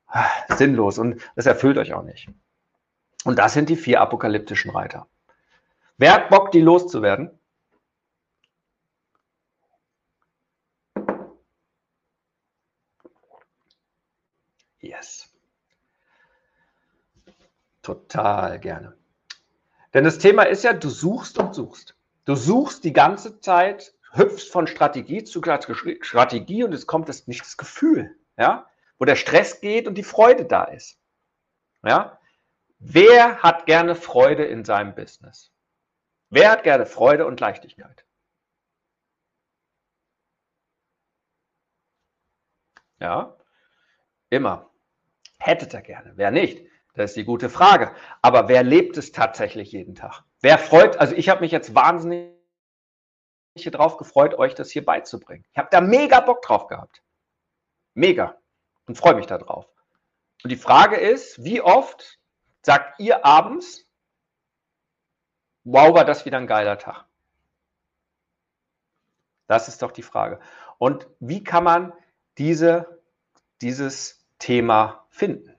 ah, 0.06 0.28
sinnlos 0.56 0.98
und 0.98 1.22
es 1.36 1.46
erfüllt 1.46 1.78
euch 1.78 1.94
auch 1.94 2.02
nicht. 2.02 2.28
Und 3.24 3.38
das 3.38 3.54
sind 3.54 3.70
die 3.70 3.76
vier 3.76 4.00
apokalyptischen 4.02 4.70
Reiter. 4.70 5.06
Wer 5.96 6.12
hat 6.12 6.28
Bock, 6.30 6.50
die 6.50 6.60
loszuwerden? 6.60 7.39
Yes. 14.80 15.32
Total 17.82 18.58
gerne. 18.58 18.96
Denn 19.94 20.04
das 20.04 20.18
Thema 20.18 20.44
ist 20.44 20.64
ja, 20.64 20.72
du 20.72 20.88
suchst 20.88 21.38
und 21.38 21.54
suchst. 21.54 21.96
Du 22.24 22.34
suchst 22.34 22.84
die 22.84 22.92
ganze 22.92 23.40
Zeit 23.40 23.94
hüpfst 24.12 24.50
von 24.50 24.66
Strategie 24.66 25.24
zu 25.24 25.40
Strategie 26.00 26.64
und 26.64 26.72
es 26.72 26.86
kommt 26.86 27.08
das, 27.08 27.26
nicht 27.26 27.42
Gefühl, 27.56 28.16
ja, 28.36 28.68
wo 28.98 29.04
der 29.04 29.16
Stress 29.16 29.60
geht 29.60 29.86
und 29.86 29.94
die 29.94 30.02
Freude 30.04 30.44
da 30.44 30.64
ist. 30.64 30.98
Ja? 31.82 32.18
Wer 32.78 33.42
hat 33.42 33.66
gerne 33.66 33.94
Freude 33.94 34.44
in 34.44 34.64
seinem 34.64 34.94
Business? 34.94 35.52
Wer 36.30 36.50
hat 36.50 36.62
gerne 36.62 36.86
Freude 36.86 37.26
und 37.26 37.40
Leichtigkeit? 37.40 38.04
Ja, 43.00 43.36
immer. 44.28 44.69
Hättet 45.40 45.74
ihr 45.74 45.80
gerne. 45.80 46.12
Wer 46.16 46.30
nicht? 46.30 46.66
Das 46.94 47.12
ist 47.12 47.16
die 47.16 47.24
gute 47.24 47.48
Frage. 47.48 47.94
Aber 48.20 48.48
wer 48.48 48.62
lebt 48.62 48.96
es 48.98 49.10
tatsächlich 49.10 49.72
jeden 49.72 49.94
Tag? 49.94 50.22
Wer 50.40 50.58
freut, 50.58 50.98
also 50.98 51.14
ich 51.14 51.28
habe 51.28 51.40
mich 51.40 51.50
jetzt 51.50 51.74
wahnsinnig 51.74 52.34
hier 53.56 53.72
drauf 53.72 53.96
gefreut, 53.96 54.34
euch 54.34 54.54
das 54.54 54.70
hier 54.70 54.84
beizubringen. 54.84 55.44
Ich 55.52 55.58
habe 55.58 55.68
da 55.70 55.80
mega 55.80 56.20
Bock 56.20 56.42
drauf 56.42 56.66
gehabt. 56.66 57.02
Mega. 57.94 58.38
Und 58.86 58.96
freue 58.96 59.14
mich 59.14 59.26
darauf. 59.26 59.66
Und 60.44 60.50
die 60.50 60.56
Frage 60.56 60.96
ist, 60.96 61.42
wie 61.42 61.60
oft 61.60 62.18
sagt 62.62 63.00
ihr 63.00 63.24
abends, 63.24 63.86
wow, 65.64 65.94
war 65.94 66.04
das 66.04 66.24
wieder 66.24 66.38
ein 66.38 66.46
geiler 66.46 66.78
Tag? 66.78 67.06
Das 69.46 69.68
ist 69.68 69.82
doch 69.82 69.92
die 69.92 70.02
Frage. 70.02 70.38
Und 70.78 71.08
wie 71.18 71.42
kann 71.42 71.64
man 71.64 71.92
diese, 72.38 73.02
dieses 73.60 74.19
Thema 74.40 75.04
finden? 75.10 75.54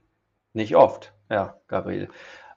Nicht 0.52 0.76
oft, 0.76 1.14
ja, 1.30 1.56
Gabriel. 1.68 2.10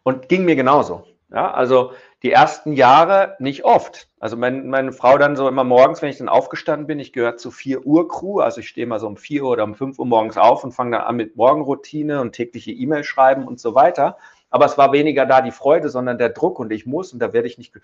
Und 0.02 0.28
ging 0.28 0.44
mir 0.44 0.56
genauso. 0.56 1.04
Ja, 1.30 1.50
also 1.52 1.92
die 2.22 2.32
ersten 2.32 2.72
Jahre 2.74 3.36
nicht 3.38 3.64
oft. 3.64 4.08
Also 4.20 4.36
mein, 4.36 4.68
meine 4.68 4.92
Frau 4.92 5.18
dann 5.18 5.36
so 5.36 5.48
immer 5.48 5.64
morgens, 5.64 6.00
wenn 6.00 6.08
ich 6.08 6.18
dann 6.18 6.28
aufgestanden 6.28 6.86
bin, 6.86 7.00
ich 7.00 7.12
gehöre 7.12 7.36
zu 7.36 7.50
4 7.50 7.84
Uhr 7.86 8.08
Crew, 8.08 8.40
also 8.40 8.60
ich 8.60 8.68
stehe 8.68 8.86
mal 8.86 9.00
so 9.00 9.06
um 9.06 9.16
4 9.16 9.42
Uhr 9.42 9.50
oder 9.50 9.64
um 9.64 9.74
5 9.74 9.98
Uhr 9.98 10.06
morgens 10.06 10.36
auf 10.36 10.64
und 10.64 10.72
fange 10.72 10.92
dann 10.92 11.06
an 11.06 11.16
mit 11.16 11.36
Morgenroutine 11.36 12.20
und 12.20 12.32
tägliche 12.32 12.70
E-Mail 12.70 13.04
schreiben 13.04 13.46
und 13.46 13.58
so 13.58 13.74
weiter. 13.74 14.16
Aber 14.50 14.66
es 14.66 14.78
war 14.78 14.92
weniger 14.92 15.26
da 15.26 15.40
die 15.40 15.50
Freude, 15.50 15.88
sondern 15.88 16.16
der 16.16 16.28
Druck 16.28 16.60
und 16.60 16.72
ich 16.72 16.86
muss 16.86 17.12
und 17.12 17.18
da 17.18 17.32
werde 17.32 17.48
ich 17.48 17.58
nicht, 17.58 17.74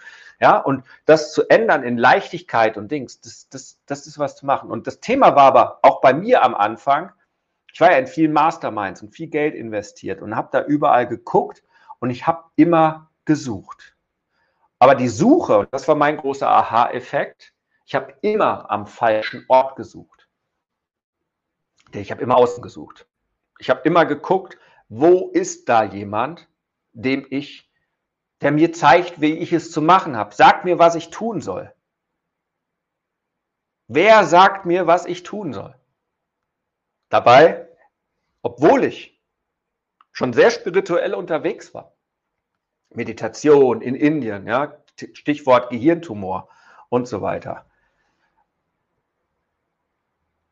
ja, 0.41 0.57
und 0.57 0.85
das 1.05 1.33
zu 1.33 1.49
ändern 1.49 1.83
in 1.83 1.99
Leichtigkeit 1.99 2.77
und 2.77 2.93
Dings, 2.93 3.21
das, 3.21 3.49
das, 3.49 3.81
das 3.87 4.07
ist 4.07 4.21
was 4.21 4.37
zu 4.37 4.47
machen. 4.47 4.71
Und 4.71 4.87
das 4.87 5.01
Thema 5.01 5.35
war 5.35 5.45
aber 5.45 5.81
auch 5.83 6.01
bei 6.01 6.15
mir 6.15 6.45
am 6.45 6.55
Anfang, 6.55 7.11
ich 7.73 7.81
war 7.81 7.93
ja 7.93 7.99
in 7.99 8.07
vielen 8.07 8.33
Masterminds 8.33 9.03
und 9.03 9.15
viel 9.15 9.29
Geld 9.29 9.55
investiert 9.55 10.23
und 10.23 10.37
habe 10.37 10.49
da 10.53 10.65
überall 10.65 11.07
geguckt 11.07 11.63
und 11.99 12.11
ich 12.11 12.27
habe 12.27 12.45
immer 12.57 13.11
gesucht. 13.25 13.97
Aber 14.79 14.95
die 14.95 15.09
Suche, 15.09 15.69
das 15.71 15.87
war 15.89 15.95
mein 15.95 16.17
großer 16.17 16.49
Aha-Effekt, 16.49 17.53
ich 17.87 17.95
habe 17.95 18.15
immer 18.23 18.71
am 18.71 18.87
falschen 18.87 19.45
Ort 19.49 19.77
gesucht. 19.77 20.29
Ich 21.93 22.11
habe 22.11 22.23
immer 22.23 22.37
außen 22.37 22.63
gesucht. 22.63 23.07
Ich 23.59 23.69
habe 23.69 23.81
immer 23.83 24.07
geguckt, 24.07 24.57
wo 24.89 25.29
ist 25.33 25.69
da 25.69 25.83
jemand, 25.83 26.49
dem 26.93 27.27
ich, 27.31 27.69
der 28.41 28.53
mir 28.53 28.73
zeigt, 28.73 29.21
wie 29.21 29.35
ich 29.35 29.53
es 29.53 29.71
zu 29.71 29.83
machen 29.83 30.17
habe. 30.17 30.35
Sagt 30.35 30.65
mir, 30.65 30.79
was 30.79 30.95
ich 30.95 31.11
tun 31.11 31.41
soll. 31.41 31.73
Wer 33.89 34.25
sagt 34.25 34.67
mir, 34.67 34.87
was 34.87 35.05
ich 35.05 35.25
tun 35.25 35.53
soll? 35.53 35.75
Dabei, 37.11 37.69
obwohl 38.43 38.85
ich 38.85 39.21
schon 40.13 40.33
sehr 40.33 40.51
spirituell 40.51 41.13
unterwegs 41.13 41.75
war, 41.75 41.93
Meditation 42.91 43.83
in 43.83 43.95
Indien, 43.95 44.47
ja, 44.47 44.77
Stichwort 45.13 45.71
Gehirntumor 45.71 46.49
und 46.89 47.07
so 47.07 47.21
weiter. 47.21 47.67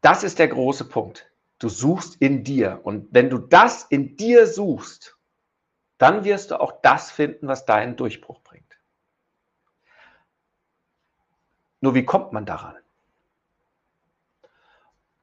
Das 0.00 0.22
ist 0.22 0.38
der 0.38 0.48
große 0.48 0.84
Punkt. 0.88 1.30
Du 1.58 1.68
suchst 1.68 2.16
in 2.20 2.44
dir. 2.44 2.80
Und 2.84 3.08
wenn 3.12 3.30
du 3.30 3.38
das 3.38 3.84
in 3.84 4.16
dir 4.16 4.46
suchst, 4.46 5.16
dann 5.98 6.24
wirst 6.24 6.50
du 6.50 6.60
auch 6.60 6.80
das 6.82 7.10
finden, 7.10 7.48
was 7.48 7.66
deinen 7.66 7.96
Durchbruch 7.96 8.40
bringt. 8.42 8.78
Nur 11.80 11.94
wie 11.94 12.04
kommt 12.04 12.32
man 12.32 12.46
daran? 12.46 12.76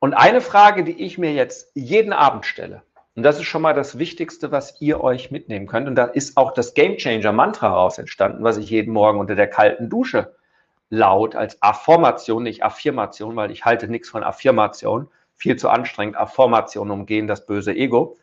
Und 0.06 0.14
eine 0.14 0.40
Frage, 0.40 0.84
die 0.84 1.02
ich 1.04 1.18
mir 1.18 1.34
jetzt 1.34 1.72
jeden 1.74 2.14
Abend 2.14 2.46
stelle, 2.46 2.84
und 3.16 3.24
das 3.24 3.40
ist 3.40 3.46
schon 3.46 3.64
mal 3.64 3.74
das 3.74 3.98
Wichtigste, 3.98 4.52
was 4.52 4.80
ihr 4.80 5.02
euch 5.02 5.32
mitnehmen 5.32 5.66
könnt. 5.66 5.88
Und 5.88 5.96
da 5.96 6.06
ist 6.06 6.38
auch 6.38 6.54
das 6.54 6.76
Game 6.76 6.98
Changer 6.98 7.32
Mantra 7.32 7.70
raus 7.70 7.98
entstanden, 7.98 8.44
was 8.44 8.58
ich 8.58 8.70
jeden 8.70 8.94
Morgen 8.94 9.20
unter 9.20 9.34
der 9.34 9.48
kalten 9.48 9.90
Dusche 9.90 10.36
laut 10.92 11.36
als 11.36 11.60
Affirmation, 11.60 12.44
nicht 12.44 12.64
Affirmation, 12.64 13.36
weil 13.36 13.50
ich 13.50 13.66
halte 13.66 13.88
nichts 13.88 14.08
von 14.08 14.24
Affirmation, 14.24 15.08
viel 15.34 15.56
zu 15.56 15.70
anstrengend, 15.70 16.18
Affirmation 16.18 16.92
umgehen 16.92 17.26
das 17.26 17.48
böse 17.48 17.74
Ego, 17.74 18.16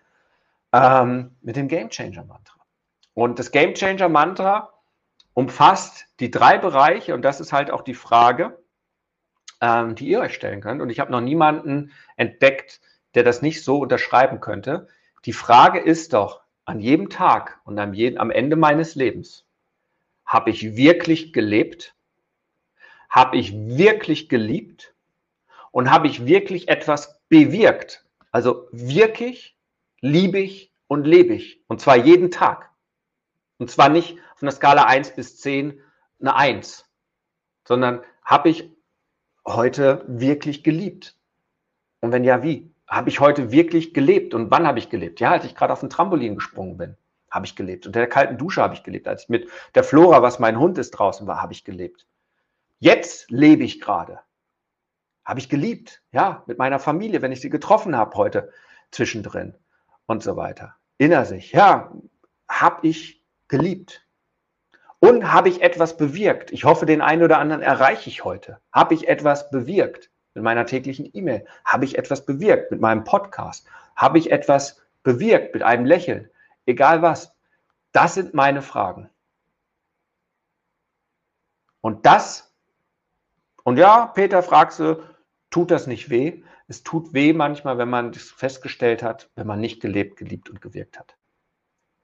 ähm, 0.73 1.35
mit 1.41 1.57
dem 1.57 1.67
Game 1.67 1.91
Changer 1.91 2.25
Mantra. 2.25 2.61
Und 3.13 3.41
das 3.41 3.51
Game 3.51 3.75
Changer 3.75 4.09
Mantra 4.09 4.73
umfasst 5.35 6.07
die 6.21 6.31
drei 6.31 6.59
Bereiche 6.59 7.13
und 7.13 7.23
das 7.23 7.41
ist 7.41 7.53
halt 7.53 7.73
auch 7.73 7.83
die 7.83 7.95
Frage, 7.95 8.62
ähm, 9.63 9.95
die 9.95 10.09
ihr 10.09 10.21
euch 10.21 10.35
stellen 10.35 10.61
könnt. 10.61 10.83
Und 10.83 10.91
ich 10.91 11.01
habe 11.01 11.13
noch 11.13 11.23
niemanden 11.23 11.93
entdeckt, 12.17 12.81
der 13.15 13.23
das 13.23 13.41
nicht 13.41 13.63
so 13.65 13.79
unterschreiben 13.79 14.41
könnte. 14.41 14.89
Die 15.25 15.33
Frage 15.33 15.79
ist 15.79 16.13
doch 16.13 16.43
an 16.65 16.81
jedem 16.81 17.09
Tag 17.09 17.61
und 17.65 17.79
am, 17.79 17.95
jeden, 17.95 18.19
am 18.19 18.31
Ende 18.31 18.57
meines 18.57 18.97
Lebens, 18.97 19.47
habe 20.27 20.51
ich 20.51 20.77
wirklich 20.77 21.33
gelebt? 21.33 21.95
Habe 23.09 23.37
ich 23.37 23.55
wirklich 23.55 24.29
geliebt? 24.29 24.95
Und 25.71 25.91
habe 25.91 26.09
ich 26.09 26.27
wirklich 26.27 26.69
etwas 26.69 27.21
bewirkt? 27.29 28.05
Also 28.33 28.69
wirklich, 28.73 29.57
liebe 30.01 30.39
ich 30.39 30.73
und 30.89 31.07
lebe 31.07 31.35
ich. 31.35 31.63
Und 31.69 31.81
zwar 31.81 31.97
jeden 31.97 32.31
Tag. 32.31 32.71
Und 33.59 33.71
zwar 33.71 33.89
nicht 33.89 34.19
von 34.35 34.47
der 34.47 34.57
Skala 34.57 34.85
1 34.85 35.15
bis 35.15 35.39
10 35.39 35.81
eine 36.21 36.35
1, 36.35 36.89
sondern 37.65 38.03
habe 38.25 38.49
ich 38.49 38.73
heute 39.47 40.05
wirklich 40.07 40.63
geliebt? 40.65 41.17
Und 42.01 42.13
wenn 42.13 42.25
ja, 42.25 42.43
wie? 42.43 42.73
habe 42.93 43.09
ich 43.09 43.21
heute 43.21 43.51
wirklich 43.51 43.95
gelebt? 43.95 44.35
Und 44.35 44.51
wann 44.51 44.67
habe 44.67 44.79
ich 44.79 44.91
gelebt? 44.91 45.19
Ja, 45.19 45.31
als 45.31 45.47
ich 45.47 45.55
gerade 45.55 45.73
auf 45.73 45.81
den 45.81 45.89
Trampolin 45.89 46.35
gesprungen 46.35 46.77
bin, 46.77 46.97
habe 47.31 47.47
ich 47.47 47.57
gelebt. 47.57 47.87
Unter 47.87 48.01
der 48.01 48.09
kalten 48.09 48.37
Dusche 48.37 48.61
habe 48.61 48.75
ich 48.75 48.83
gelebt. 48.83 49.09
Als 49.09 49.23
ich 49.23 49.29
mit 49.31 49.49
der 49.75 49.83
Flora, 49.83 50.21
was 50.21 50.39
mein 50.39 50.59
Hund 50.59 50.77
ist, 50.77 50.91
draußen 50.91 51.27
war, 51.27 51.41
habe 51.41 51.55
ich 51.55 51.65
gelebt. 51.65 52.07
Jetzt 52.81 53.31
lebe 53.31 53.65
ich 53.65 53.81
gerade. 53.81 54.21
Habe 55.25 55.41
ich 55.41 55.49
geliebt. 55.49 56.03
Ja, 56.13 56.43
mit 56.47 56.59
meiner 56.59 56.79
Familie, 56.79 57.23
wenn 57.23 57.33
ich 57.33 57.41
sie 57.41 57.49
getroffen 57.49 57.97
habe 57.97 58.15
heute 58.17 58.51
zwischendrin 58.91 59.55
und 60.05 60.23
so 60.23 60.37
weiter. 60.37 60.77
Inner 60.99 61.25
sich. 61.25 61.53
Ja, 61.53 61.95
habe 62.47 62.87
ich 62.87 63.25
geliebt. 63.49 64.07
Und 65.03 65.33
habe 65.33 65.49
ich 65.49 65.63
etwas 65.63 65.97
bewirkt? 65.97 66.53
Ich 66.53 66.65
hoffe, 66.65 66.87
den 66.87 67.01
einen 67.01 67.25
oder 67.25 67.39
anderen 67.39 67.63
erreiche 67.63 68.09
ich 68.09 68.25
heute. 68.25 68.61
Habe 68.73 68.95
ich 68.95 69.09
etwas 69.09 69.51
bewirkt? 69.51 70.13
mit 70.35 70.45
meiner 70.45 70.67
täglichen 70.67 71.11
E-Mail? 71.13 71.47
Habe 71.65 71.85
ich 71.85 71.99
etwas 71.99 72.25
bewirkt 72.25 72.71
mit 72.71 72.81
meinem 72.81 73.05
Podcast? 73.05 73.67
Habe 73.97 74.19
ich 74.19 74.31
etwas 74.31 74.81
bewirkt 75.03 75.55
mit 75.55 75.63
einem 75.63 75.85
Lächeln? 75.85 76.31
Egal 76.67 77.03
was. 77.03 77.35
Das 77.93 78.15
sind 78.15 78.35
meine 78.35 78.63
Fragen. 78.63 79.11
Und 81.81 82.07
das, 82.07 82.55
und 83.65 83.77
ja, 83.77 84.07
Peter, 84.07 84.43
fragst 84.43 84.79
du, 84.79 85.03
tut 85.51 85.71
das 85.71 85.87
nicht 85.87 86.09
weh? 86.11 86.43
Es 86.69 86.85
tut 86.85 87.13
weh 87.13 87.33
manchmal, 87.33 87.77
wenn 87.77 87.91
man 87.91 88.13
das 88.13 88.31
festgestellt 88.31 89.03
hat, 89.03 89.29
wenn 89.35 89.47
man 89.47 89.61
nicht 89.61 89.83
gelebt, 89.83 90.17
geliebt 90.17 90.49
und 90.49 90.63
gewirkt 90.63 90.99
hat. 90.99 91.17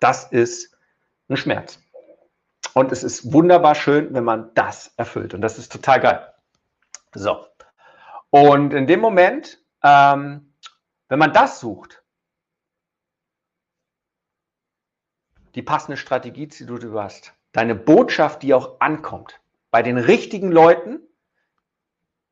Das 0.00 0.30
ist 0.30 0.76
ein 1.28 1.36
Schmerz. 1.36 1.80
Und 2.74 2.92
es 2.92 3.02
ist 3.02 3.32
wunderbar 3.32 3.74
schön, 3.74 4.14
wenn 4.14 4.24
man 4.24 4.52
das 4.54 4.92
erfüllt. 4.96 5.34
Und 5.34 5.40
das 5.40 5.58
ist 5.58 5.72
total 5.72 6.00
geil. 6.00 6.34
So, 7.14 7.46
und 8.30 8.74
in 8.74 8.86
dem 8.86 9.00
Moment, 9.00 9.58
ähm, 9.82 10.52
wenn 11.08 11.18
man 11.18 11.32
das 11.32 11.60
sucht, 11.60 12.02
die 15.54 15.62
passende 15.62 15.96
Strategie, 15.96 16.46
die 16.46 16.66
du 16.66 17.00
hast, 17.00 17.32
deine 17.52 17.74
Botschaft, 17.74 18.42
die 18.42 18.52
auch 18.52 18.80
ankommt, 18.80 19.40
bei 19.70 19.82
den 19.82 19.98
richtigen 19.98 20.52
Leuten, 20.52 21.00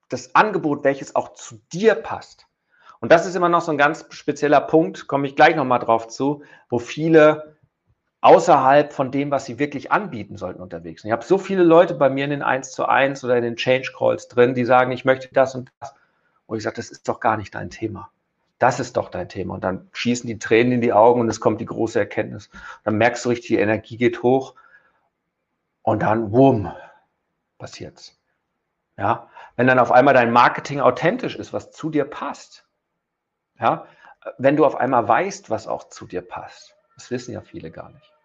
das 0.08 0.34
Angebot, 0.34 0.84
welches 0.84 1.16
auch 1.16 1.32
zu 1.32 1.60
dir 1.72 1.94
passt. 1.94 2.46
Und 3.00 3.10
das 3.10 3.26
ist 3.26 3.34
immer 3.34 3.48
noch 3.48 3.60
so 3.60 3.72
ein 3.72 3.78
ganz 3.78 4.06
spezieller 4.10 4.60
Punkt, 4.60 5.08
komme 5.08 5.26
ich 5.26 5.34
gleich 5.34 5.56
nochmal 5.56 5.80
drauf 5.80 6.08
zu, 6.08 6.44
wo 6.68 6.78
viele 6.78 7.55
außerhalb 8.26 8.92
von 8.92 9.12
dem, 9.12 9.30
was 9.30 9.44
sie 9.44 9.60
wirklich 9.60 9.92
anbieten 9.92 10.36
sollten, 10.36 10.60
unterwegs 10.60 11.02
sind. 11.02 11.10
Ich 11.10 11.12
habe 11.12 11.24
so 11.24 11.38
viele 11.38 11.62
Leute 11.62 11.94
bei 11.94 12.10
mir 12.10 12.24
in 12.24 12.30
den 12.30 12.42
1 12.42 12.72
zu 12.72 12.86
1 12.86 13.22
oder 13.22 13.36
in 13.36 13.44
den 13.44 13.54
Change 13.54 13.92
Calls 13.96 14.26
drin, 14.26 14.52
die 14.54 14.64
sagen, 14.64 14.90
ich 14.90 15.04
möchte 15.04 15.28
das 15.32 15.54
und 15.54 15.70
das. 15.78 15.94
Und 16.46 16.58
ich 16.58 16.64
sage, 16.64 16.74
das 16.74 16.90
ist 16.90 17.08
doch 17.08 17.20
gar 17.20 17.36
nicht 17.36 17.54
dein 17.54 17.70
Thema. 17.70 18.10
Das 18.58 18.80
ist 18.80 18.96
doch 18.96 19.10
dein 19.10 19.28
Thema. 19.28 19.54
Und 19.54 19.62
dann 19.62 19.88
schießen 19.92 20.26
die 20.26 20.40
Tränen 20.40 20.72
in 20.72 20.80
die 20.80 20.92
Augen 20.92 21.20
und 21.20 21.28
es 21.28 21.38
kommt 21.38 21.60
die 21.60 21.66
große 21.66 22.00
Erkenntnis. 22.00 22.50
Dann 22.82 22.96
merkst 22.98 23.24
du 23.24 23.28
richtig, 23.28 23.46
die 23.46 23.58
Energie 23.58 23.96
geht 23.96 24.24
hoch 24.24 24.56
und 25.82 26.02
dann, 26.02 26.32
wumm, 26.32 26.72
passiert's. 27.58 28.18
Ja, 28.98 29.28
wenn 29.54 29.68
dann 29.68 29.78
auf 29.78 29.92
einmal 29.92 30.14
dein 30.14 30.32
Marketing 30.32 30.80
authentisch 30.80 31.36
ist, 31.36 31.52
was 31.52 31.70
zu 31.70 31.90
dir 31.90 32.04
passt. 32.04 32.66
Ja, 33.60 33.86
wenn 34.38 34.56
du 34.56 34.64
auf 34.66 34.74
einmal 34.74 35.06
weißt, 35.06 35.48
was 35.48 35.68
auch 35.68 35.90
zu 35.90 36.06
dir 36.06 36.22
passt. 36.22 36.74
Das 36.96 37.10
wissen 37.12 37.32
ja 37.32 37.40
viele 37.40 37.70
gar 37.70 37.90
nicht. 37.90 38.15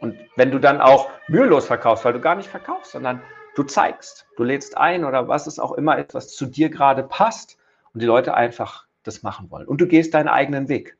Und 0.00 0.18
wenn 0.36 0.50
du 0.50 0.58
dann 0.58 0.80
auch 0.80 1.10
mühelos 1.28 1.66
verkaufst, 1.66 2.04
weil 2.04 2.12
du 2.12 2.20
gar 2.20 2.36
nicht 2.36 2.48
verkaufst, 2.48 2.92
sondern 2.92 3.22
du 3.54 3.64
zeigst, 3.64 4.26
du 4.36 4.44
lädst 4.44 4.76
ein 4.76 5.04
oder 5.04 5.28
was 5.28 5.46
es 5.46 5.58
auch 5.58 5.72
immer 5.72 5.98
ist, 5.98 6.14
was 6.14 6.34
zu 6.34 6.46
dir 6.46 6.70
gerade 6.70 7.02
passt 7.02 7.58
und 7.92 8.00
die 8.00 8.06
Leute 8.06 8.34
einfach 8.34 8.86
das 9.02 9.22
machen 9.22 9.50
wollen. 9.50 9.66
Und 9.66 9.80
du 9.80 9.86
gehst 9.86 10.14
deinen 10.14 10.28
eigenen 10.28 10.68
Weg. 10.68 10.96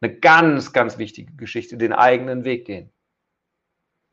Eine 0.00 0.14
ganz, 0.14 0.72
ganz 0.72 0.98
wichtige 0.98 1.32
Geschichte, 1.34 1.76
den 1.76 1.92
eigenen 1.92 2.44
Weg 2.44 2.64
gehen. 2.64 2.90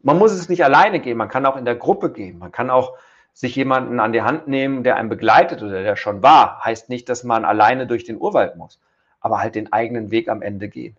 Man 0.02 0.20
muss 0.20 0.32
es 0.32 0.48
nicht 0.48 0.64
alleine 0.64 1.00
gehen, 1.00 1.18
man 1.18 1.30
kann 1.30 1.46
auch 1.46 1.58
in 1.58 1.66
der 1.66 1.76
Gruppe 1.76 2.12
gehen, 2.12 2.38
man 2.38 2.52
kann 2.52 2.70
auch 2.70 2.96
sich 3.34 3.56
jemanden 3.56 4.00
an 4.00 4.14
die 4.14 4.22
Hand 4.22 4.48
nehmen, 4.48 4.84
der 4.84 4.96
einen 4.98 5.10
begleitet 5.10 5.64
oder 5.64 5.82
der 5.82 5.96
schon 5.96 6.22
war. 6.22 6.64
Heißt 6.64 6.90
nicht, 6.90 7.10
dass 7.10 7.24
man 7.24 7.44
alleine 7.44 7.88
durch 7.88 8.04
den 8.04 8.18
Urwald 8.18 8.56
muss, 8.56 8.80
aber 9.20 9.40
halt 9.40 9.56
den 9.56 9.74
eigenen 9.74 10.12
Weg 10.12 10.30
am 10.30 10.42
Ende 10.42 10.70
gehen. 10.70 10.96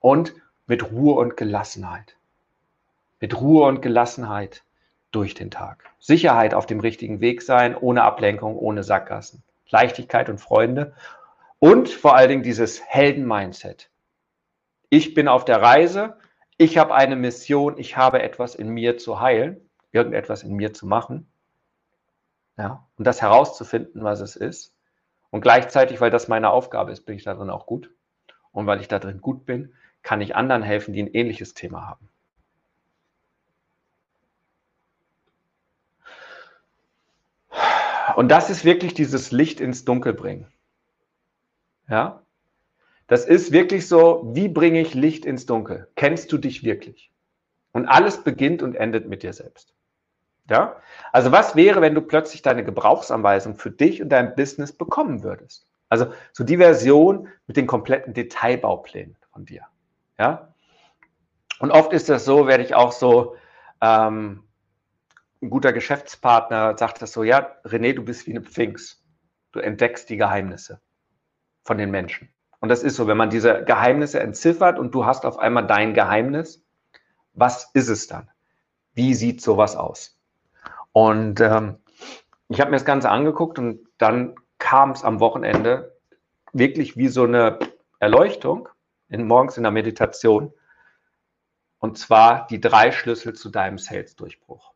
Und 0.00 0.34
mit 0.66 0.90
Ruhe 0.90 1.16
und 1.16 1.36
Gelassenheit 1.36 2.16
mit 3.20 3.40
Ruhe 3.40 3.66
und 3.66 3.82
Gelassenheit 3.82 4.64
durch 5.10 5.34
den 5.34 5.50
Tag. 5.50 5.84
Sicherheit 5.98 6.54
auf 6.54 6.66
dem 6.66 6.80
richtigen 6.80 7.20
Weg 7.20 7.42
sein, 7.42 7.76
ohne 7.76 8.02
Ablenkung, 8.02 8.56
ohne 8.56 8.82
Sackgassen. 8.82 9.42
Leichtigkeit 9.68 10.28
und 10.28 10.38
Freunde. 10.38 10.94
Und 11.58 11.88
vor 11.88 12.16
allen 12.16 12.28
Dingen 12.28 12.42
dieses 12.42 12.82
Helden-Mindset. 12.82 13.90
Ich 14.88 15.14
bin 15.14 15.28
auf 15.28 15.44
der 15.44 15.62
Reise, 15.62 16.16
ich 16.56 16.76
habe 16.76 16.94
eine 16.94 17.16
Mission, 17.16 17.78
ich 17.78 17.96
habe 17.96 18.22
etwas 18.22 18.54
in 18.54 18.68
mir 18.68 18.98
zu 18.98 19.20
heilen, 19.20 19.70
irgendetwas 19.92 20.42
in 20.42 20.54
mir 20.54 20.74
zu 20.74 20.86
machen. 20.86 21.30
Ja, 22.58 22.86
und 22.96 23.06
das 23.06 23.22
herauszufinden, 23.22 24.04
was 24.04 24.20
es 24.20 24.36
ist. 24.36 24.74
Und 25.30 25.40
gleichzeitig, 25.40 26.00
weil 26.02 26.10
das 26.10 26.28
meine 26.28 26.50
Aufgabe 26.50 26.92
ist, 26.92 27.06
bin 27.06 27.16
ich 27.16 27.22
darin 27.22 27.48
auch 27.48 27.64
gut. 27.64 27.90
Und 28.52 28.66
weil 28.66 28.80
ich 28.80 28.88
darin 28.88 29.22
gut 29.22 29.46
bin, 29.46 29.72
kann 30.02 30.20
ich 30.20 30.36
anderen 30.36 30.62
helfen, 30.62 30.92
die 30.92 31.02
ein 31.02 31.14
ähnliches 31.14 31.54
Thema 31.54 31.88
haben. 31.88 32.09
Und 38.16 38.28
das 38.28 38.50
ist 38.50 38.64
wirklich 38.64 38.94
dieses 38.94 39.30
Licht 39.30 39.60
ins 39.60 39.84
Dunkel 39.84 40.12
bringen. 40.12 40.46
Ja? 41.88 42.22
Das 43.06 43.24
ist 43.24 43.52
wirklich 43.52 43.88
so, 43.88 44.30
wie 44.34 44.48
bringe 44.48 44.80
ich 44.80 44.94
Licht 44.94 45.24
ins 45.24 45.46
Dunkel? 45.46 45.88
Kennst 45.96 46.30
du 46.32 46.38
dich 46.38 46.62
wirklich? 46.62 47.10
Und 47.72 47.86
alles 47.86 48.22
beginnt 48.22 48.62
und 48.62 48.74
endet 48.74 49.08
mit 49.08 49.22
dir 49.22 49.32
selbst. 49.32 49.74
Ja? 50.48 50.76
Also 51.12 51.32
was 51.32 51.56
wäre, 51.56 51.80
wenn 51.80 51.94
du 51.94 52.02
plötzlich 52.02 52.42
deine 52.42 52.64
Gebrauchsanweisung 52.64 53.56
für 53.56 53.70
dich 53.70 54.02
und 54.02 54.10
dein 54.10 54.34
Business 54.34 54.72
bekommen 54.72 55.22
würdest? 55.22 55.66
Also 55.88 56.12
so 56.32 56.44
die 56.44 56.56
Version 56.56 57.28
mit 57.46 57.56
den 57.56 57.66
kompletten 57.66 58.14
Detailbauplänen 58.14 59.16
von 59.32 59.44
dir. 59.44 59.62
Ja? 60.18 60.54
Und 61.58 61.72
oft 61.72 61.92
ist 61.92 62.08
das 62.08 62.24
so, 62.24 62.46
werde 62.46 62.62
ich 62.62 62.74
auch 62.74 62.92
so, 62.92 63.36
ähm, 63.80 64.44
ein 65.42 65.50
guter 65.50 65.72
Geschäftspartner 65.72 66.76
sagt 66.76 67.00
das 67.02 67.12
so, 67.12 67.22
ja, 67.22 67.56
René, 67.64 67.94
du 67.94 68.04
bist 68.04 68.26
wie 68.26 68.32
eine 68.32 68.42
Pfingst. 68.42 69.02
Du 69.52 69.58
entdeckst 69.58 70.08
die 70.08 70.16
Geheimnisse 70.16 70.80
von 71.64 71.78
den 71.78 71.90
Menschen. 71.90 72.28
Und 72.60 72.68
das 72.68 72.82
ist 72.82 72.96
so, 72.96 73.06
wenn 73.06 73.16
man 73.16 73.30
diese 73.30 73.64
Geheimnisse 73.64 74.20
entziffert 74.20 74.78
und 74.78 74.94
du 74.94 75.06
hast 75.06 75.24
auf 75.24 75.38
einmal 75.38 75.66
dein 75.66 75.94
Geheimnis, 75.94 76.64
was 77.32 77.70
ist 77.72 77.88
es 77.88 78.06
dann? 78.06 78.30
Wie 78.92 79.14
sieht 79.14 79.40
sowas 79.40 79.76
aus? 79.76 80.18
Und 80.92 81.40
ähm, 81.40 81.78
ich 82.48 82.60
habe 82.60 82.70
mir 82.70 82.76
das 82.76 82.84
Ganze 82.84 83.08
angeguckt 83.08 83.58
und 83.58 83.86
dann 83.98 84.34
kam 84.58 84.90
es 84.90 85.04
am 85.04 85.20
Wochenende 85.20 85.96
wirklich 86.52 86.96
wie 86.96 87.08
so 87.08 87.24
eine 87.24 87.58
Erleuchtung 87.98 88.68
in, 89.08 89.26
morgens 89.26 89.56
in 89.56 89.62
der 89.62 89.72
Meditation. 89.72 90.52
Und 91.78 91.96
zwar 91.96 92.46
die 92.48 92.60
drei 92.60 92.92
Schlüssel 92.92 93.34
zu 93.34 93.48
deinem 93.48 93.78
Sales-Durchbruch. 93.78 94.74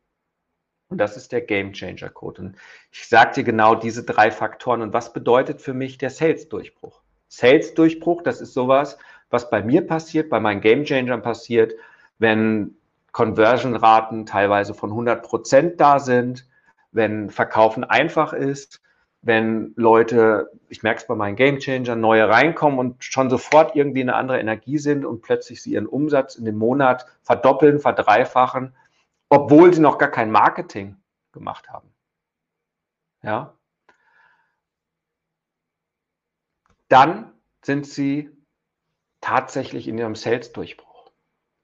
Und 0.89 0.99
das 0.99 1.17
ist 1.17 1.31
der 1.31 1.41
Game 1.41 1.73
Changer 1.73 2.09
Code. 2.09 2.41
Und 2.41 2.55
ich 2.91 3.09
dir 3.35 3.43
genau 3.43 3.75
diese 3.75 4.03
drei 4.03 4.31
Faktoren. 4.31 4.81
Und 4.81 4.93
was 4.93 5.13
bedeutet 5.13 5.61
für 5.61 5.73
mich 5.73 5.97
der 5.97 6.09
Sales-Durchbruch? 6.09 7.01
Sales-Durchbruch, 7.27 8.21
das 8.21 8.39
ist 8.39 8.53
sowas, 8.53 8.97
was 9.29 9.49
bei 9.49 9.63
mir 9.63 9.85
passiert, 9.85 10.29
bei 10.29 10.39
meinen 10.39 10.61
Game 10.61 10.85
Changern 10.85 11.21
passiert, 11.21 11.73
wenn 12.19 12.77
Conversion-Raten 13.11 14.25
teilweise 14.25 14.73
von 14.73 14.91
100 14.91 15.23
Prozent 15.23 15.81
da 15.81 15.99
sind, 15.99 16.47
wenn 16.91 17.29
Verkaufen 17.29 17.83
einfach 17.83 18.33
ist, 18.33 18.81
wenn 19.21 19.73
Leute, 19.75 20.51
ich 20.69 20.83
merke 20.83 21.01
es 21.01 21.07
bei 21.07 21.15
meinen 21.15 21.35
Game 21.35 21.57
Changern, 21.59 21.99
neue 21.99 22.29
reinkommen 22.29 22.77
und 22.77 23.03
schon 23.03 23.29
sofort 23.29 23.75
irgendwie 23.75 24.01
eine 24.01 24.15
andere 24.15 24.39
Energie 24.39 24.77
sind 24.77 25.03
und 25.03 25.23
plötzlich 25.23 25.63
sie 25.63 25.73
ihren 25.73 25.87
Umsatz 25.87 26.35
in 26.35 26.45
dem 26.45 26.57
Monat 26.57 27.07
verdoppeln, 27.23 27.79
verdreifachen, 27.79 28.75
obwohl 29.35 29.73
sie 29.73 29.81
noch 29.81 29.97
gar 29.97 30.09
kein 30.09 30.31
Marketing 30.31 30.95
gemacht 31.33 31.69
haben. 31.69 31.93
Ja. 33.21 33.53
Dann 36.87 37.33
sind 37.61 37.85
sie 37.85 38.29
tatsächlich 39.19 39.87
in 39.87 39.97
ihrem 39.97 40.15
Sales-Durchbruch. 40.15 41.11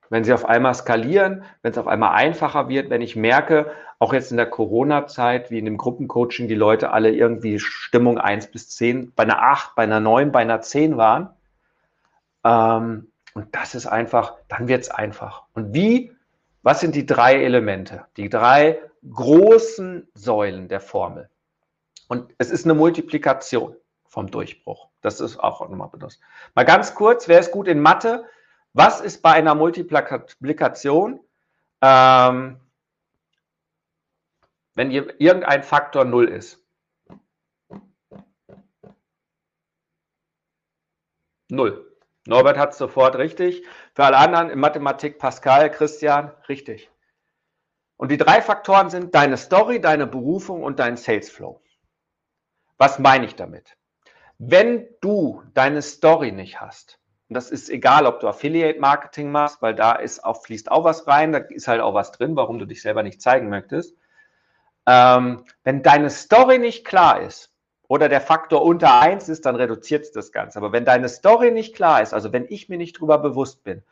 Wenn 0.09 0.25
sie 0.25 0.33
auf 0.33 0.43
einmal 0.43 0.73
skalieren, 0.73 1.45
wenn 1.61 1.71
es 1.71 1.77
auf 1.77 1.87
einmal 1.87 2.15
einfacher 2.15 2.67
wird, 2.67 2.89
wenn 2.89 3.01
ich 3.01 3.15
merke, 3.15 3.71
auch 3.99 4.11
jetzt 4.11 4.31
in 4.31 4.37
der 4.37 4.49
Corona-Zeit, 4.49 5.51
wie 5.51 5.59
in 5.59 5.65
dem 5.65 5.77
Gruppencoaching, 5.77 6.49
die 6.49 6.55
Leute 6.55 6.89
alle 6.89 7.11
irgendwie 7.11 7.59
Stimmung 7.59 8.17
1 8.17 8.47
bis 8.47 8.67
10, 8.69 9.13
bei 9.13 9.23
einer 9.23 9.41
8, 9.41 9.75
bei 9.75 9.83
einer 9.83 9.99
9, 10.01 10.31
bei 10.31 10.39
einer 10.39 10.59
10 10.59 10.97
waren. 10.97 11.29
Ähm, 12.43 13.11
und 13.33 13.55
das 13.55 13.75
ist 13.75 13.85
einfach, 13.85 14.33
dann 14.49 14.67
wird 14.67 14.81
es 14.81 14.89
einfach. 14.89 15.43
Und 15.53 15.73
wie, 15.73 16.11
was 16.63 16.79
sind 16.79 16.95
die 16.95 17.05
drei 17.05 17.43
Elemente, 17.43 18.05
die 18.17 18.29
drei 18.29 18.79
großen 19.09 20.07
Säulen 20.13 20.67
der 20.67 20.79
Formel? 20.79 21.29
Und 22.07 22.33
es 22.37 22.51
ist 22.51 22.65
eine 22.65 22.73
Multiplikation 22.73 23.75
vom 24.05 24.29
Durchbruch. 24.29 24.89
Das 25.01 25.19
ist 25.19 25.39
auch 25.39 25.61
nochmal 25.61 25.89
benutzt. 25.89 26.19
Mal 26.53 26.65
ganz 26.65 26.93
kurz, 26.93 27.27
wer 27.27 27.39
ist 27.39 27.51
gut 27.51 27.67
in 27.67 27.79
Mathe? 27.79 28.25
Was 28.73 29.01
ist 29.01 29.21
bei 29.21 29.31
einer 29.31 29.55
Multiplikation? 29.55 31.19
Ähm, 31.81 32.59
wenn 34.75 34.91
irgendein 34.91 35.63
Faktor 35.63 36.05
0 36.05 36.29
ist. 36.29 36.63
Null. 41.49 41.90
Norbert 42.27 42.57
hat 42.57 42.71
es 42.71 42.77
sofort 42.77 43.15
richtig. 43.15 43.65
Für 43.93 44.05
alle 44.05 44.17
anderen 44.17 44.49
in 44.49 44.59
Mathematik 44.59 45.17
Pascal, 45.17 45.71
Christian, 45.71 46.31
richtig. 46.47 46.91
Und 47.97 48.11
die 48.11 48.17
drei 48.17 48.41
Faktoren 48.41 48.89
sind 48.89 49.13
deine 49.15 49.37
Story, 49.37 49.79
deine 49.79 50.07
Berufung 50.07 50.63
und 50.63 50.79
dein 50.79 50.97
Sales 50.97 51.29
Flow. 51.29 51.61
Was 52.77 52.99
meine 52.99 53.25
ich 53.25 53.35
damit? 53.35 53.75
Wenn 54.37 54.87
du 55.01 55.43
deine 55.53 55.81
Story 55.81 56.31
nicht 56.31 56.59
hast, 56.59 56.99
und 57.29 57.35
das 57.35 57.51
ist 57.51 57.69
egal, 57.69 58.05
ob 58.05 58.19
du 58.19 58.27
Affiliate 58.27 58.79
Marketing 58.79 59.31
machst, 59.31 59.61
weil 59.61 59.75
da 59.75 59.93
ist 59.93 60.23
auch, 60.23 60.43
fließt 60.43 60.71
auch 60.71 60.83
was 60.83 61.07
rein, 61.07 61.31
da 61.31 61.39
ist 61.39 61.67
halt 61.67 61.79
auch 61.79 61.93
was 61.93 62.11
drin, 62.11 62.35
warum 62.35 62.59
du 62.59 62.65
dich 62.65 62.81
selber 62.81 63.03
nicht 63.03 63.21
zeigen 63.21 63.49
möchtest. 63.49 63.95
Ähm, 64.87 65.45
wenn 65.63 65.83
deine 65.83 66.09
Story 66.09 66.57
nicht 66.57 66.85
klar 66.85 67.21
ist 67.21 67.50
oder 67.91 68.07
der 68.07 68.21
Faktor 68.21 68.61
unter 68.61 69.01
eins 69.01 69.27
ist, 69.27 69.45
dann 69.45 69.57
reduziert 69.57 70.05
es 70.05 70.13
das 70.13 70.31
Ganze. 70.31 70.59
Aber 70.59 70.71
wenn 70.71 70.85
deine 70.85 71.09
Story 71.09 71.51
nicht 71.51 71.75
klar 71.75 72.01
ist, 72.01 72.13
also 72.13 72.31
wenn 72.31 72.45
ich 72.47 72.69
mir 72.69 72.77
nicht 72.77 72.95
darüber 72.95 73.17
bewusst 73.17 73.65
bin, 73.65 73.83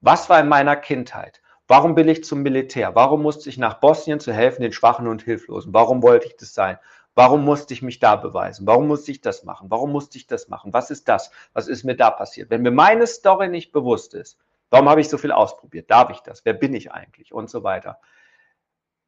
was 0.00 0.28
war 0.28 0.40
in 0.40 0.48
meiner 0.48 0.74
Kindheit? 0.74 1.40
Warum 1.68 1.94
bin 1.94 2.08
ich 2.08 2.24
zum 2.24 2.42
Militär? 2.42 2.96
Warum 2.96 3.22
musste 3.22 3.48
ich 3.48 3.56
nach 3.56 3.74
Bosnien 3.74 4.18
zu 4.18 4.32
helfen, 4.32 4.62
den 4.62 4.72
Schwachen 4.72 5.06
und 5.06 5.22
Hilflosen? 5.22 5.72
Warum 5.72 6.02
wollte 6.02 6.26
ich 6.26 6.34
das 6.34 6.54
sein? 6.54 6.76
Warum 7.14 7.44
musste 7.44 7.72
ich 7.72 7.82
mich 7.82 8.00
da 8.00 8.16
beweisen? 8.16 8.66
Warum 8.66 8.88
musste 8.88 9.12
ich 9.12 9.20
das 9.20 9.44
machen? 9.44 9.70
Warum 9.70 9.92
musste 9.92 10.18
ich 10.18 10.26
das 10.26 10.48
machen? 10.48 10.72
Was 10.72 10.90
ist 10.90 11.08
das? 11.08 11.30
Was 11.52 11.68
ist 11.68 11.84
mir 11.84 11.94
da 11.94 12.10
passiert? 12.10 12.50
Wenn 12.50 12.62
mir 12.62 12.72
meine 12.72 13.06
Story 13.06 13.46
nicht 13.46 13.70
bewusst 13.70 14.14
ist, 14.14 14.40
warum 14.70 14.88
habe 14.88 15.00
ich 15.00 15.08
so 15.08 15.18
viel 15.18 15.30
ausprobiert? 15.30 15.88
Darf 15.88 16.10
ich 16.10 16.18
das? 16.18 16.44
Wer 16.44 16.54
bin 16.54 16.74
ich 16.74 16.90
eigentlich? 16.90 17.32
Und 17.32 17.48
so 17.48 17.62
weiter. 17.62 18.00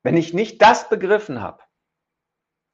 Wenn 0.05 0.16
ich 0.16 0.32
nicht 0.32 0.62
das 0.62 0.89
begriffen 0.89 1.43
habe, 1.43 1.59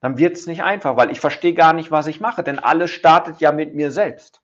dann 0.04 0.18
wird 0.18 0.36
es 0.36 0.46
nicht 0.46 0.62
einfach, 0.62 0.98
weil 0.98 1.10
ich 1.10 1.18
verstehe 1.18 1.54
gar 1.54 1.72
nicht, 1.72 1.90
was 1.90 2.06
ich 2.06 2.20
mache, 2.20 2.42
denn 2.42 2.58
alles 2.58 2.90
startet 2.90 3.40
ja 3.40 3.52
mit 3.52 3.74
mir 3.74 3.90
selbst. 3.90 4.42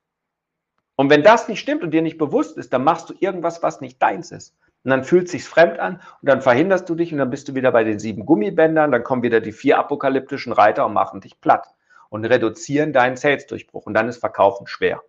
Und 0.97 1.11
wenn 1.11 1.23
das 1.23 1.49
nicht 1.49 1.61
stimmt 1.61 1.83
und 1.83 1.91
dir 1.91 2.01
nicht 2.01 2.17
bewusst 2.17 2.57
ist, 2.57 2.73
dann 2.73 2.83
machst 2.83 3.11
du 3.11 3.15
irgendwas, 3.21 3.63
was 3.63 3.83
nicht 3.83 4.01
deins 4.01 4.31
ist. 4.31 4.57
Und 4.85 4.91
dann 4.91 5.05
fühlt 5.05 5.27
es 5.27 5.33
sich 5.33 5.45
fremd 5.45 5.79
an 5.79 5.97
und 5.97 6.31
dann 6.31 6.41
verhinderst 6.41 6.89
du 6.89 6.95
dich 6.95 7.13
und 7.13 7.19
dann 7.19 7.29
bist 7.29 7.47
du 7.47 7.55
wieder 7.55 7.73
bei 7.73 7.85
den 7.85 7.99
sieben 7.99 8.25
Gummibändern, 8.25 8.91
dann 8.91 9.05
kommen 9.05 9.23
wieder 9.23 9.43
die 9.43 9.53
vier 9.53 9.79
apokalyptischen 9.79 10.55
Reiter 10.55 10.87
und 10.87 10.95
machen 10.95 11.21
dich 11.21 11.39
platt 11.43 11.67
und 12.09 12.25
reduzieren 12.25 12.95
deinen 12.95 13.19
Sales-Durchbruch 13.19 13.85
und 13.85 13.93
dann 13.93 14.09
ist 14.09 14.17
Verkaufen 14.17 14.67
schwer. 14.67 15.03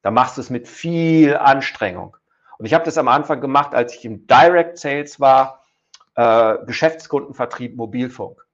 Da 0.00 0.10
machst 0.10 0.38
du 0.38 0.40
es 0.40 0.48
mit 0.48 0.66
viel 0.66 1.36
Anstrengung. 1.36 2.16
Und 2.56 2.64
ich 2.64 2.72
habe 2.72 2.86
das 2.86 2.96
am 2.96 3.08
Anfang 3.08 3.42
gemacht, 3.42 3.74
als 3.74 3.94
ich 3.94 4.06
im 4.06 4.26
Direct 4.26 4.78
Sales 4.78 5.20
war, 5.20 5.66
äh, 6.14 6.56
Geschäftskundenvertrieb 6.64 7.76
Mobilfunk. 7.76 8.46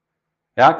Ja, 0.57 0.73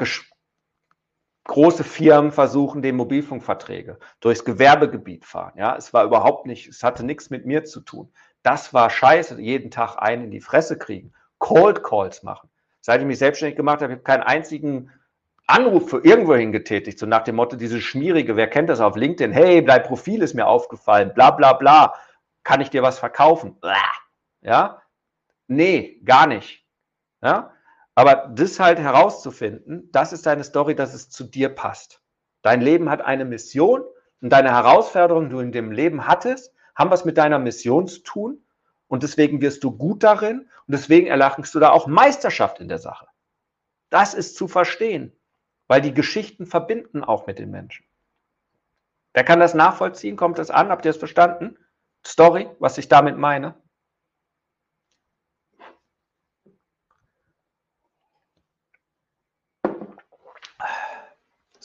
große 1.45 1.83
Firmen 1.83 2.31
versuchen, 2.31 2.81
den 2.81 2.95
Mobilfunkverträge 2.95 3.97
durchs 4.19 4.45
Gewerbegebiet 4.45 5.25
fahren. 5.25 5.53
Ja, 5.57 5.75
es 5.75 5.93
war 5.93 6.03
überhaupt 6.03 6.45
nicht, 6.45 6.67
es 6.67 6.83
hatte 6.83 7.05
nichts 7.05 7.29
mit 7.29 7.45
mir 7.45 7.63
zu 7.63 7.81
tun. 7.81 8.11
Das 8.43 8.73
war 8.73 8.89
scheiße, 8.89 9.39
jeden 9.39 9.71
Tag 9.71 9.97
einen 9.97 10.25
in 10.25 10.31
die 10.31 10.41
Fresse 10.41 10.77
kriegen, 10.77 11.13
Cold 11.39 11.83
Calls 11.83 12.23
machen. 12.23 12.49
Seit 12.79 13.01
ich 13.01 13.07
mich 13.07 13.19
selbstständig 13.19 13.55
gemacht 13.55 13.81
habe, 13.81 13.93
habe 13.93 13.99
ich 13.99 14.03
keinen 14.03 14.23
einzigen 14.23 14.91
Anruf 15.47 15.89
für 15.89 16.03
irgendwohin 16.03 16.51
getätigt, 16.51 16.97
so 16.97 17.05
nach 17.05 17.23
dem 17.23 17.35
Motto, 17.35 17.55
diese 17.55 17.81
schmierige, 17.81 18.35
wer 18.35 18.47
kennt 18.47 18.69
das 18.69 18.79
auf 18.79 18.95
LinkedIn? 18.95 19.31
Hey, 19.31 19.63
dein 19.63 19.83
Profil 19.83 20.21
ist 20.21 20.33
mir 20.33 20.47
aufgefallen, 20.47 21.13
bla 21.13 21.31
bla 21.31 21.53
bla. 21.53 21.93
Kann 22.43 22.61
ich 22.61 22.69
dir 22.69 22.81
was 22.81 22.99
verkaufen? 22.99 23.57
Ja? 24.41 24.81
Nee, 25.47 25.99
gar 26.05 26.27
nicht. 26.27 26.65
Ja? 27.21 27.53
Aber 27.95 28.31
das 28.33 28.59
halt 28.59 28.79
herauszufinden, 28.79 29.89
das 29.91 30.13
ist 30.13 30.25
deine 30.25 30.43
Story, 30.43 30.75
dass 30.75 30.93
es 30.93 31.09
zu 31.09 31.23
dir 31.23 31.49
passt. 31.49 32.01
Dein 32.41 32.61
Leben 32.61 32.89
hat 32.89 33.01
eine 33.01 33.25
Mission 33.25 33.83
und 34.21 34.29
deine 34.29 34.51
Herausforderungen, 34.51 35.29
die 35.29 35.35
du 35.35 35.39
in 35.41 35.51
dem 35.51 35.71
Leben 35.71 36.07
hattest, 36.07 36.53
haben 36.75 36.89
was 36.89 37.05
mit 37.05 37.17
deiner 37.17 37.39
Mission 37.39 37.87
zu 37.87 37.99
tun 37.99 38.43
und 38.87 39.03
deswegen 39.03 39.41
wirst 39.41 39.63
du 39.63 39.71
gut 39.71 40.03
darin 40.03 40.41
und 40.67 40.73
deswegen 40.73 41.07
erlangst 41.07 41.53
du 41.53 41.59
da 41.59 41.71
auch 41.71 41.87
Meisterschaft 41.87 42.59
in 42.59 42.67
der 42.67 42.79
Sache. 42.79 43.07
Das 43.89 44.13
ist 44.13 44.37
zu 44.37 44.47
verstehen, 44.47 45.11
weil 45.67 45.81
die 45.81 45.93
Geschichten 45.93 46.45
verbinden 46.45 47.03
auch 47.03 47.27
mit 47.27 47.39
den 47.39 47.51
Menschen. 47.51 47.85
Wer 49.13 49.25
kann 49.25 49.39
das 49.39 49.53
nachvollziehen? 49.53 50.15
Kommt 50.15 50.37
das 50.37 50.49
an? 50.49 50.69
Habt 50.69 50.85
ihr 50.85 50.91
es 50.91 50.97
verstanden? 50.97 51.57
Story, 52.05 52.49
was 52.59 52.77
ich 52.77 52.87
damit 52.87 53.17
meine? 53.17 53.55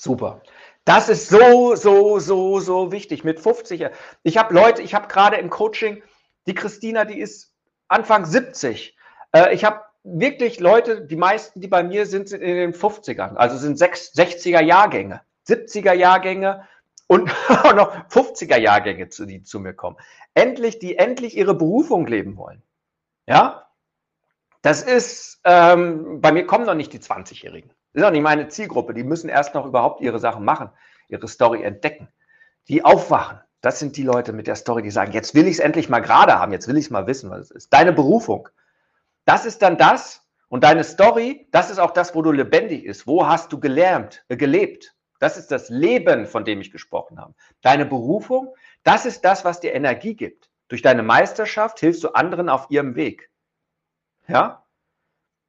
Super. 0.07 0.40
Das 0.84 1.09
ist 1.09 1.28
so, 1.28 1.74
so, 1.74 2.20
so, 2.20 2.61
so 2.61 2.92
wichtig 2.92 3.24
mit 3.24 3.40
50. 3.40 3.86
Ich 4.22 4.38
habe 4.38 4.54
Leute, 4.54 4.82
ich 4.82 4.94
habe 4.94 5.09
gerade 5.09 5.36
im 5.36 5.50
Coaching, 5.50 6.02
die 6.46 6.54
Christina, 6.54 7.04
die 7.04 7.18
ist 7.18 7.52
Anfang 7.88 8.24
70. 8.24 8.96
Äh, 9.32 9.52
ich 9.52 9.64
habe 9.64 9.80
wirklich 10.04 10.61
Leute, 10.61 11.04
die 11.04 11.16
meisten, 11.16 11.61
die 11.61 11.66
bei 11.66 11.82
mir 11.82 12.07
sind, 12.07 12.28
sind 12.28 12.40
in 12.40 12.54
den 12.54 12.72
50ern, 12.72 13.34
also 13.34 13.57
sind 13.57 13.78
60er 13.78 14.62
Jahrgänge, 14.62 15.22
70er 15.48 15.92
Jahrgänge 15.92 16.68
und 17.09 17.32
auch 17.48 17.74
noch 17.74 17.92
50er 18.07 18.59
Jahrgänge, 18.59 19.09
die 19.09 19.42
zu 19.42 19.59
mir 19.59 19.74
kommen. 19.74 19.96
Endlich, 20.34 20.78
die 20.78 20.98
endlich 20.98 21.36
ihre 21.36 21.54
Berufung 21.54 22.07
leben 22.07 22.36
wollen. 22.36 22.62
Ja, 23.26 23.66
das 24.62 24.82
ist, 24.82 25.40
ähm, 25.42 26.20
bei 26.20 26.30
mir 26.30 26.46
kommen 26.46 26.66
noch 26.66 26.74
nicht 26.74 26.92
die 26.92 27.00
20-Jährigen. 27.00 27.72
Ist 27.97 28.05
auch 28.05 28.11
nicht 28.11 28.22
meine 28.22 28.49
Zielgruppe. 28.49 28.92
Die 28.92 29.05
müssen 29.05 29.30
erst 29.30 29.55
noch 29.55 29.64
überhaupt 29.64 30.03
ihre 30.03 30.18
Sachen 30.18 30.44
machen, 30.44 30.68
ihre 31.09 31.26
Story 31.28 31.62
entdecken. 31.62 32.09
Die 32.68 32.84
aufwachen. 32.84 33.40
Das 33.62 33.78
sind 33.78 33.97
die 33.97 34.03
Leute 34.03 34.34
mit 34.34 34.47
der 34.47 34.55
Story, 34.55 34.82
die 34.82 34.90
sagen, 34.90 35.12
jetzt 35.12 35.34
will 35.34 35.47
ich 35.47 35.55
es 35.55 35.59
endlich 35.61 35.88
mal 35.88 36.01
gerade 36.01 36.38
haben, 36.38 36.53
jetzt 36.53 36.68
will 36.68 36.76
ich 36.76 36.84
es 36.84 36.90
mal 36.90 37.07
wissen, 37.07 37.30
was 37.30 37.40
es 37.40 37.51
ist. 37.51 37.72
Deine 37.72 37.94
Berufung. 37.94 38.51
Das 39.24 39.47
ist 39.47 39.62
dann 39.62 39.78
das 39.78 40.22
und 40.49 40.62
deine 40.62 40.84
Story, 40.84 41.49
das 41.53 41.70
ist 41.70 41.78
auch 41.78 41.90
das, 41.90 42.14
wo 42.14 42.20
du 42.20 42.32
lebendig 42.32 42.84
ist. 42.84 43.07
Wo 43.07 43.26
hast 43.26 43.51
du 43.51 43.59
gelernt, 43.59 44.26
äh, 44.28 44.36
gelebt? 44.36 44.94
Das 45.18 45.38
ist 45.38 45.51
das 45.51 45.70
Leben, 45.70 46.26
von 46.26 46.44
dem 46.44 46.61
ich 46.61 46.70
gesprochen 46.70 47.18
habe. 47.18 47.34
Deine 47.62 47.86
Berufung, 47.86 48.55
das 48.82 49.07
ist 49.07 49.24
das, 49.24 49.47
was 49.47 49.61
dir 49.61 49.72
Energie 49.72 50.14
gibt. 50.14 50.51
Durch 50.68 50.82
deine 50.82 51.03
Meisterschaft 51.03 51.80
hilfst 51.80 52.05
du 52.05 52.11
anderen 52.11 52.51
auf 52.51 52.66
ihrem 52.68 52.94
Weg. 52.94 53.30
Ja? 54.28 54.66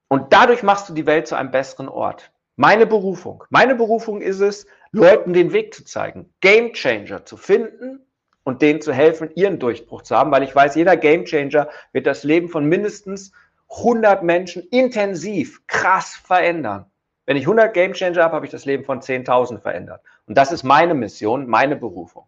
Und 0.07 0.31
dadurch 0.31 0.63
machst 0.63 0.87
du 0.87 0.93
die 0.93 1.05
Welt 1.05 1.27
zu 1.27 1.35
einem 1.35 1.51
besseren 1.51 1.89
Ort. 1.89 2.31
Meine 2.59 2.87
Berufung. 2.87 3.43
Meine 3.51 3.75
Berufung 3.75 4.19
ist 4.19 4.39
es, 4.39 4.65
Leuten 4.91 5.31
den 5.31 5.53
Weg 5.53 5.75
zu 5.75 5.85
zeigen, 5.85 6.33
Game 6.41 6.73
Changer 6.73 7.23
zu 7.23 7.37
finden 7.37 7.99
und 8.43 8.63
denen 8.63 8.81
zu 8.81 8.91
helfen, 8.91 9.29
ihren 9.35 9.59
Durchbruch 9.59 10.01
zu 10.01 10.17
haben, 10.17 10.31
weil 10.31 10.41
ich 10.41 10.55
weiß, 10.55 10.73
jeder 10.73 10.97
Game 10.97 11.25
Changer 11.25 11.69
wird 11.91 12.07
das 12.07 12.23
Leben 12.23 12.49
von 12.49 12.65
mindestens 12.65 13.31
100 13.69 14.23
Menschen 14.23 14.63
intensiv, 14.71 15.67
krass 15.67 16.15
verändern. 16.15 16.87
Wenn 17.27 17.37
ich 17.37 17.43
100 17.43 17.75
Game 17.75 17.93
Changer 17.93 18.23
habe, 18.23 18.35
habe 18.35 18.45
ich 18.47 18.51
das 18.51 18.65
Leben 18.65 18.85
von 18.85 19.01
10.000 19.01 19.59
verändert. 19.59 20.01
Und 20.25 20.35
das 20.35 20.51
ist 20.51 20.63
meine 20.63 20.95
Mission, 20.95 21.47
meine 21.47 21.75
Berufung. 21.75 22.25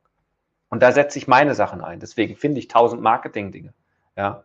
Und 0.69 0.83
da 0.83 0.91
setze 0.91 1.17
ich 1.17 1.27
meine 1.27 1.55
Sachen 1.55 1.81
ein. 1.81 1.99
Deswegen 1.99 2.35
finde 2.35 2.59
ich 2.59 2.65
1000 2.65 3.01
Marketing-Dinge. 3.01 3.73
Ja, 4.15 4.43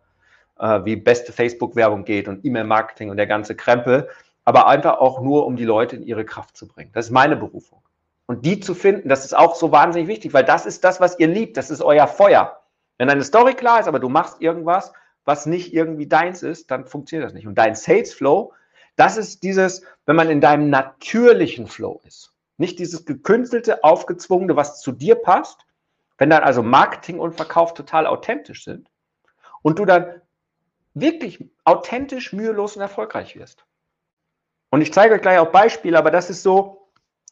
äh, 0.58 0.80
wie 0.84 0.96
beste 0.96 1.32
Facebook-Werbung 1.32 2.04
geht 2.04 2.26
und 2.26 2.42
E-Mail-Marketing 2.42 3.10
und 3.10 3.18
der 3.18 3.26
ganze 3.26 3.54
Krempel 3.54 4.08
aber 4.44 4.66
einfach 4.66 4.98
auch 4.98 5.20
nur, 5.20 5.46
um 5.46 5.56
die 5.56 5.64
Leute 5.64 5.96
in 5.96 6.02
ihre 6.02 6.24
Kraft 6.24 6.56
zu 6.56 6.68
bringen. 6.68 6.90
Das 6.92 7.06
ist 7.06 7.12
meine 7.12 7.36
Berufung. 7.36 7.82
Und 8.26 8.46
die 8.46 8.60
zu 8.60 8.74
finden, 8.74 9.08
das 9.08 9.24
ist 9.24 9.36
auch 9.36 9.54
so 9.54 9.72
wahnsinnig 9.72 10.08
wichtig, 10.08 10.32
weil 10.32 10.44
das 10.44 10.66
ist 10.66 10.84
das, 10.84 11.00
was 11.00 11.18
ihr 11.18 11.26
liebt. 11.26 11.56
Das 11.56 11.70
ist 11.70 11.82
euer 11.82 12.06
Feuer. 12.06 12.60
Wenn 12.98 13.08
deine 13.08 13.24
Story 13.24 13.54
klar 13.54 13.80
ist, 13.80 13.88
aber 13.88 13.98
du 13.98 14.08
machst 14.08 14.40
irgendwas, 14.40 14.92
was 15.24 15.46
nicht 15.46 15.74
irgendwie 15.74 16.06
deins 16.06 16.42
ist, 16.42 16.70
dann 16.70 16.86
funktioniert 16.86 17.26
das 17.26 17.34
nicht. 17.34 17.46
Und 17.46 17.56
dein 17.56 17.74
Sales 17.74 18.14
Flow, 18.14 18.52
das 18.96 19.16
ist 19.16 19.42
dieses, 19.42 19.82
wenn 20.06 20.16
man 20.16 20.30
in 20.30 20.40
deinem 20.40 20.70
natürlichen 20.70 21.66
Flow 21.66 22.00
ist. 22.04 22.32
Nicht 22.56 22.78
dieses 22.78 23.04
gekünstelte, 23.04 23.82
aufgezwungene, 23.82 24.56
was 24.56 24.80
zu 24.80 24.92
dir 24.92 25.16
passt. 25.16 25.66
Wenn 26.16 26.30
dann 26.30 26.44
also 26.44 26.62
Marketing 26.62 27.18
und 27.18 27.34
Verkauf 27.34 27.74
total 27.74 28.06
authentisch 28.06 28.64
sind 28.64 28.88
und 29.62 29.78
du 29.78 29.84
dann 29.84 30.22
wirklich 30.94 31.44
authentisch, 31.64 32.32
mühelos 32.32 32.76
und 32.76 32.82
erfolgreich 32.82 33.34
wirst. 33.34 33.66
Und 34.74 34.80
ich 34.80 34.92
zeige 34.92 35.14
euch 35.14 35.22
gleich 35.22 35.38
auch 35.38 35.52
Beispiele, 35.52 35.96
aber 35.96 36.10
das 36.10 36.30
ist 36.30 36.42
so 36.42 36.88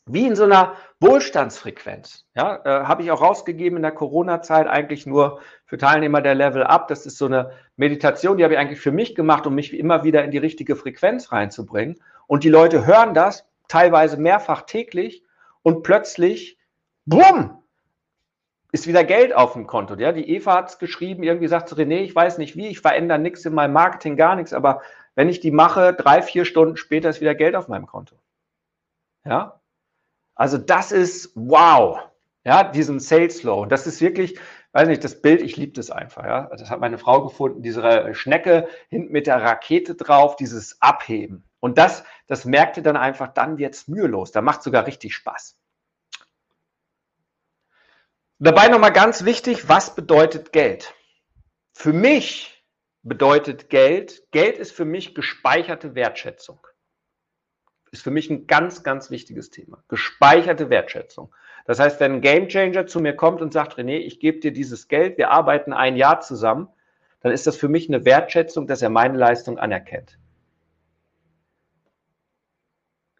wie 0.06 0.28
in 0.28 0.36
so 0.36 0.44
einer 0.44 0.76
Wohlstandsfrequenz. 1.00 2.24
Ja, 2.36 2.60
äh, 2.64 2.84
habe 2.84 3.02
ich 3.02 3.10
auch 3.10 3.20
rausgegeben 3.20 3.78
in 3.78 3.82
der 3.82 3.90
Corona-Zeit 3.90 4.68
eigentlich 4.68 5.06
nur 5.06 5.40
für 5.64 5.76
Teilnehmer 5.76 6.20
der 6.20 6.36
Level 6.36 6.62
Up. 6.62 6.86
Das 6.86 7.04
ist 7.04 7.18
so 7.18 7.26
eine 7.26 7.50
Meditation, 7.74 8.36
die 8.36 8.44
habe 8.44 8.54
ich 8.54 8.60
eigentlich 8.60 8.80
für 8.80 8.92
mich 8.92 9.16
gemacht, 9.16 9.44
um 9.48 9.56
mich 9.56 9.76
immer 9.76 10.04
wieder 10.04 10.22
in 10.22 10.30
die 10.30 10.38
richtige 10.38 10.76
Frequenz 10.76 11.32
reinzubringen. 11.32 11.96
Und 12.28 12.44
die 12.44 12.48
Leute 12.48 12.86
hören 12.86 13.12
das 13.12 13.44
teilweise 13.66 14.18
mehrfach 14.18 14.62
täglich 14.62 15.24
und 15.62 15.82
plötzlich, 15.82 16.58
bumm, 17.06 17.60
ist 18.70 18.86
wieder 18.86 19.02
Geld 19.02 19.34
auf 19.34 19.54
dem 19.54 19.66
Konto. 19.66 19.96
Ja, 19.96 20.12
die 20.12 20.30
Eva 20.30 20.54
hat 20.54 20.70
es 20.70 20.78
geschrieben, 20.78 21.24
irgendwie 21.24 21.48
sagt 21.48 21.68
zu 21.68 21.74
René, 21.74 22.02
ich 22.02 22.14
weiß 22.14 22.38
nicht 22.38 22.54
wie, 22.54 22.68
ich 22.68 22.78
verändere 22.78 23.18
nichts 23.18 23.44
in 23.44 23.52
meinem 23.52 23.72
Marketing, 23.72 24.16
gar 24.16 24.36
nichts, 24.36 24.52
aber 24.52 24.82
wenn 25.14 25.28
ich 25.28 25.40
die 25.40 25.50
mache, 25.50 25.92
drei, 25.94 26.22
vier 26.22 26.44
Stunden 26.44 26.76
später 26.76 27.08
ist 27.08 27.20
wieder 27.20 27.34
Geld 27.34 27.54
auf 27.54 27.68
meinem 27.68 27.86
Konto. 27.86 28.16
Ja? 29.24 29.60
Also 30.34 30.58
das 30.58 30.92
ist 30.92 31.32
wow. 31.34 32.00
Ja, 32.44 32.64
diesen 32.64 32.98
Sales 32.98 33.40
Flow. 33.40 33.66
Das 33.66 33.86
ist 33.86 34.00
wirklich, 34.00 34.38
weiß 34.72 34.88
nicht, 34.88 35.04
das 35.04 35.22
Bild, 35.22 35.42
ich 35.42 35.56
liebe 35.56 35.72
das 35.72 35.90
einfach. 35.90 36.24
Ja? 36.24 36.48
Das 36.50 36.70
hat 36.70 36.80
meine 36.80 36.98
Frau 36.98 37.22
gefunden, 37.22 37.62
diese 37.62 38.14
Schnecke 38.14 38.68
hinten 38.88 39.12
mit 39.12 39.26
der 39.26 39.40
Rakete 39.40 39.94
drauf, 39.94 40.34
dieses 40.36 40.80
Abheben. 40.82 41.44
Und 41.60 41.78
das, 41.78 42.02
das 42.26 42.44
merkte 42.44 42.82
dann 42.82 42.96
einfach, 42.96 43.28
dann 43.28 43.60
es 43.60 43.86
mühelos. 43.86 44.32
Da 44.32 44.42
macht 44.42 44.64
sogar 44.64 44.86
richtig 44.86 45.14
Spaß. 45.14 45.56
Dabei 48.40 48.66
nochmal 48.66 48.92
ganz 48.92 49.24
wichtig, 49.24 49.68
was 49.68 49.94
bedeutet 49.94 50.52
Geld? 50.52 50.92
Für 51.72 51.92
mich 51.92 52.61
bedeutet 53.02 53.68
Geld. 53.68 54.24
Geld 54.30 54.58
ist 54.58 54.72
für 54.72 54.84
mich 54.84 55.14
gespeicherte 55.14 55.94
Wertschätzung. 55.94 56.66
Ist 57.90 58.02
für 58.02 58.10
mich 58.10 58.30
ein 58.30 58.46
ganz, 58.46 58.82
ganz 58.82 59.10
wichtiges 59.10 59.50
Thema. 59.50 59.84
Gespeicherte 59.88 60.70
Wertschätzung. 60.70 61.34
Das 61.66 61.78
heißt, 61.78 62.00
wenn 62.00 62.14
ein 62.14 62.20
Gamechanger 62.20 62.86
zu 62.86 63.00
mir 63.00 63.14
kommt 63.14 63.42
und 63.42 63.52
sagt, 63.52 63.78
René, 63.78 63.98
ich 63.98 64.18
gebe 64.18 64.40
dir 64.40 64.52
dieses 64.52 64.88
Geld, 64.88 65.18
wir 65.18 65.30
arbeiten 65.30 65.72
ein 65.72 65.96
Jahr 65.96 66.20
zusammen, 66.20 66.68
dann 67.20 67.32
ist 67.32 67.46
das 67.46 67.56
für 67.56 67.68
mich 67.68 67.88
eine 67.88 68.04
Wertschätzung, 68.04 68.66
dass 68.66 68.82
er 68.82 68.90
meine 68.90 69.18
Leistung 69.18 69.58
anerkennt. 69.58 70.18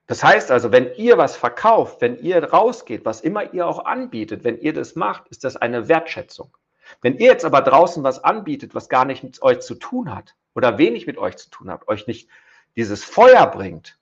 Das 0.07 0.25
heißt 0.25 0.51
also, 0.51 0.73
wenn 0.73 0.95
ihr 0.97 1.17
was 1.19 1.37
verkauft, 1.37 2.01
wenn 2.01 2.19
ihr 2.19 2.43
rausgeht, 2.43 3.05
was 3.05 3.21
immer 3.21 3.55
ihr 3.55 3.67
auch 3.67 3.85
anbietet, 3.85 4.45
wenn 4.45 4.59
ihr 4.59 4.73
das 4.73 4.97
macht, 4.97 5.29
ist 5.29 5.45
das 5.45 5.57
eine 5.57 5.89
Wertschätzung. 5.89 6.57
Wenn 7.01 7.19
ihr 7.19 7.27
jetzt 7.27 7.45
aber 7.45 7.63
draußen 7.63 8.03
was 8.03 8.23
anbietet, 8.23 8.75
was 8.75 8.89
gar 8.89 9.05
nicht 9.05 9.23
mit 9.23 9.41
euch 9.43 9.61
zu 9.61 9.75
tun 9.75 10.15
hat 10.15 10.37
oder 10.55 10.79
wenig 10.79 11.07
mit 11.07 11.19
euch 11.19 11.37
zu 11.37 11.51
tun 11.51 11.71
hat, 11.71 11.89
euch 11.89 12.07
nicht 12.07 12.29
dieses 12.77 13.05
Feuer 13.05 13.47
bringt, 13.47 13.99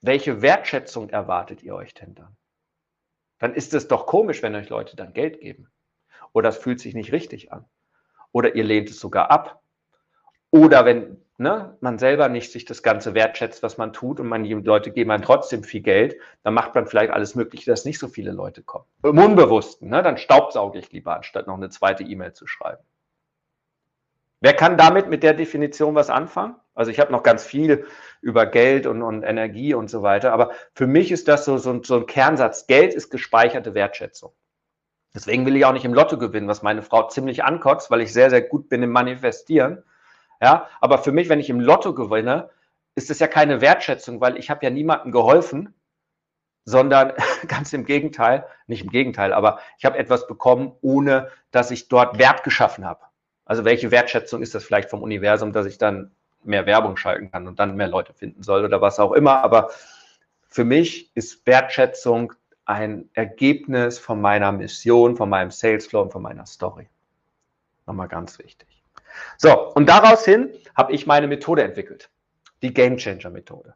welche 0.00 0.42
Wertschätzung 0.42 1.10
erwartet 1.10 1.62
ihr 1.62 1.74
euch 1.74 1.94
denn 1.94 2.14
dann? 2.14 2.36
Dann 3.38 3.54
ist 3.54 3.74
es 3.74 3.88
doch 3.88 4.06
komisch, 4.06 4.42
wenn 4.42 4.54
euch 4.54 4.68
Leute 4.68 4.96
dann 4.96 5.12
Geld 5.12 5.40
geben. 5.40 5.70
Oder 6.32 6.50
es 6.50 6.58
fühlt 6.58 6.80
sich 6.80 6.94
nicht 6.94 7.12
richtig 7.12 7.52
an. 7.52 7.64
Oder 8.32 8.54
ihr 8.54 8.64
lehnt 8.64 8.90
es 8.90 8.98
sogar 8.98 9.30
ab. 9.30 9.62
Oder 10.50 10.84
wenn 10.84 11.21
ne, 11.38 11.76
man 11.80 11.98
selber 11.98 12.28
nicht 12.28 12.52
sich 12.52 12.64
das 12.64 12.82
Ganze 12.82 13.14
wertschätzt, 13.14 13.62
was 13.62 13.78
man 13.78 13.92
tut 13.92 14.20
und 14.20 14.28
man, 14.28 14.44
die 14.44 14.52
Leute 14.52 14.90
geben 14.90 15.10
einem 15.10 15.22
trotzdem 15.22 15.64
viel 15.64 15.80
Geld, 15.80 16.16
dann 16.42 16.54
macht 16.54 16.74
man 16.74 16.86
vielleicht 16.86 17.12
alles 17.12 17.34
Mögliche, 17.34 17.70
dass 17.70 17.84
nicht 17.84 17.98
so 17.98 18.08
viele 18.08 18.32
Leute 18.32 18.62
kommen. 18.62 18.84
Im 19.02 19.18
Unbewussten, 19.18 19.88
ne, 19.88 20.02
dann 20.02 20.16
staubsauge 20.16 20.78
ich 20.78 20.92
lieber, 20.92 21.16
anstatt 21.16 21.46
noch 21.46 21.56
eine 21.56 21.70
zweite 21.70 22.02
E-Mail 22.02 22.32
zu 22.32 22.46
schreiben. 22.46 22.82
Wer 24.40 24.54
kann 24.54 24.76
damit 24.76 25.08
mit 25.08 25.22
der 25.22 25.34
Definition 25.34 25.94
was 25.94 26.10
anfangen? 26.10 26.56
Also 26.74 26.90
ich 26.90 26.98
habe 26.98 27.12
noch 27.12 27.22
ganz 27.22 27.44
viel 27.44 27.86
über 28.22 28.46
Geld 28.46 28.86
und, 28.86 29.02
und, 29.02 29.22
Energie 29.22 29.72
und 29.74 29.88
so 29.88 30.02
weiter, 30.02 30.32
aber 30.32 30.50
für 30.74 30.86
mich 30.86 31.12
ist 31.12 31.28
das 31.28 31.44
so, 31.44 31.58
so, 31.58 31.82
so 31.82 31.96
ein 31.96 32.06
Kernsatz. 32.06 32.66
Geld 32.66 32.92
ist 32.92 33.10
gespeicherte 33.10 33.74
Wertschätzung. 33.74 34.32
Deswegen 35.14 35.44
will 35.46 35.56
ich 35.56 35.64
auch 35.64 35.72
nicht 35.72 35.84
im 35.84 35.94
Lotto 35.94 36.18
gewinnen, 36.18 36.48
was 36.48 36.62
meine 36.62 36.82
Frau 36.82 37.06
ziemlich 37.06 37.44
ankotzt, 37.44 37.90
weil 37.90 38.00
ich 38.00 38.12
sehr, 38.12 38.30
sehr 38.30 38.42
gut 38.42 38.68
bin 38.68 38.82
im 38.82 38.90
Manifestieren. 38.90 39.84
Ja, 40.42 40.68
aber 40.80 40.98
für 40.98 41.12
mich, 41.12 41.28
wenn 41.28 41.38
ich 41.38 41.48
im 41.50 41.60
Lotto 41.60 41.94
gewinne, 41.94 42.50
ist 42.96 43.10
es 43.10 43.20
ja 43.20 43.28
keine 43.28 43.60
Wertschätzung, 43.60 44.20
weil 44.20 44.36
ich 44.36 44.50
habe 44.50 44.64
ja 44.64 44.70
niemandem 44.70 45.12
geholfen, 45.12 45.72
sondern 46.64 47.12
ganz 47.48 47.72
im 47.72 47.84
Gegenteil, 47.84 48.44
nicht 48.66 48.82
im 48.82 48.90
Gegenteil, 48.90 49.32
aber 49.32 49.60
ich 49.78 49.84
habe 49.84 49.96
etwas 49.98 50.26
bekommen, 50.26 50.72
ohne 50.80 51.28
dass 51.52 51.70
ich 51.70 51.88
dort 51.88 52.18
Wert 52.18 52.42
geschaffen 52.42 52.84
habe. 52.84 53.00
Also 53.44 53.64
welche 53.64 53.92
Wertschätzung 53.92 54.42
ist 54.42 54.54
das 54.54 54.64
vielleicht 54.64 54.90
vom 54.90 55.02
Universum, 55.02 55.52
dass 55.52 55.66
ich 55.66 55.78
dann 55.78 56.10
mehr 56.42 56.66
Werbung 56.66 56.96
schalten 56.96 57.30
kann 57.30 57.46
und 57.46 57.60
dann 57.60 57.76
mehr 57.76 57.88
Leute 57.88 58.12
finden 58.12 58.42
soll 58.42 58.64
oder 58.64 58.80
was 58.80 58.98
auch 58.98 59.12
immer. 59.12 59.44
Aber 59.44 59.70
für 60.48 60.64
mich 60.64 61.14
ist 61.14 61.46
Wertschätzung 61.46 62.32
ein 62.64 63.08
Ergebnis 63.14 64.00
von 64.00 64.20
meiner 64.20 64.50
Mission, 64.50 65.16
von 65.16 65.28
meinem 65.28 65.52
Salesflow 65.52 66.02
und 66.02 66.12
von 66.12 66.22
meiner 66.22 66.46
Story. 66.46 66.88
Nochmal 67.86 68.08
ganz 68.08 68.38
wichtig. 68.40 68.81
So, 69.38 69.72
und 69.74 69.88
daraus 69.88 70.24
hin 70.24 70.50
habe 70.76 70.92
ich 70.92 71.06
meine 71.06 71.26
Methode 71.26 71.62
entwickelt, 71.62 72.10
die 72.62 72.72
Game 72.72 72.96
Changer 72.96 73.30
Methode. 73.30 73.74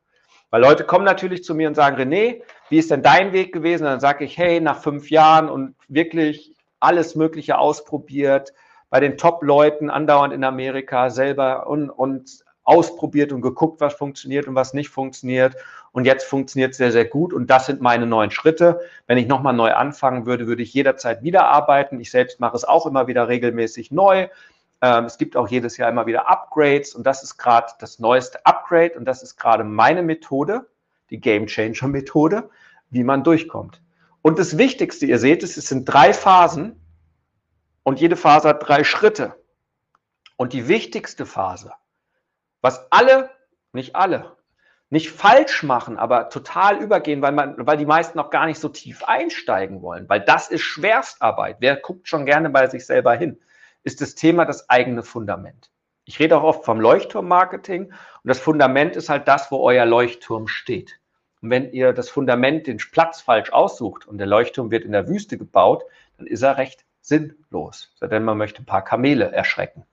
Weil 0.51 0.63
Leute 0.63 0.85
kommen 0.85 1.05
natürlich 1.05 1.45
zu 1.45 1.55
mir 1.55 1.69
und 1.69 1.75
sagen, 1.75 1.97
René, 1.97 2.43
wie 2.71 2.79
ist 2.79 2.91
denn 2.91 3.03
dein 3.03 3.33
Weg 3.33 3.53
gewesen? 3.53 3.85
Und 3.85 3.91
dann 3.91 4.01
sage 4.01 4.25
ich, 4.25 4.39
hey, 4.39 4.61
nach 4.61 4.81
fünf 4.81 5.11
Jahren 5.11 5.51
und 5.51 5.75
wirklich 5.89 6.55
alles 6.81 7.15
Mögliche 7.15 7.59
ausprobiert, 7.59 8.53
bei 8.89 9.01
den 9.01 9.19
Top-Leuten 9.19 9.91
andauernd 9.91 10.33
in 10.33 10.45
Amerika 10.45 11.11
selber 11.11 11.67
und, 11.67 11.91
und 11.91 12.45
ausprobiert 12.63 13.33
und 13.33 13.43
geguckt, 13.43 13.81
was 13.81 13.95
funktioniert 13.95 14.47
und 14.49 14.55
was 14.55 14.75
nicht 14.75 14.89
funktioniert. 14.89 15.57
Und 15.93 16.05
jetzt 16.05 16.25
funktioniert 16.25 16.73
es 16.73 16.77
sehr, 16.77 16.93
sehr 16.93 17.05
gut. 17.05 17.33
Und 17.33 17.49
das 17.49 17.67
sind 17.67 17.81
meine 17.81 18.07
neuen 18.07 18.31
Schritte. 18.31 18.81
Wenn 19.07 19.19
ich 19.19 19.27
nochmal 19.27 19.55
neu 19.55 19.73
anfangen 19.73 20.27
würde, 20.27 20.47
würde 20.47 20.63
ich 20.63 20.75
jederzeit 20.75 21.23
wieder 21.23 21.47
arbeiten. 21.47 22.01
Ich 22.01 22.11
selbst 22.11 22.39
mache 22.39 22.57
es 22.57 22.65
auch 22.65 22.87
immer 22.87 23.07
wieder 23.07 23.29
regelmäßig 23.29 23.93
neu. 23.93 24.29
Ähm, 24.83 25.05
es 25.05 25.19
gibt 25.19 25.37
auch 25.37 25.49
jedes 25.49 25.77
Jahr 25.77 25.89
immer 25.89 26.07
wieder 26.07 26.29
Upgrades 26.29 26.95
und 26.95 27.05
das 27.05 27.23
ist 27.23 27.39
gerade 27.39 27.73
das 27.79 27.99
neueste 27.99 28.45
Upgrade 28.45 28.95
und 28.97 29.05
das 29.05 29.23
ist 29.23 29.37
gerade 29.37 29.65
meine 29.65 30.03
Methode, 30.03 30.67
die 31.11 31.21
Game 31.21 31.47
Changer 31.47 31.89
Methode, 31.89 32.51
wie 32.91 33.05
man 33.05 33.25
durchkommt. 33.25 33.83
Und 34.23 34.39
das 34.39 34.59
Wichtigste, 34.59 35.07
ihr 35.07 35.19
seht 35.19 35.43
es, 35.43 35.57
es 35.57 35.69
sind 35.69 35.85
drei 35.85 36.13
Phasen 36.13 36.81
und 37.85 38.01
jede 38.01 38.17
Phase 38.17 38.49
hat 38.49 38.67
drei 38.67 38.85
Schritte. 38.85 39.35
Und 40.37 40.53
die 40.53 40.69
wichtigste 40.69 41.25
Phase, 41.25 41.73
was 42.61 42.91
alle, 42.93 43.31
nicht 43.73 43.97
alle, 43.97 44.37
nicht 44.91 45.11
falsch 45.11 45.63
machen, 45.63 45.97
aber 45.97 46.29
total 46.29 46.83
übergehen, 46.83 47.23
weil, 47.23 47.33
man, 47.33 47.55
weil 47.67 47.77
die 47.77 47.87
meisten 47.87 48.19
noch 48.19 48.31
gar 48.31 48.47
nicht 48.47 48.61
so 48.61 48.69
tief 48.69 49.05
einsteigen 49.05 49.83
wollen, 49.83 50.09
weil 50.09 50.21
das 50.21 50.49
ist 50.49 50.63
Schwerstarbeit. 50.63 51.57
Wer 51.61 51.77
guckt 51.77 52.09
schon 52.09 52.27
gerne 52.27 52.51
bei 52.51 52.69
sich 52.69 52.85
selber 52.85 53.15
hin? 53.15 53.41
Ist 53.87 54.01
das 54.01 54.17
Thema 54.17 54.45
das 54.45 54.69
eigene 54.69 55.05
Fundament. 55.05 55.71
Ich 56.07 56.19
rede 56.19 56.37
auch 56.37 56.43
oft 56.43 56.65
vom 56.65 56.81
Leuchtturmmarketing 56.81 57.85
und 57.85 57.93
das 58.25 58.41
Fundament 58.41 58.97
ist 58.97 59.09
halt 59.09 59.29
das, 59.29 59.53
wo 59.53 59.59
euer 59.59 59.87
Leuchtturm 59.87 60.49
steht. 60.49 60.99
Und 61.41 61.51
wenn 61.51 61.71
ihr 61.71 61.93
das 61.93 62.11
Fundament, 62.11 62.67
den 62.67 62.79
Platz 62.79 63.21
falsch 63.21 63.53
aussucht 63.53 64.09
und 64.09 64.19
der 64.19 64.27
Leuchtturm 64.27 64.73
wird 64.73 64.85
in 64.85 64.91
der 64.91 65.07
Wüste 65.07 65.39
gebaut, 65.39 65.85
dann 66.19 66.27
ist 66.27 66.43
er 66.43 66.57
recht 66.57 66.85
sinnlos, 67.01 67.95
denn 68.03 68.25
man 68.25 68.37
möchte 68.37 68.61
ein 68.61 68.67
paar 68.67 68.83
Kamele 68.83 69.31
erschrecken. 69.31 69.87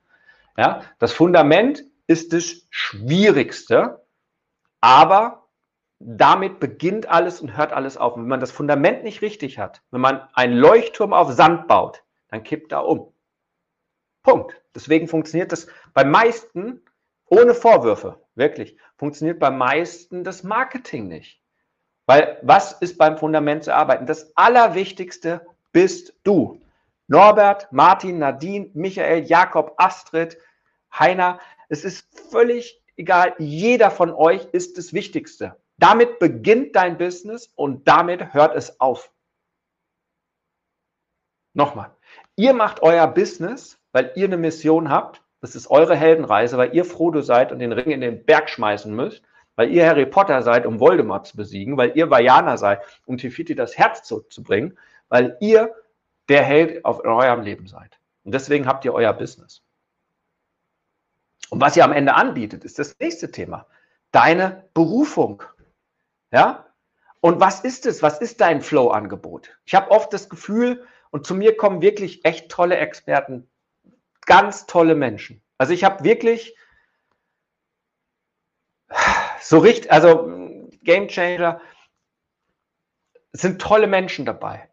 Ja, 0.58 0.82
das 0.98 1.12
Fundament 1.12 1.84
ist 2.08 2.34
das 2.34 2.66
Schwierigste, 2.72 4.04
aber 4.82 5.46
damit 6.00 6.60
beginnt 6.60 7.08
alles 7.10 7.42
und 7.42 7.56
hört 7.56 7.72
alles 7.72 7.98
auf. 7.98 8.16
Und 8.16 8.24
wenn 8.24 8.30
man 8.30 8.40
das 8.40 8.52
Fundament 8.52 9.04
nicht 9.04 9.22
richtig 9.22 9.60
hat, 9.60 9.84
wenn 9.92 10.02
man 10.02 10.28
einen 10.34 10.58
Leuchtturm 10.58 11.14
auf 11.14 11.32
Sand 11.32 11.68
baut, 11.68 12.02
dann 12.30 12.42
kippt 12.42 12.72
er 12.72 12.88
um. 12.88 13.13
Punkt. 14.24 14.62
Deswegen 14.74 15.08
funktioniert 15.08 15.52
das 15.52 15.68
bei 15.94 16.04
meisten 16.04 16.82
ohne 17.28 17.54
Vorwürfe, 17.54 18.22
wirklich, 18.36 18.78
funktioniert 18.98 19.40
bei 19.40 19.50
meisten 19.50 20.24
das 20.24 20.44
Marketing 20.44 21.08
nicht. 21.08 21.42
Weil 22.06 22.38
was 22.42 22.74
ist 22.74 22.98
beim 22.98 23.18
Fundament 23.18 23.64
zu 23.64 23.74
arbeiten? 23.74 24.06
Das 24.06 24.36
Allerwichtigste 24.36 25.46
bist 25.72 26.14
du. 26.24 26.62
Norbert, 27.08 27.72
Martin, 27.72 28.20
Nadine, 28.20 28.70
Michael, 28.74 29.24
Jakob, 29.24 29.74
Astrid, 29.78 30.38
Heiner. 30.98 31.40
Es 31.70 31.84
ist 31.84 32.08
völlig 32.30 32.82
egal. 32.98 33.36
Jeder 33.40 33.92
von 33.92 34.12
euch 34.12 34.46
ist 34.52 34.78
das 34.78 34.94
Wichtigste. 34.94 35.58
Damit 35.78 36.20
beginnt 36.20 36.76
dein 36.76 36.98
Business 36.98 37.48
und 37.56 37.88
damit 37.88 38.34
hört 38.34 38.56
es 38.56 38.80
auf. 38.80 39.12
Nochmal. 41.54 41.96
Ihr 42.36 42.54
macht 42.54 42.82
euer 42.82 43.08
Business, 43.08 43.80
weil 43.94 44.12
ihr 44.16 44.26
eine 44.26 44.38
Mission 44.38 44.90
habt. 44.90 45.22
Das 45.40 45.56
ist 45.56 45.70
eure 45.70 45.96
Heldenreise, 45.96 46.58
weil 46.58 46.76
ihr 46.76 46.84
Frodo 46.84 47.22
seid 47.22 47.52
und 47.52 47.60
den 47.60 47.72
Ring 47.72 47.92
in 47.92 48.02
den 48.02 48.26
Berg 48.26 48.50
schmeißen 48.50 48.94
müsst. 48.94 49.24
Weil 49.56 49.70
ihr 49.70 49.86
Harry 49.86 50.08
Potter 50.08 50.42
seid, 50.42 50.66
um 50.66 50.80
Voldemort 50.80 51.28
zu 51.28 51.38
besiegen. 51.38 51.78
Weil 51.78 51.96
ihr 51.96 52.10
Vajana 52.10 52.58
seid, 52.58 52.82
um 53.06 53.18
Tifiti 53.18 53.56
das 53.56 53.78
Herz 53.78 54.04
zurückzubringen. 54.04 54.78
Weil 55.10 55.38
ihr 55.40 55.74
der 56.28 56.44
Held 56.44 56.84
auf 56.84 57.06
eurem 57.06 57.42
Leben 57.42 57.68
seid. 57.68 58.00
Und 58.24 58.34
deswegen 58.34 58.68
habt 58.68 58.84
ihr 58.84 58.94
euer 58.94 59.14
Business. 59.14 59.62
Und 61.50 61.62
was 61.62 61.78
ihr 61.78 61.84
am 61.84 61.92
Ende 61.92 62.16
anbietet, 62.16 62.64
ist 62.64 62.80
das 62.80 62.98
nächste 63.00 63.30
Thema. 63.30 63.68
Deine 64.12 64.64
Berufung. 64.74 65.44
Ja? 66.32 66.66
Und 67.20 67.40
was 67.40 67.60
ist 67.60 67.86
es? 67.86 68.02
Was 68.02 68.20
ist 68.22 68.42
dein 68.42 68.62
Flow-Angebot? 68.62 69.56
Ich 69.66 69.76
habe 69.76 69.92
oft 69.92 70.12
das 70.14 70.30
Gefühl, 70.30 70.84
und 71.12 71.28
zu 71.28 71.36
mir 71.36 71.56
kommen 71.56 71.84
wirklich 71.84 72.26
echt 72.26 72.50
tolle 72.50 72.78
Experten, 72.78 73.48
ganz 74.26 74.66
tolle 74.66 74.96
Menschen. 74.96 75.42
Also 75.58 75.74
ich 75.74 75.84
habe 75.84 76.04
wirklich 76.04 76.56
so 79.42 79.60
richtig, 79.60 79.92
also 79.92 80.70
Game 80.84 81.08
Changer, 81.08 81.62
sind 83.32 83.62
tolle 83.62 83.88
Menschen 83.88 84.26
dabei. 84.26 84.70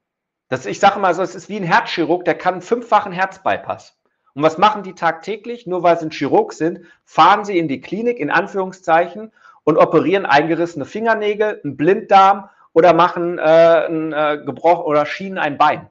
Das, 0.48 0.66
ich 0.66 0.80
sage 0.80 0.98
mal 0.98 1.14
so, 1.14 1.22
es 1.22 1.34
ist 1.34 1.48
wie 1.48 1.56
ein 1.56 1.64
Herzchirurg, 1.64 2.24
der 2.24 2.36
kann 2.36 2.54
einen 2.54 2.62
fünffachen 2.62 3.12
Herzbypass. 3.12 3.96
Und 4.34 4.42
was 4.42 4.58
machen 4.58 4.82
die 4.82 4.94
tagtäglich? 4.94 5.66
Nur 5.66 5.82
weil 5.82 5.98
sie 5.98 6.06
ein 6.06 6.10
Chirurg 6.10 6.52
sind, 6.52 6.80
fahren 7.04 7.44
sie 7.44 7.58
in 7.58 7.68
die 7.68 7.80
Klinik, 7.80 8.18
in 8.18 8.30
Anführungszeichen, 8.30 9.32
und 9.64 9.76
operieren 9.76 10.26
eingerissene 10.26 10.84
Fingernägel, 10.84 11.60
einen 11.62 11.76
Blinddarm 11.76 12.48
oder 12.72 12.92
machen 12.92 13.38
äh, 13.38 13.86
ein 13.86 14.12
äh, 14.12 14.42
Gebroch 14.44 14.84
oder 14.84 15.06
schienen 15.06 15.38
ein 15.38 15.58
Bein. 15.58 15.90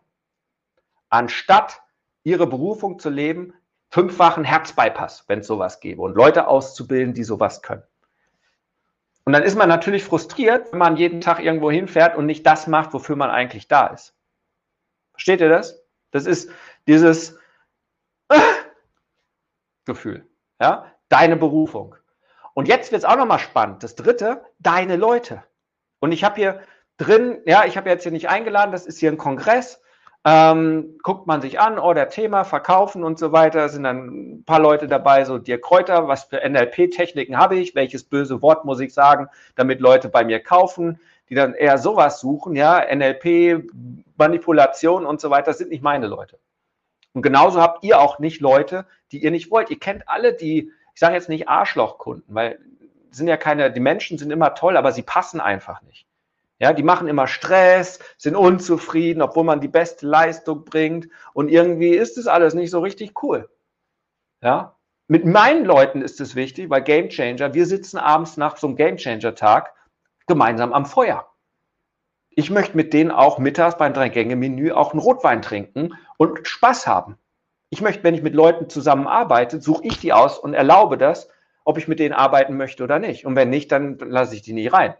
Anstatt 1.09 1.81
ihre 2.23 2.47
Berufung 2.47 2.99
zu 2.99 3.09
leben, 3.09 3.53
fünffachen 3.89 4.43
Herzbypass, 4.43 5.25
wenn 5.27 5.39
es 5.39 5.47
sowas 5.47 5.79
gäbe, 5.79 6.01
und 6.01 6.15
Leute 6.15 6.47
auszubilden, 6.47 7.13
die 7.13 7.23
sowas 7.23 7.61
können. 7.61 7.83
Und 9.25 9.33
dann 9.33 9.43
ist 9.43 9.55
man 9.55 9.69
natürlich 9.69 10.03
frustriert, 10.03 10.71
wenn 10.71 10.79
man 10.79 10.97
jeden 10.97 11.21
Tag 11.21 11.39
irgendwo 11.39 11.69
hinfährt 11.69 12.15
und 12.15 12.25
nicht 12.25 12.45
das 12.45 12.67
macht, 12.67 12.93
wofür 12.93 13.15
man 13.15 13.29
eigentlich 13.29 13.67
da 13.67 13.87
ist. 13.87 14.15
Versteht 15.11 15.41
ihr 15.41 15.49
das? 15.49 15.83
Das 16.11 16.25
ist 16.25 16.49
dieses 16.87 17.37
äh, 18.29 18.39
Gefühl. 19.85 20.27
Ja? 20.59 20.85
Deine 21.09 21.35
Berufung. 21.35 21.95
Und 22.53 22.67
jetzt 22.67 22.91
wird 22.91 23.03
es 23.03 23.05
auch 23.05 23.17
nochmal 23.17 23.39
spannend. 23.39 23.83
Das 23.83 23.95
dritte, 23.95 24.43
deine 24.59 24.95
Leute. 24.95 25.43
Und 25.99 26.11
ich 26.11 26.23
habe 26.23 26.35
hier 26.35 26.61
drin, 26.97 27.41
ja, 27.45 27.65
ich 27.65 27.77
habe 27.77 27.89
jetzt 27.89 28.03
hier 28.03 28.11
nicht 28.11 28.29
eingeladen, 28.29 28.71
das 28.71 28.85
ist 28.85 28.99
hier 28.99 29.11
ein 29.11 29.17
Kongress. 29.17 29.81
Ähm, 30.25 30.97
guckt 31.01 31.27
man 31.27 31.41
sich 31.41 31.59
an, 31.59 31.79
oh, 31.79 31.93
der 31.93 32.09
Thema, 32.09 32.43
Verkaufen 32.43 33.03
und 33.03 33.17
so 33.17 33.31
weiter, 33.31 33.69
sind 33.69 33.83
dann 33.83 34.07
ein 34.07 34.43
paar 34.43 34.59
Leute 34.59 34.87
dabei, 34.87 35.23
so 35.23 35.37
dir 35.37 35.61
Kräuter, 35.61 36.07
was 36.07 36.25
für 36.25 36.41
NLP-Techniken 36.47 37.37
habe 37.37 37.55
ich, 37.55 37.73
welches 37.73 38.03
böse 38.03 38.41
Wort 38.41 38.65
muss 38.65 38.81
ich 38.81 38.93
sagen, 38.93 39.27
damit 39.55 39.79
Leute 39.79 40.09
bei 40.09 40.25
mir 40.25 40.41
kaufen 40.41 40.99
die 41.29 41.35
dann 41.35 41.53
eher 41.53 41.77
sowas 41.77 42.19
suchen, 42.19 42.55
ja, 42.55 42.83
NLP, 42.93 43.71
Manipulation 44.17 45.05
und 45.05 45.21
so 45.21 45.29
weiter, 45.29 45.53
sind 45.53 45.69
nicht 45.69 45.83
meine 45.83 46.07
Leute. 46.07 46.39
Und 47.13 47.21
genauso 47.21 47.61
habt 47.61 47.83
ihr 47.83 47.99
auch 47.99 48.19
nicht 48.19 48.41
Leute, 48.41 48.85
die 49.11 49.23
ihr 49.23 49.31
nicht 49.31 49.51
wollt. 49.51 49.69
Ihr 49.69 49.79
kennt 49.79 50.09
alle 50.09 50.33
die, 50.33 50.71
ich 50.93 50.99
sage 50.99 51.15
jetzt 51.15 51.29
nicht 51.29 51.47
Arschlochkunden, 51.47 52.35
weil 52.35 52.59
sind 53.11 53.27
ja 53.27 53.37
keine, 53.37 53.71
die 53.71 53.79
Menschen 53.79 54.17
sind 54.17 54.31
immer 54.31 54.53
toll, 54.53 54.77
aber 54.77 54.91
sie 54.91 55.01
passen 55.01 55.39
einfach 55.39 55.81
nicht. 55.81 56.05
Ja, 56.59 56.73
die 56.73 56.83
machen 56.83 57.07
immer 57.07 57.27
Stress, 57.27 57.99
sind 58.17 58.35
unzufrieden, 58.35 59.21
obwohl 59.21 59.45
man 59.45 59.61
die 59.61 59.69
beste 59.69 60.05
Leistung 60.05 60.65
bringt 60.65 61.07
und 61.33 61.49
irgendwie 61.49 61.95
ist 61.95 62.17
es 62.17 62.27
alles 62.27 62.53
nicht 62.53 62.69
so 62.69 62.81
richtig 62.81 63.23
cool. 63.23 63.49
Ja, 64.41 64.75
mit 65.07 65.25
meinen 65.25 65.65
Leuten 65.65 66.01
ist 66.01 66.21
es 66.21 66.35
wichtig, 66.35 66.69
weil 66.69 66.83
Game 66.83 67.09
Changer, 67.09 67.53
wir 67.53 67.65
sitzen 67.65 67.97
abends 67.97 68.37
nach 68.37 68.57
so 68.57 68.67
einem 68.67 68.75
Game 68.75 68.97
Changer 68.97 69.33
Tag 69.35 69.73
gemeinsam 70.27 70.73
am 70.73 70.85
Feuer. 70.85 71.25
Ich 72.29 72.51
möchte 72.51 72.77
mit 72.77 72.93
denen 72.93 73.09
auch 73.09 73.39
mittags 73.39 73.77
beim 73.77 73.93
Drei-Gänge-Menü 73.93 74.71
auch 74.71 74.91
einen 74.91 75.01
Rotwein 75.01 75.41
trinken 75.41 75.95
und 76.17 76.47
Spaß 76.47 76.85
haben. 76.85 77.17
Ich 77.69 77.81
möchte, 77.81 78.03
wenn 78.03 78.15
ich 78.15 78.21
mit 78.21 78.35
Leuten 78.35 78.69
zusammenarbeite, 78.69 79.61
suche 79.61 79.85
ich 79.85 79.99
die 79.99 80.13
aus 80.13 80.37
und 80.37 80.53
erlaube 80.53 80.97
das, 80.97 81.29
ob 81.63 81.77
ich 81.77 81.87
mit 81.87 81.99
denen 81.99 82.13
arbeiten 82.13 82.55
möchte 82.55 82.83
oder 82.83 82.99
nicht. 82.99 83.25
Und 83.25 83.35
wenn 83.35 83.49
nicht, 83.49 83.71
dann 83.71 83.97
lasse 83.97 84.35
ich 84.35 84.41
die 84.41 84.53
nicht 84.53 84.73
rein. 84.73 84.93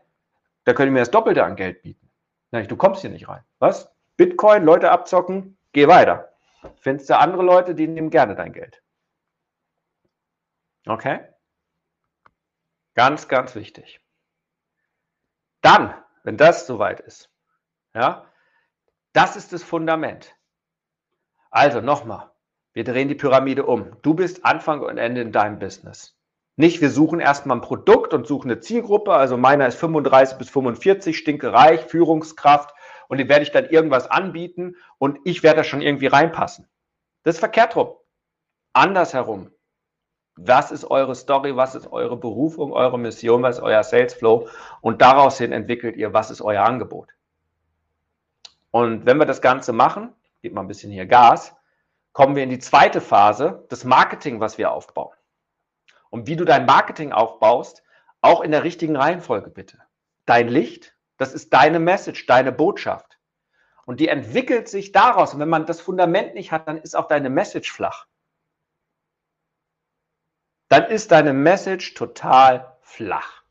Da 0.70 0.76
können 0.76 0.92
die 0.92 0.94
mir 0.94 1.00
das 1.00 1.10
Doppelte 1.10 1.44
an 1.44 1.56
Geld 1.56 1.82
bieten. 1.82 2.12
Du 2.52 2.78
kommst 2.78 3.02
hier 3.02 3.10
nicht 3.10 3.28
rein. 3.28 3.44
Was? 3.58 3.92
Bitcoin, 4.18 4.66
Leute 4.66 4.92
abzocken, 4.92 5.58
geh 5.72 5.88
weiter. 5.88 6.32
Findest 6.76 7.10
du 7.10 7.18
andere 7.18 7.42
Leute, 7.42 7.74
die 7.74 7.88
nehmen 7.88 8.12
gerne 8.12 8.36
dein 8.36 8.54
Geld. 8.54 8.84
Okay? 10.86 11.22
Ganz, 12.94 13.28
ganz 13.28 13.56
wichtig. 13.56 14.00
Dann, 15.62 15.96
wenn 16.22 16.38
das 16.38 16.68
soweit 16.68 17.00
ist, 17.00 17.32
ja, 17.96 18.32
das 19.14 19.38
ist 19.38 19.54
das 19.54 19.64
Fundament. 19.64 20.36
Also 21.50 21.82
nochmal, 21.82 22.30
wir 22.74 22.84
drehen 22.84 23.08
die 23.08 23.16
Pyramide 23.16 23.66
um. 23.66 24.00
Du 24.04 24.14
bist 24.14 24.46
Anfang 24.46 24.82
und 24.82 25.00
Ende 25.00 25.22
in 25.22 25.32
deinem 25.32 25.58
Business. 25.58 26.16
Nicht, 26.60 26.82
wir 26.82 26.90
suchen 26.90 27.22
erstmal 27.22 27.56
ein 27.56 27.62
Produkt 27.62 28.14
und 28.14 28.28
suchen 28.28 28.52
eine 28.52 28.60
Zielgruppe. 28.60 29.14
Also 29.14 29.38
meiner 29.38 29.66
ist 29.66 29.80
35 29.80 30.38
bis 30.38 30.50
45, 30.50 31.18
stinkereich, 31.18 31.86
Führungskraft 31.86 32.76
und 33.08 33.18
den 33.18 33.30
werde 33.30 33.44
ich 33.44 33.52
dann 33.52 33.70
irgendwas 33.70 34.12
anbieten 34.12 34.76
und 34.98 35.20
ich 35.24 35.42
werde 35.42 35.60
da 35.60 35.64
schon 35.64 35.82
irgendwie 35.82 36.08
reinpassen. 36.08 36.68
Das 37.24 37.36
ist 37.36 37.40
verkehrt 37.40 37.78
rum. 37.78 37.96
Andersherum. 38.74 39.52
Was 40.36 40.74
ist 40.74 40.84
eure 40.84 41.16
Story? 41.16 41.56
Was 41.56 41.76
ist 41.76 41.94
eure 41.94 42.18
Berufung, 42.18 42.74
eure 42.74 43.00
Mission? 43.00 43.42
Was 43.42 43.60
ist 43.60 43.64
euer 43.64 43.84
Sales 43.84 44.14
Flow? 44.14 44.50
Und 44.82 45.02
daraus 45.02 45.38
hin 45.38 45.54
entwickelt 45.54 45.96
ihr, 45.96 46.12
was 46.12 46.30
ist 46.30 46.42
euer 46.42 46.66
Angebot? 46.66 47.08
Und 48.72 49.06
wenn 49.06 49.16
wir 49.16 49.26
das 49.26 49.42
Ganze 49.42 49.72
machen, 49.72 50.12
gebt 50.42 50.56
mal 50.56 50.62
ein 50.62 50.68
bisschen 50.68 50.92
hier 50.92 51.06
Gas, 51.06 51.56
kommen 52.12 52.36
wir 52.36 52.44
in 52.44 52.50
die 52.50 52.60
zweite 52.60 53.00
Phase, 53.00 53.66
das 53.70 53.86
Marketing, 53.86 54.42
was 54.42 54.58
wir 54.58 54.74
aufbauen. 54.74 55.14
Und 56.10 56.28
wie 56.28 56.36
du 56.36 56.46
dein 56.46 56.66
Marketing 56.66 57.12
aufbaust, 57.12 57.84
auch 58.22 58.42
in 58.42 58.52
der 58.52 58.64
richtigen 58.64 58.96
Reihenfolge 58.96 59.50
bitte. 59.50 59.80
Dein 60.26 60.48
Licht, 60.48 60.96
das 61.18 61.34
ist 61.34 61.54
deine 61.54 61.80
Message, 61.80 62.26
deine 62.26 62.52
Botschaft. 62.52 63.18
Und 63.86 64.00
die 64.00 64.08
entwickelt 64.08 64.68
sich 64.68 64.92
daraus. 64.92 65.34
Und 65.34 65.40
wenn 65.40 65.50
man 65.50 65.66
das 65.66 65.82
Fundament 65.82 66.36
nicht 66.36 66.52
hat, 66.52 66.68
dann 66.68 66.78
ist 66.78 66.96
auch 66.96 67.08
deine 67.08 67.30
Message 67.30 67.72
flach 67.72 68.08
dann 70.70 70.86
ist 70.86 71.12
deine 71.12 71.34
Message 71.34 71.96
total 71.96 72.78
flach. 72.82 73.44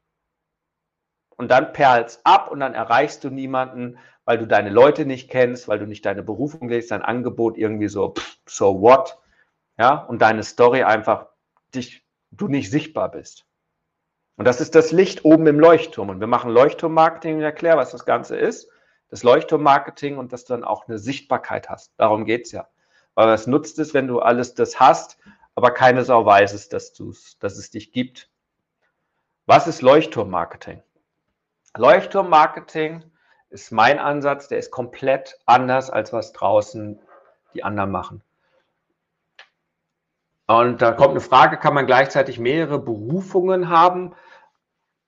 Und 1.37 1.51
dann 1.51 1.73
perlst 1.73 2.21
ab 2.25 2.51
und 2.51 2.61
dann 2.61 2.75
erreichst 2.75 3.23
du 3.23 3.31
niemanden, 3.31 3.99
weil 4.25 4.39
du 4.39 4.47
deine 4.47 4.71
Leute 4.71 5.05
nicht 5.05 5.31
kennst, 5.31 5.69
weil 5.69 5.79
du 5.79 5.87
nicht 5.87 6.07
deine 6.07 6.23
Berufung 6.23 6.69
legst, 6.69 6.91
dein 6.91 7.03
Angebot 7.03 7.57
irgendwie 7.57 7.89
so, 7.89 8.15
pff, 8.15 8.39
so 8.47 8.81
what, 8.81 9.19
ja, 9.79 9.95
und 10.05 10.23
deine 10.23 10.43
Story 10.43 10.83
einfach 10.83 11.27
dich, 11.75 12.05
du 12.31 12.49
nicht 12.49 12.71
sichtbar 12.71 13.11
bist. 13.11 13.47
Und 14.37 14.45
das 14.45 14.61
ist 14.61 14.75
das 14.75 14.93
Licht 14.93 15.25
oben 15.25 15.47
im 15.47 15.59
Leuchtturm. 15.59 16.11
Und 16.11 16.21
wir 16.21 16.27
machen 16.29 16.51
Leuchtturmmarketing. 16.51 17.39
Ich 17.39 17.45
erkläre, 17.45 17.77
was 17.77 17.91
das 17.91 18.05
Ganze 18.05 18.37
ist. 18.37 18.69
Das 19.11 19.23
Leuchtturmmarketing 19.23 20.17
und 20.17 20.33
dass 20.33 20.45
du 20.45 20.53
dann 20.53 20.65
auch 20.65 20.87
eine 20.87 20.99
Sichtbarkeit 20.99 21.69
hast. 21.69 21.93
Darum 21.97 22.25
geht 22.25 22.47
es 22.47 22.53
ja. 22.53 22.69
Weil 23.15 23.27
was 23.27 23.47
nutzt 23.47 23.79
es, 23.81 23.95
wenn 23.95 24.07
du 24.07 24.21
alles 24.21 24.55
das 24.55 24.79
hast, 24.79 25.19
aber 25.57 25.73
keine 25.73 26.05
Sau 26.05 26.25
weiß 26.25 26.53
es, 26.53 26.69
dass, 26.69 26.93
dass 27.41 27.59
es 27.59 27.71
dich 27.71 27.91
gibt. 27.91 28.31
Was 29.47 29.67
ist 29.67 29.83
Leuchtturmmarketing? 29.83 30.83
Leuchtturmmarketing 31.77 33.03
ist 33.51 33.73
mein 33.73 33.99
Ansatz, 33.99 34.47
der 34.47 34.59
ist 34.59 34.71
komplett 34.71 35.39
anders, 35.47 35.91
als 35.91 36.13
was 36.13 36.33
draußen 36.33 37.01
die 37.55 37.65
anderen 37.65 37.91
machen. 37.91 38.23
Und 40.49 40.83
da 40.83 40.93
kommt 40.93 41.11
eine 41.11 41.21
Frage, 41.21 41.59
kann 41.59 41.75
man 41.75 41.87
gleichzeitig 41.87 42.39
mehrere 42.39 42.79
Berufungen 42.79 43.69
haben? 43.69 44.15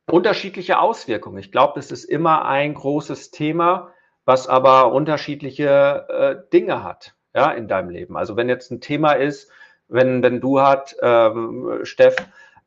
Unterschiedliche 0.09 0.79
Auswirkungen. 0.79 1.39
Ich 1.39 1.51
glaube, 1.51 1.81
es 1.81 1.91
ist 1.91 2.05
immer 2.05 2.45
ein 2.45 2.75
großes 2.75 3.31
Thema, 3.31 3.93
was 4.25 4.49
aber 4.49 4.93
unterschiedliche 4.93 6.07
äh, 6.09 6.51
Dinge 6.53 6.85
hat 6.85 7.15
ja, 7.35 7.51
in 7.53 7.69
deinem 7.69 7.91
Leben. 7.91 8.17
Also 8.17 8.37
wenn 8.37 8.49
jetzt 8.49 8.71
ein 8.71 8.81
Thema 8.81 9.13
ist, 9.13 9.51
wenn, 9.89 10.23
wenn 10.23 10.41
du 10.41 10.61
hat, 10.61 10.95
ähm, 11.01 11.81
Steff, 11.85 12.17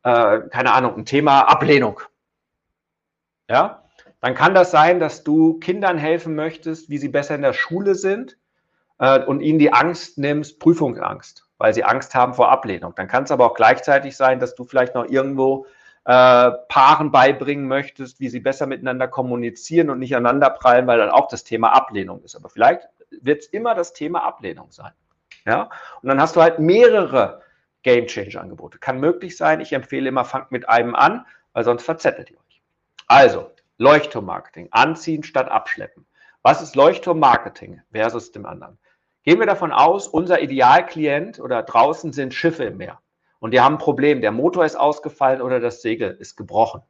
äh, 0.02 0.40
keine 0.50 0.72
Ahnung, 0.72 0.96
ein 0.96 1.06
Thema 1.06 1.42
Ablehnung. 1.42 2.00
Ja, 3.48 3.84
dann 4.20 4.34
kann 4.34 4.54
das 4.54 4.70
sein, 4.70 5.00
dass 5.00 5.22
du 5.22 5.58
Kindern 5.60 5.98
helfen 5.98 6.34
möchtest, 6.34 6.88
wie 6.88 6.98
sie 6.98 7.08
besser 7.08 7.34
in 7.34 7.42
der 7.42 7.52
Schule 7.52 7.94
sind 7.94 8.36
äh, 8.98 9.22
und 9.22 9.40
ihnen 9.40 9.58
die 9.58 9.72
Angst 9.72 10.18
nimmst, 10.18 10.58
Prüfungsangst, 10.60 11.43
weil 11.58 11.74
sie 11.74 11.84
Angst 11.84 12.14
haben 12.14 12.34
vor 12.34 12.50
Ablehnung. 12.50 12.94
Dann 12.96 13.08
kann 13.08 13.24
es 13.24 13.30
aber 13.30 13.46
auch 13.46 13.54
gleichzeitig 13.54 14.16
sein, 14.16 14.40
dass 14.40 14.54
du 14.54 14.64
vielleicht 14.64 14.94
noch 14.94 15.06
irgendwo 15.06 15.66
äh, 16.04 16.50
Paaren 16.68 17.10
beibringen 17.10 17.66
möchtest, 17.66 18.20
wie 18.20 18.28
sie 18.28 18.40
besser 18.40 18.66
miteinander 18.66 19.08
kommunizieren 19.08 19.90
und 19.90 19.98
nicht 19.98 20.14
aneinander 20.14 20.50
prallen, 20.50 20.86
weil 20.86 20.98
dann 20.98 21.10
auch 21.10 21.28
das 21.28 21.44
Thema 21.44 21.72
Ablehnung 21.72 22.22
ist. 22.22 22.36
Aber 22.36 22.48
vielleicht 22.48 22.88
wird 23.10 23.42
es 23.42 23.46
immer 23.48 23.74
das 23.74 23.92
Thema 23.92 24.24
Ablehnung 24.24 24.70
sein. 24.70 24.92
Ja? 25.46 25.70
Und 26.02 26.08
dann 26.08 26.20
hast 26.20 26.36
du 26.36 26.42
halt 26.42 26.58
mehrere 26.58 27.42
Game 27.82 28.06
Changer 28.06 28.40
Angebote. 28.40 28.78
Kann 28.78 28.98
möglich 28.98 29.36
sein. 29.36 29.60
Ich 29.60 29.72
empfehle 29.72 30.08
immer, 30.08 30.24
fangt 30.24 30.50
mit 30.50 30.68
einem 30.68 30.94
an, 30.94 31.26
weil 31.52 31.64
sonst 31.64 31.84
verzettelt 31.84 32.30
ihr 32.30 32.38
euch. 32.38 32.62
Also, 33.06 33.50
Leuchtturmmarketing. 33.78 34.68
Anziehen 34.70 35.22
statt 35.22 35.48
abschleppen. 35.48 36.06
Was 36.42 36.62
ist 36.62 36.76
Leuchtturmmarketing 36.76 37.80
versus 37.92 38.32
dem 38.32 38.46
anderen? 38.46 38.78
Gehen 39.24 39.40
wir 39.40 39.46
davon 39.46 39.72
aus, 39.72 40.06
unser 40.06 40.40
Idealklient 40.42 41.40
oder 41.40 41.62
draußen 41.62 42.12
sind 42.12 42.34
Schiffe 42.34 42.64
im 42.64 42.76
Meer 42.76 43.00
und 43.40 43.52
die 43.52 43.60
haben 43.60 43.74
ein 43.74 43.78
Problem. 43.78 44.20
Der 44.20 44.32
Motor 44.32 44.64
ist 44.64 44.76
ausgefallen 44.76 45.42
oder 45.42 45.60
das 45.60 45.82
Segel 45.82 46.12
ist 46.12 46.36
gebrochen. 46.36 46.82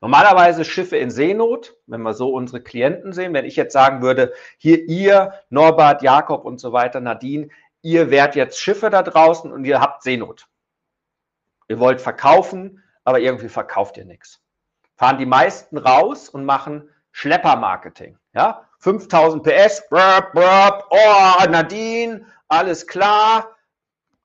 Normalerweise 0.00 0.64
Schiffe 0.64 0.96
in 0.96 1.10
Seenot, 1.10 1.76
wenn 1.86 2.02
wir 2.02 2.12
so 2.12 2.34
unsere 2.34 2.60
Klienten 2.60 3.12
sehen, 3.12 3.32
wenn 3.34 3.44
ich 3.44 3.56
jetzt 3.56 3.72
sagen 3.72 4.02
würde, 4.02 4.32
hier 4.58 4.88
ihr, 4.88 5.32
Norbert, 5.48 6.02
Jakob 6.02 6.44
und 6.44 6.58
so 6.58 6.72
weiter, 6.72 7.00
Nadine, 7.00 7.48
ihr 7.82 8.10
wärt 8.10 8.34
jetzt 8.34 8.58
Schiffe 8.58 8.90
da 8.90 9.02
draußen 9.02 9.52
und 9.52 9.64
ihr 9.64 9.80
habt 9.80 10.02
Seenot. 10.02 10.48
Ihr 11.68 11.78
wollt 11.78 12.00
verkaufen, 12.00 12.82
aber 13.04 13.20
irgendwie 13.20 13.48
verkauft 13.48 13.96
ihr 13.96 14.04
nichts. 14.04 14.42
Fahren 14.96 15.18
die 15.18 15.26
meisten 15.26 15.78
raus 15.78 16.28
und 16.28 16.44
machen 16.44 16.90
Schleppermarketing. 17.12 18.18
Ja, 18.34 18.68
5000 18.82 19.44
PS, 19.44 19.88
brr, 19.88 20.30
brr, 20.32 20.84
oh, 20.90 21.48
Nadine, 21.48 22.26
alles 22.48 22.84
klar, 22.88 23.56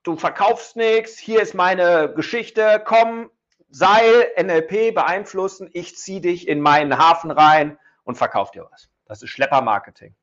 du 0.02 0.16
verkaufst 0.16 0.74
nichts, 0.74 1.16
hier 1.16 1.40
ist 1.40 1.54
meine 1.54 2.12
Geschichte, 2.12 2.82
komm, 2.84 3.30
Seil, 3.70 4.26
NLP 4.36 4.94
beeinflussen, 4.94 5.70
ich 5.72 5.96
ziehe 5.96 6.20
dich 6.20 6.48
in 6.48 6.60
meinen 6.60 6.98
Hafen 6.98 7.30
rein 7.30 7.78
und 8.02 8.18
verkauf 8.18 8.50
dir 8.50 8.66
was. 8.72 8.88
Das 9.04 9.22
ist 9.22 9.30
Schleppermarketing. 9.30 10.16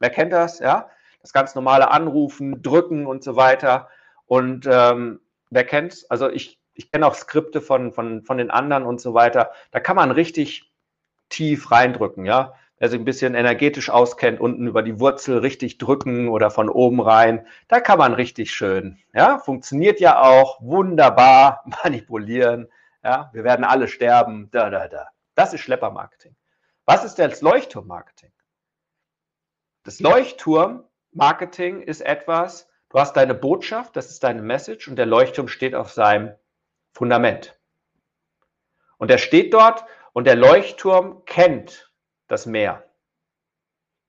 Wer 0.00 0.10
kennt 0.10 0.34
das? 0.34 0.58
Ja, 0.58 0.90
das 1.22 1.32
ganz 1.32 1.54
normale 1.54 1.90
Anrufen, 1.90 2.60
Drücken 2.60 3.06
und 3.06 3.24
so 3.24 3.36
weiter. 3.36 3.88
Und 4.26 4.68
ähm, 4.70 5.20
wer 5.48 5.64
kennt's? 5.64 6.04
Also 6.10 6.28
ich, 6.28 6.60
ich 6.74 6.90
kenne 6.92 7.06
auch 7.06 7.14
Skripte 7.14 7.62
von, 7.62 7.92
von, 7.92 8.22
von 8.22 8.36
den 8.36 8.50
anderen 8.50 8.84
und 8.84 9.00
so 9.00 9.14
weiter. 9.14 9.52
Da 9.70 9.80
kann 9.80 9.96
man 9.96 10.10
richtig 10.10 10.70
tief 11.30 11.70
reindrücken, 11.70 12.26
ja. 12.26 12.52
Wer 12.78 12.88
sich 12.88 13.00
ein 13.00 13.04
bisschen 13.04 13.34
energetisch 13.34 13.90
auskennt, 13.90 14.40
unten 14.40 14.68
über 14.68 14.82
die 14.82 15.00
Wurzel 15.00 15.38
richtig 15.38 15.78
drücken 15.78 16.28
oder 16.28 16.50
von 16.50 16.68
oben 16.68 17.00
rein, 17.00 17.46
da 17.66 17.80
kann 17.80 17.98
man 17.98 18.14
richtig 18.14 18.52
schön, 18.52 18.98
ja. 19.12 19.38
Funktioniert 19.38 19.98
ja 20.00 20.20
auch 20.20 20.60
wunderbar 20.62 21.64
manipulieren, 21.84 22.68
ja. 23.02 23.30
Wir 23.32 23.44
werden 23.44 23.64
alle 23.64 23.88
sterben, 23.88 24.48
da, 24.52 24.70
da, 24.70 24.86
da. 24.86 25.08
Das 25.34 25.52
ist 25.54 25.60
Schleppermarketing. 25.60 26.36
Was 26.84 27.04
ist 27.04 27.16
denn 27.16 27.30
das 27.30 27.42
Leuchtturmmarketing? 27.42 28.32
Das 29.82 30.00
Leuchtturm 30.00 30.84
Marketing 31.12 31.82
ist 31.82 32.00
etwas, 32.00 32.68
du 32.90 32.98
hast 32.98 33.14
deine 33.14 33.34
Botschaft, 33.34 33.96
das 33.96 34.10
ist 34.10 34.22
deine 34.22 34.42
Message 34.42 34.86
und 34.88 34.96
der 34.96 35.06
Leuchtturm 35.06 35.48
steht 35.48 35.74
auf 35.74 35.90
seinem 35.90 36.34
Fundament. 36.92 37.58
Und 38.98 39.10
er 39.10 39.18
steht 39.18 39.54
dort 39.54 39.84
und 40.12 40.26
der 40.26 40.36
Leuchtturm 40.36 41.24
kennt 41.24 41.87
das 42.28 42.46
Meer. 42.46 42.84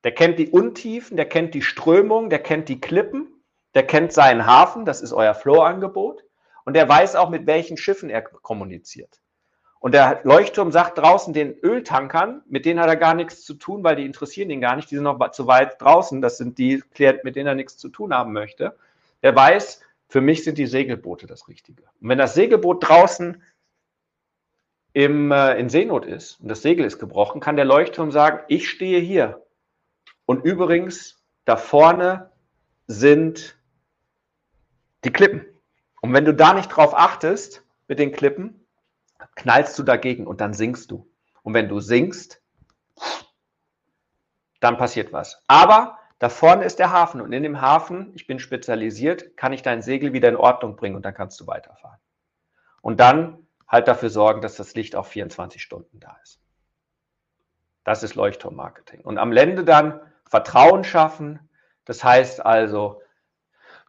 Der 0.03 0.13
kennt 0.13 0.39
die 0.39 0.49
Untiefen, 0.49 1.17
der 1.17 1.27
kennt 1.27 1.53
die 1.53 1.61
Strömung, 1.61 2.29
der 2.29 2.39
kennt 2.39 2.69
die 2.69 2.79
Klippen, 2.79 3.27
der 3.73 3.85
kennt 3.85 4.13
seinen 4.13 4.45
Hafen, 4.45 4.85
das 4.85 5.01
ist 5.01 5.13
euer 5.13 5.33
Flow-Angebot. 5.33 6.23
Und 6.65 6.73
der 6.73 6.87
weiß 6.87 7.15
auch, 7.15 7.29
mit 7.29 7.47
welchen 7.47 7.77
Schiffen 7.77 8.09
er 8.09 8.21
kommuniziert. 8.21 9.19
Und 9.79 9.93
der 9.93 10.19
Leuchtturm 10.23 10.71
sagt 10.71 10.97
draußen 10.97 11.33
den 11.33 11.57
Öltankern, 11.63 12.43
mit 12.47 12.65
denen 12.65 12.81
hat 12.81 12.89
er 12.89 12.97
gar 12.97 13.13
nichts 13.13 13.43
zu 13.43 13.53
tun, 13.53 13.83
weil 13.83 13.95
die 13.95 14.05
interessieren 14.05 14.49
ihn 14.49 14.59
gar 14.59 14.75
nicht, 14.75 14.91
die 14.91 14.95
sind 14.95 15.05
noch 15.05 15.31
zu 15.31 15.47
weit 15.47 15.81
draußen. 15.81 16.21
Das 16.21 16.37
sind 16.37 16.57
die 16.57 16.83
mit 17.23 17.35
denen 17.35 17.47
er 17.47 17.55
nichts 17.55 17.77
zu 17.77 17.87
tun 17.87 18.13
haben 18.13 18.33
möchte. 18.33 18.75
Der 19.23 19.35
weiß, 19.35 19.81
für 20.09 20.21
mich 20.21 20.43
sind 20.43 20.57
die 20.57 20.65
Segelboote 20.65 21.27
das 21.27 21.47
Richtige. 21.47 21.83
Und 22.01 22.09
wenn 22.09 22.17
das 22.17 22.33
Segelboot 22.33 22.87
draußen 22.87 23.41
im, 24.93 25.31
äh, 25.31 25.59
in 25.59 25.69
Seenot 25.69 26.05
ist 26.05 26.39
und 26.41 26.49
das 26.49 26.61
Segel 26.61 26.85
ist 26.85 26.99
gebrochen, 26.99 27.41
kann 27.41 27.55
der 27.55 27.65
Leuchtturm 27.65 28.11
sagen, 28.11 28.43
ich 28.47 28.69
stehe 28.69 28.99
hier. 28.99 29.45
Und 30.25 30.43
übrigens, 30.45 31.23
da 31.45 31.57
vorne 31.57 32.31
sind 32.87 33.57
die 35.03 35.11
Klippen. 35.11 35.45
Und 36.01 36.13
wenn 36.13 36.25
du 36.25 36.33
da 36.33 36.53
nicht 36.53 36.69
drauf 36.69 36.93
achtest 36.95 37.63
mit 37.87 37.99
den 37.99 38.11
Klippen, 38.11 38.65
knallst 39.35 39.77
du 39.77 39.83
dagegen 39.83 40.27
und 40.27 40.41
dann 40.41 40.53
sinkst 40.53 40.91
du. 40.91 41.09
Und 41.43 41.53
wenn 41.53 41.69
du 41.69 41.79
sinkst, 41.79 42.41
dann 44.59 44.77
passiert 44.77 45.13
was. 45.13 45.41
Aber 45.47 45.97
da 46.19 46.29
vorne 46.29 46.65
ist 46.65 46.79
der 46.79 46.91
Hafen 46.91 47.21
und 47.21 47.31
in 47.31 47.43
dem 47.43 47.61
Hafen, 47.61 48.11
ich 48.13 48.27
bin 48.27 48.39
spezialisiert, 48.39 49.37
kann 49.37 49.53
ich 49.53 49.61
dein 49.61 49.81
Segel 49.81 50.13
wieder 50.13 50.29
in 50.29 50.35
Ordnung 50.35 50.75
bringen 50.75 50.95
und 50.95 51.05
dann 51.05 51.13
kannst 51.13 51.39
du 51.39 51.47
weiterfahren. 51.47 51.99
Und 52.81 52.99
dann 52.99 53.47
halt 53.69 53.87
dafür 53.87 54.09
sorgen, 54.09 54.41
dass 54.41 54.55
das 54.55 54.73
Licht 54.75 54.95
auch 54.95 55.05
24 55.05 55.61
Stunden 55.61 55.99
da 55.99 56.17
ist. 56.23 56.41
Das 57.83 58.03
ist 58.03 58.15
Leuchtturmmarketing. 58.15 59.01
Und 59.01 59.17
am 59.17 59.31
Ende 59.31 59.63
dann 59.63 60.01
Vertrauen 60.25 60.83
schaffen. 60.83 61.39
Das 61.85 62.03
heißt 62.03 62.45
also, 62.45 63.01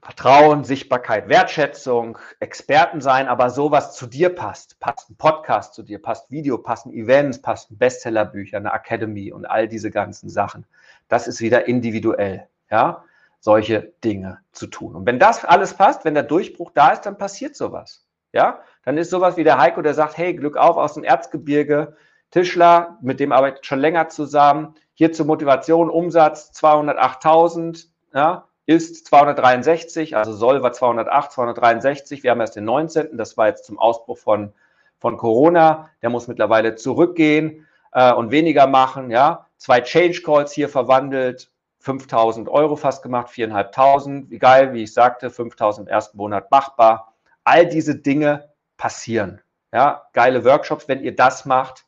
Vertrauen, 0.03 0.64
Sichtbarkeit, 0.64 1.28
Wertschätzung, 1.28 2.16
Experten 2.41 3.03
sein, 3.03 3.28
aber 3.28 3.51
so 3.51 3.70
was 3.70 3.95
zu 3.95 4.07
dir 4.07 4.35
passt. 4.35 4.81
Passt 4.81 5.11
ein 5.11 5.16
Podcast 5.16 5.74
zu 5.74 5.83
dir, 5.83 6.01
passt 6.01 6.31
Video, 6.31 6.57
passen 6.57 6.93
Events, 6.95 7.43
passen 7.43 7.76
Bestsellerbücher, 7.76 8.57
eine 8.57 8.72
Academy 8.72 9.31
und 9.31 9.45
all 9.45 9.68
diese 9.68 9.91
ganzen 9.91 10.31
Sachen. 10.31 10.64
Das 11.09 11.28
ist 11.28 11.41
wieder 11.41 11.68
individuell, 11.68 12.49
ja, 12.70 13.05
solche 13.41 13.93
Dinge 14.03 14.39
zu 14.53 14.68
tun. 14.68 14.95
Und 14.97 15.05
wenn 15.05 15.18
das 15.18 15.45
alles 15.45 15.74
passt, 15.74 16.07
wenn 16.07 16.14
der 16.14 16.22
Durchbruch 16.22 16.70
da 16.72 16.93
ist, 16.93 17.03
dann 17.03 17.18
passiert 17.18 17.55
sowas. 17.55 18.07
Ja, 18.33 18.61
dann 18.85 18.97
ist 18.97 19.11
sowas 19.11 19.37
wie 19.37 19.45
der 19.45 19.59
Heiko, 19.59 19.83
der 19.83 19.95
sagt, 19.95 20.16
hey, 20.16 20.35
Glück 20.35 20.57
auf 20.57 20.76
aus 20.76 20.95
dem 20.95 21.05
Erzgebirge, 21.05 21.97
Tischler, 22.31 22.99
mit 23.03 23.18
dem 23.20 23.33
arbeitet 23.33 23.66
schon 23.66 23.81
länger 23.81 24.09
zusammen. 24.09 24.74
Hier 24.95 25.12
zur 25.12 25.26
Motivation, 25.26 25.91
Umsatz 25.91 26.53
208.000, 26.55 27.87
ja, 28.14 28.47
ist 28.66 29.07
263, 29.07 30.16
also 30.16 30.33
soll 30.33 30.62
war 30.62 30.72
208, 30.72 31.33
263. 31.33 32.22
Wir 32.22 32.31
haben 32.31 32.41
erst 32.41 32.55
den 32.55 32.64
19. 32.64 33.16
Das 33.16 33.37
war 33.37 33.49
jetzt 33.49 33.64
zum 33.64 33.81
Ausbruch 33.81 34.18
von, 34.18 34.53
von 34.99 35.16
Corona. 35.16 35.91
Der 36.03 36.11
muss 36.11 36.28
mittlerweile 36.28 36.76
zurückgehen 36.76 37.66
äh, 37.93 38.12
und 38.12 38.31
weniger 38.31 38.68
machen. 38.68 39.11
Ja, 39.11 39.47
zwei 39.57 39.81
Change 39.81 40.22
Calls 40.22 40.53
hier 40.53 40.68
verwandelt, 40.68 41.51
5000 41.81 42.49
Euro 42.49 42.76
fast 42.76 43.03
gemacht, 43.03 43.31
4.500. 43.31 44.31
Wie 44.31 44.39
geil, 44.39 44.72
wie 44.72 44.85
ich 44.85 44.93
sagte, 44.93 45.31
5000 45.31 45.89
im 45.89 45.93
ersten 45.93 46.16
Monat 46.16 46.51
machbar. 46.53 47.10
All 47.51 47.66
diese 47.66 47.96
Dinge 47.96 48.48
passieren. 48.76 49.40
Ja, 49.72 50.07
geile 50.12 50.44
Workshops, 50.44 50.86
wenn 50.86 51.03
ihr 51.03 51.16
das 51.16 51.46
macht, 51.46 51.84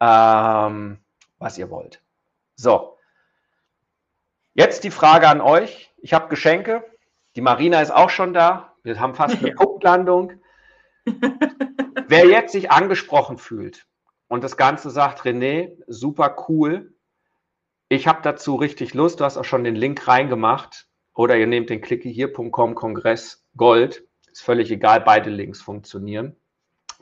ähm, 0.00 0.98
was 1.38 1.56
ihr 1.56 1.70
wollt. 1.70 2.02
So. 2.56 2.98
Jetzt 4.52 4.84
die 4.84 4.90
Frage 4.90 5.28
an 5.28 5.40
euch. 5.40 5.90
Ich 5.96 6.12
habe 6.12 6.28
Geschenke. 6.28 6.84
Die 7.36 7.40
Marina 7.40 7.80
ist 7.80 7.90
auch 7.90 8.10
schon 8.10 8.34
da. 8.34 8.74
Wir 8.82 9.00
haben 9.00 9.14
fast 9.14 9.38
eine 9.38 9.48
ja. 9.48 9.54
Punktlandung. 9.56 10.34
wer 12.08 12.26
jetzt 12.26 12.52
sich 12.52 12.70
angesprochen 12.70 13.38
fühlt 13.38 13.86
und 14.28 14.44
das 14.44 14.58
Ganze 14.58 14.90
sagt, 14.90 15.22
René, 15.22 15.72
super 15.86 16.44
cool, 16.48 16.94
ich 17.88 18.06
habe 18.06 18.20
dazu 18.22 18.56
richtig 18.56 18.92
Lust, 18.92 19.20
du 19.20 19.24
hast 19.24 19.38
auch 19.38 19.44
schon 19.44 19.64
den 19.64 19.74
Link 19.74 20.06
reingemacht 20.06 20.88
oder 21.14 21.36
ihr 21.36 21.46
nehmt 21.46 21.70
den 21.70 21.80
klicke 21.80 22.10
hier.com 22.10 22.74
Kongress 22.74 23.46
Gold, 23.56 24.06
ist 24.32 24.42
völlig 24.42 24.70
egal, 24.70 25.00
beide 25.00 25.30
Links 25.30 25.60
funktionieren, 25.60 26.36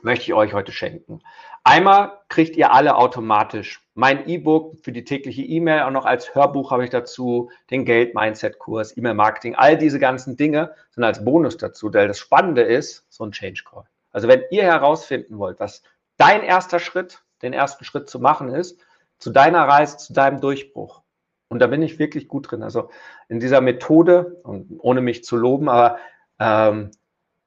möchte 0.01 0.25
ich 0.25 0.33
euch 0.33 0.53
heute 0.53 0.71
schenken. 0.71 1.21
Einmal 1.63 2.19
kriegt 2.27 2.55
ihr 2.55 2.71
alle 2.71 2.95
automatisch 2.95 3.81
mein 3.93 4.27
E-Book 4.27 4.77
für 4.81 4.91
die 4.91 5.03
tägliche 5.03 5.43
E-Mail, 5.43 5.81
auch 5.81 5.91
noch 5.91 6.05
als 6.05 6.33
Hörbuch 6.33 6.71
habe 6.71 6.83
ich 6.83 6.89
dazu 6.89 7.51
den 7.69 7.85
Geld-Mindset-Kurs, 7.85 8.97
E-Mail-Marketing, 8.97 9.55
all 9.55 9.77
diese 9.77 9.99
ganzen 9.99 10.37
Dinge 10.37 10.73
sind 10.91 11.03
als 11.03 11.23
Bonus 11.23 11.57
dazu, 11.57 11.93
weil 11.93 12.07
das 12.07 12.17
Spannende 12.17 12.61
ist, 12.61 13.05
so 13.09 13.25
ein 13.25 13.31
Change 13.31 13.63
Call. 13.69 13.83
Also 14.11 14.27
wenn 14.27 14.43
ihr 14.49 14.63
herausfinden 14.63 15.37
wollt, 15.37 15.59
was 15.59 15.83
dein 16.17 16.41
erster 16.43 16.79
Schritt, 16.79 17.21
den 17.41 17.53
ersten 17.53 17.83
Schritt 17.83 18.09
zu 18.09 18.19
machen 18.19 18.49
ist, 18.49 18.79
zu 19.17 19.29
deiner 19.29 19.67
Reise, 19.67 19.97
zu 19.97 20.13
deinem 20.13 20.41
Durchbruch. 20.41 21.01
Und 21.49 21.59
da 21.59 21.67
bin 21.67 21.81
ich 21.81 21.99
wirklich 21.99 22.27
gut 22.27 22.49
drin. 22.49 22.63
Also 22.63 22.89
in 23.27 23.39
dieser 23.39 23.61
Methode, 23.61 24.39
und 24.43 24.79
ohne 24.79 25.01
mich 25.01 25.23
zu 25.23 25.35
loben, 25.35 25.69
aber 25.69 25.97
ähm, 26.39 26.91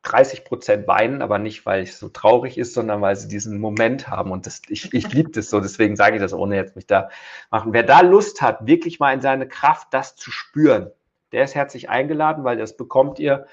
30 0.04 0.44
Prozent 0.44 0.86
weinen, 0.86 1.22
aber 1.22 1.38
nicht, 1.38 1.66
weil 1.66 1.82
es 1.82 1.98
so 1.98 2.08
traurig 2.08 2.58
ist, 2.58 2.74
sondern 2.74 3.00
weil 3.00 3.16
sie 3.16 3.26
diesen 3.26 3.58
Moment 3.58 4.08
haben. 4.08 4.30
Und 4.30 4.46
das, 4.46 4.62
ich, 4.68 4.92
ich 4.94 5.12
liebe 5.12 5.30
das 5.30 5.50
so, 5.50 5.60
deswegen 5.60 5.96
sage 5.96 6.16
ich 6.16 6.22
das, 6.22 6.32
ohne 6.32 6.56
jetzt 6.56 6.76
mich 6.76 6.86
da 6.86 7.08
machen. 7.50 7.72
Wer 7.72 7.82
da 7.82 8.00
Lust 8.00 8.42
hat, 8.42 8.66
wirklich 8.66 9.00
mal 9.00 9.12
in 9.12 9.20
seine 9.20 9.48
Kraft 9.48 9.88
das 9.92 10.14
zu 10.14 10.30
spüren, 10.30 10.90
der 11.32 11.44
ist 11.44 11.54
herzlich 11.54 11.88
eingeladen, 11.88 12.44
weil 12.44 12.56
das 12.56 12.76
bekommt 12.76 13.18
ihr. 13.18 13.46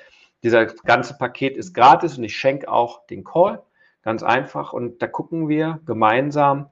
Dieser 0.43 0.65
ganze 0.65 1.17
Paket 1.17 1.55
ist 1.55 1.73
gratis 1.73 2.17
und 2.17 2.23
ich 2.23 2.35
schenke 2.35 2.69
auch 2.69 3.05
den 3.07 3.23
Call. 3.23 3.61
Ganz 4.03 4.23
einfach. 4.23 4.73
Und 4.73 5.01
da 5.01 5.07
gucken 5.07 5.49
wir 5.49 5.79
gemeinsam, 5.85 6.69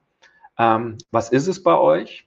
ähm, 0.58 0.98
was 1.10 1.30
ist 1.30 1.46
es 1.46 1.62
bei 1.62 1.76
euch? 1.76 2.26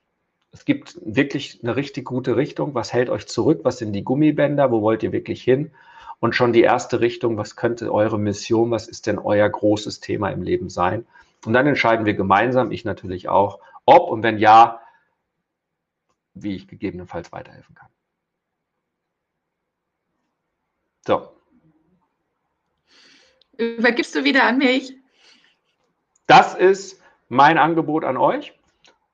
Es 0.52 0.64
gibt 0.64 0.98
wirklich 1.04 1.60
eine 1.62 1.76
richtig 1.76 2.04
gute 2.04 2.36
Richtung. 2.36 2.74
Was 2.74 2.92
hält 2.92 3.10
euch 3.10 3.26
zurück? 3.26 3.60
Was 3.62 3.78
sind 3.78 3.92
die 3.92 4.04
Gummibänder? 4.04 4.70
Wo 4.70 4.82
wollt 4.82 5.02
ihr 5.02 5.12
wirklich 5.12 5.42
hin? 5.42 5.72
Und 6.20 6.34
schon 6.34 6.52
die 6.52 6.62
erste 6.62 7.00
Richtung, 7.00 7.36
was 7.36 7.56
könnte 7.56 7.92
eure 7.92 8.18
Mission, 8.18 8.70
was 8.70 8.88
ist 8.88 9.06
denn 9.06 9.18
euer 9.18 9.48
großes 9.48 10.00
Thema 10.00 10.30
im 10.30 10.42
Leben 10.42 10.70
sein? 10.70 11.06
Und 11.44 11.52
dann 11.52 11.66
entscheiden 11.66 12.06
wir 12.06 12.14
gemeinsam, 12.14 12.70
ich 12.70 12.84
natürlich 12.84 13.28
auch, 13.28 13.60
ob 13.84 14.10
und 14.10 14.22
wenn 14.22 14.38
ja, 14.38 14.80
wie 16.34 16.56
ich 16.56 16.66
gegebenenfalls 16.66 17.32
weiterhelfen 17.32 17.74
kann. 17.74 17.88
So. 21.06 21.28
Übergibst 23.56 24.14
du 24.14 24.24
wieder 24.24 24.44
an 24.44 24.58
mich? 24.58 24.96
Das 26.26 26.54
ist 26.54 27.00
mein 27.28 27.58
Angebot 27.58 28.04
an 28.04 28.16
euch. 28.16 28.58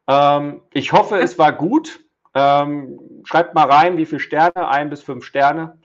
Ähm, 0.07 0.63
ich 0.73 0.93
hoffe, 0.93 1.19
es 1.19 1.39
war 1.39 1.53
gut. 1.53 2.05
Ähm, 2.33 3.01
schreibt 3.25 3.55
mal 3.55 3.69
rein, 3.69 3.97
wie 3.97 4.07
viele 4.07 4.21
Sterne, 4.21 4.69
ein 4.69 4.89
bis 4.89 5.03
fünf 5.03 5.25
Sterne 5.25 5.80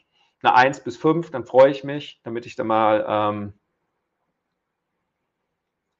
eine 0.45 0.55
1 0.55 0.81
bis 0.81 0.97
5, 0.97 1.31
dann 1.31 1.45
freue 1.45 1.71
ich 1.71 1.83
mich, 1.83 2.19
damit 2.23 2.45
ich 2.45 2.55
da 2.55 2.63
mal. 2.63 3.05
Ähm, 3.07 3.53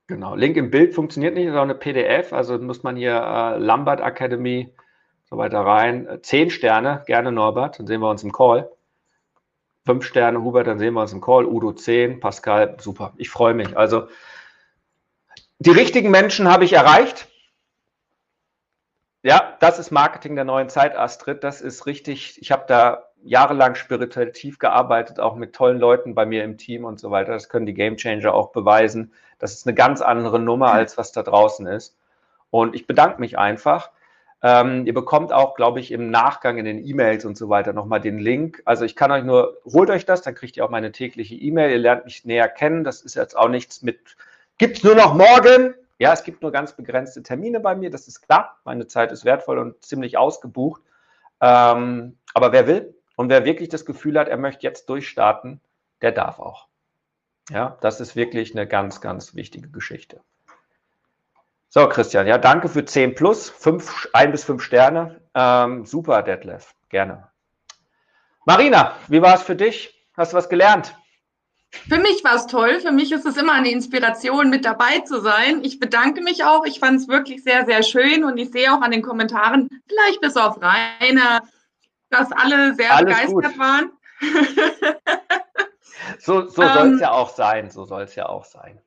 genau, 0.07 0.35
Link 0.35 0.57
im 0.57 0.71
Bild 0.71 0.93
funktioniert 0.93 1.35
nicht, 1.35 1.49
auch 1.51 1.61
eine 1.61 1.75
PDF, 1.75 2.33
also 2.33 2.57
muss 2.59 2.83
man 2.83 2.95
hier 2.95 3.15
äh, 3.15 3.57
Lambert 3.57 4.01
Academy 4.01 4.73
so 5.29 5.37
weiter 5.37 5.61
rein. 5.61 6.19
Zehn 6.21 6.49
Sterne, 6.49 7.03
gerne 7.07 7.31
Norbert, 7.31 7.79
dann 7.79 7.87
sehen 7.87 8.01
wir 8.01 8.09
uns 8.09 8.23
im 8.23 8.31
Call. 8.31 8.71
Fünf 9.85 10.05
Sterne, 10.05 10.41
Hubert, 10.41 10.67
dann 10.67 10.79
sehen 10.79 10.93
wir 10.93 11.01
uns 11.01 11.13
im 11.13 11.21
Call. 11.21 11.45
Udo 11.45 11.71
10, 11.71 12.19
Pascal, 12.19 12.77
super. 12.79 13.13
Ich 13.17 13.29
freue 13.29 13.53
mich. 13.53 13.77
Also 13.77 14.07
die 15.59 15.71
richtigen 15.71 16.09
Menschen 16.09 16.51
habe 16.51 16.65
ich 16.65 16.73
erreicht. 16.73 17.27
Ja, 19.23 19.57
das 19.59 19.79
ist 19.79 19.91
Marketing 19.91 20.35
der 20.35 20.45
neuen 20.45 20.69
Zeit, 20.69 20.95
Astrid. 20.95 21.43
Das 21.43 21.61
ist 21.61 21.85
richtig. 21.85 22.39
Ich 22.41 22.51
habe 22.51 22.65
da 22.67 23.05
jahrelang 23.25 23.75
spirituell 23.75 24.31
tief 24.31 24.59
gearbeitet, 24.59 25.19
auch 25.19 25.35
mit 25.35 25.53
tollen 25.53 25.79
Leuten 25.79 26.15
bei 26.15 26.25
mir 26.25 26.43
im 26.43 26.57
Team 26.57 26.85
und 26.85 26.99
so 26.99 27.11
weiter. 27.11 27.33
Das 27.33 27.49
können 27.49 27.65
die 27.65 27.73
Game 27.73 27.97
Changer 27.97 28.33
auch 28.33 28.51
beweisen. 28.51 29.11
Das 29.39 29.53
ist 29.53 29.67
eine 29.67 29.75
ganz 29.75 30.01
andere 30.01 30.39
Nummer, 30.39 30.71
als 30.71 30.97
was 30.97 31.11
da 31.11 31.23
draußen 31.23 31.65
ist. 31.67 31.97
Und 32.51 32.75
ich 32.75 32.87
bedanke 32.87 33.19
mich 33.19 33.37
einfach. 33.37 33.91
Ähm, 34.43 34.85
ihr 34.85 34.93
bekommt 34.93 35.33
auch, 35.33 35.55
glaube 35.55 35.79
ich, 35.79 35.91
im 35.91 36.11
Nachgang 36.11 36.57
in 36.57 36.65
den 36.65 36.85
E-Mails 36.85 37.25
und 37.25 37.35
so 37.35 37.49
weiter 37.49 37.73
nochmal 37.73 37.99
den 37.99 38.19
Link. 38.19 38.61
Also 38.65 38.85
ich 38.85 38.95
kann 38.95 39.11
euch 39.11 39.23
nur, 39.23 39.57
holt 39.65 39.89
euch 39.89 40.05
das, 40.05 40.21
dann 40.21 40.35
kriegt 40.35 40.55
ihr 40.55 40.63
auch 40.63 40.69
meine 40.69 40.91
tägliche 40.91 41.35
E-Mail. 41.35 41.71
Ihr 41.71 41.79
lernt 41.79 42.05
mich 42.05 42.25
näher 42.25 42.47
kennen. 42.47 42.83
Das 42.83 43.01
ist 43.01 43.15
jetzt 43.15 43.35
auch 43.35 43.49
nichts 43.49 43.81
mit, 43.81 44.15
gibt 44.57 44.77
es 44.77 44.83
nur 44.83 44.95
noch 44.95 45.15
morgen? 45.15 45.73
Ja, 45.97 46.13
es 46.13 46.23
gibt 46.23 46.41
nur 46.41 46.51
ganz 46.51 46.73
begrenzte 46.73 47.23
Termine 47.23 47.59
bei 47.59 47.73
mir, 47.75 47.89
das 47.89 48.07
ist 48.07 48.21
klar. 48.21 48.59
Meine 48.65 48.85
Zeit 48.85 49.11
ist 49.11 49.23
wertvoll 49.23 49.57
und 49.57 49.81
ziemlich 49.83 50.17
ausgebucht. 50.17 50.81
Ähm, 51.41 52.17
aber 52.33 52.51
wer 52.51 52.67
will, 52.67 52.94
und 53.15 53.29
wer 53.29 53.45
wirklich 53.45 53.69
das 53.69 53.85
Gefühl 53.85 54.19
hat, 54.19 54.27
er 54.27 54.37
möchte 54.37 54.63
jetzt 54.63 54.89
durchstarten, 54.89 55.61
der 56.01 56.11
darf 56.11 56.39
auch. 56.39 56.67
Ja, 57.49 57.77
das 57.81 58.01
ist 58.01 58.15
wirklich 58.15 58.55
eine 58.55 58.67
ganz, 58.67 59.01
ganz 59.01 59.35
wichtige 59.35 59.69
Geschichte. 59.69 60.21
So, 61.69 61.87
Christian, 61.89 62.25
ja, 62.25 62.37
danke 62.37 62.69
für 62.69 62.85
10 62.85 63.15
plus, 63.15 63.49
5, 63.49 64.09
1 64.13 64.31
bis 64.31 64.43
5 64.45 64.63
Sterne. 64.63 65.21
Ähm, 65.33 65.85
super, 65.85 66.23
Detlef, 66.23 66.73
gerne. 66.89 67.27
Marina, 68.45 68.95
wie 69.07 69.21
war 69.21 69.35
es 69.35 69.41
für 69.41 69.55
dich? 69.55 69.93
Hast 70.15 70.31
du 70.31 70.37
was 70.37 70.49
gelernt? 70.49 70.95
Für 71.89 71.97
mich 71.97 72.23
war 72.23 72.35
es 72.35 72.47
toll. 72.47 72.79
Für 72.79 72.91
mich 72.91 73.11
ist 73.11 73.25
es 73.25 73.37
immer 73.37 73.53
eine 73.53 73.69
Inspiration, 73.69 74.49
mit 74.49 74.65
dabei 74.65 74.99
zu 74.99 75.19
sein. 75.19 75.63
Ich 75.63 75.79
bedanke 75.79 76.21
mich 76.21 76.43
auch. 76.43 76.65
Ich 76.65 76.79
fand 76.79 77.01
es 77.01 77.07
wirklich 77.07 77.43
sehr, 77.43 77.65
sehr 77.65 77.83
schön 77.83 78.23
und 78.23 78.37
ich 78.37 78.51
sehe 78.51 78.73
auch 78.73 78.81
an 78.81 78.91
den 78.91 79.01
Kommentaren, 79.01 79.69
vielleicht 79.87 80.21
bis 80.21 80.37
auf 80.37 80.59
Rainer, 80.61 81.41
dass 82.09 82.31
alle 82.31 82.75
sehr 82.75 82.93
Alles 82.93 83.15
begeistert 83.15 83.53
gut. 83.53 83.59
waren. 83.59 83.91
so 86.19 86.47
so 86.47 86.49
soll 86.49 86.65
es 86.65 86.93
ähm, 86.93 86.99
ja 86.99 87.11
auch 87.11 87.29
sein. 87.29 87.69
So 87.69 87.85
soll 87.85 88.03
es 88.03 88.15
ja 88.15 88.27
auch 88.27 88.45
sein. 88.45 88.81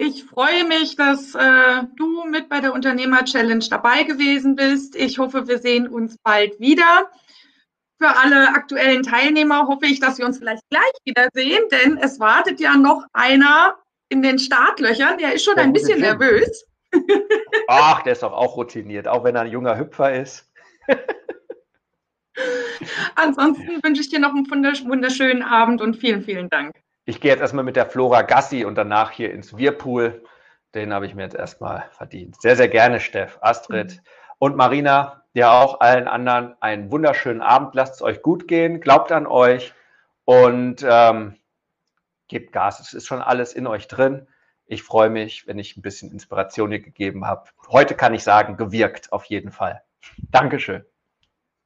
Ich 0.00 0.24
freue 0.24 0.64
mich, 0.64 0.94
dass 0.94 1.34
äh, 1.34 1.82
du 1.96 2.24
mit 2.24 2.48
bei 2.48 2.60
der 2.60 2.72
Unternehmer 2.72 3.24
Challenge 3.24 3.64
dabei 3.68 4.04
gewesen 4.04 4.54
bist. 4.54 4.94
Ich 4.94 5.18
hoffe, 5.18 5.48
wir 5.48 5.58
sehen 5.58 5.88
uns 5.88 6.16
bald 6.22 6.60
wieder. 6.60 7.10
Für 8.00 8.16
alle 8.16 8.50
aktuellen 8.50 9.02
Teilnehmer 9.02 9.66
hoffe 9.66 9.86
ich, 9.86 9.98
dass 9.98 10.18
wir 10.18 10.26
uns 10.26 10.38
vielleicht 10.38 10.62
gleich 10.70 10.92
wiedersehen, 11.04 11.64
denn 11.72 11.98
es 11.98 12.20
wartet 12.20 12.60
ja 12.60 12.76
noch 12.76 13.04
einer 13.12 13.76
in 14.08 14.22
den 14.22 14.38
Startlöchern. 14.38 15.18
Der 15.18 15.32
ist 15.32 15.44
schon 15.44 15.56
der 15.56 15.64
ein 15.64 15.72
bisschen 15.72 16.00
nervös. 16.00 16.64
Ach, 17.68 18.02
der 18.02 18.12
ist 18.12 18.22
doch 18.22 18.32
auch 18.32 18.56
routiniert, 18.56 19.08
auch 19.08 19.24
wenn 19.24 19.34
er 19.34 19.42
ein 19.42 19.50
junger 19.50 19.76
Hüpfer 19.76 20.14
ist. 20.14 20.48
Ansonsten 23.14 23.82
wünsche 23.82 24.00
ich 24.00 24.08
dir 24.08 24.20
noch 24.20 24.30
einen 24.30 24.48
wunderschönen 24.50 25.42
Abend 25.42 25.80
und 25.80 25.96
vielen, 25.96 26.22
vielen 26.22 26.48
Dank. 26.48 26.74
Ich 27.04 27.20
gehe 27.20 27.30
jetzt 27.30 27.40
erstmal 27.40 27.64
mit 27.64 27.76
der 27.76 27.86
Flora 27.86 28.22
Gassi 28.22 28.64
und 28.64 28.74
danach 28.76 29.10
hier 29.10 29.32
ins 29.32 29.56
Wirpool. 29.56 30.22
Den 30.74 30.92
habe 30.92 31.06
ich 31.06 31.14
mir 31.14 31.22
jetzt 31.22 31.34
erstmal 31.34 31.88
verdient. 31.92 32.40
Sehr, 32.40 32.56
sehr 32.56 32.68
gerne, 32.68 33.00
Steff, 33.00 33.38
Astrid 33.40 33.96
mhm. 33.96 34.00
und 34.38 34.56
Marina. 34.56 35.24
Ja, 35.32 35.62
auch 35.62 35.80
allen 35.80 36.08
anderen 36.08 36.54
einen 36.60 36.90
wunderschönen 36.90 37.40
Abend. 37.40 37.74
Lasst 37.74 37.94
es 37.94 38.02
euch 38.02 38.22
gut 38.22 38.48
gehen. 38.48 38.80
Glaubt 38.80 39.12
an 39.12 39.26
euch 39.26 39.72
und 40.24 40.84
ähm, 40.86 41.36
gebt 42.28 42.52
Gas. 42.52 42.80
Es 42.80 42.92
ist 42.92 43.06
schon 43.06 43.22
alles 43.22 43.54
in 43.54 43.66
euch 43.66 43.88
drin. 43.88 44.28
Ich 44.66 44.82
freue 44.82 45.08
mich, 45.08 45.46
wenn 45.46 45.58
ich 45.58 45.76
ein 45.78 45.82
bisschen 45.82 46.10
Inspiration 46.10 46.70
hier 46.70 46.80
gegeben 46.80 47.26
habe. 47.26 47.48
Heute 47.68 47.94
kann 47.94 48.12
ich 48.12 48.22
sagen, 48.22 48.58
gewirkt 48.58 49.12
auf 49.12 49.24
jeden 49.24 49.50
Fall. 49.50 49.82
Dankeschön. 50.30 50.84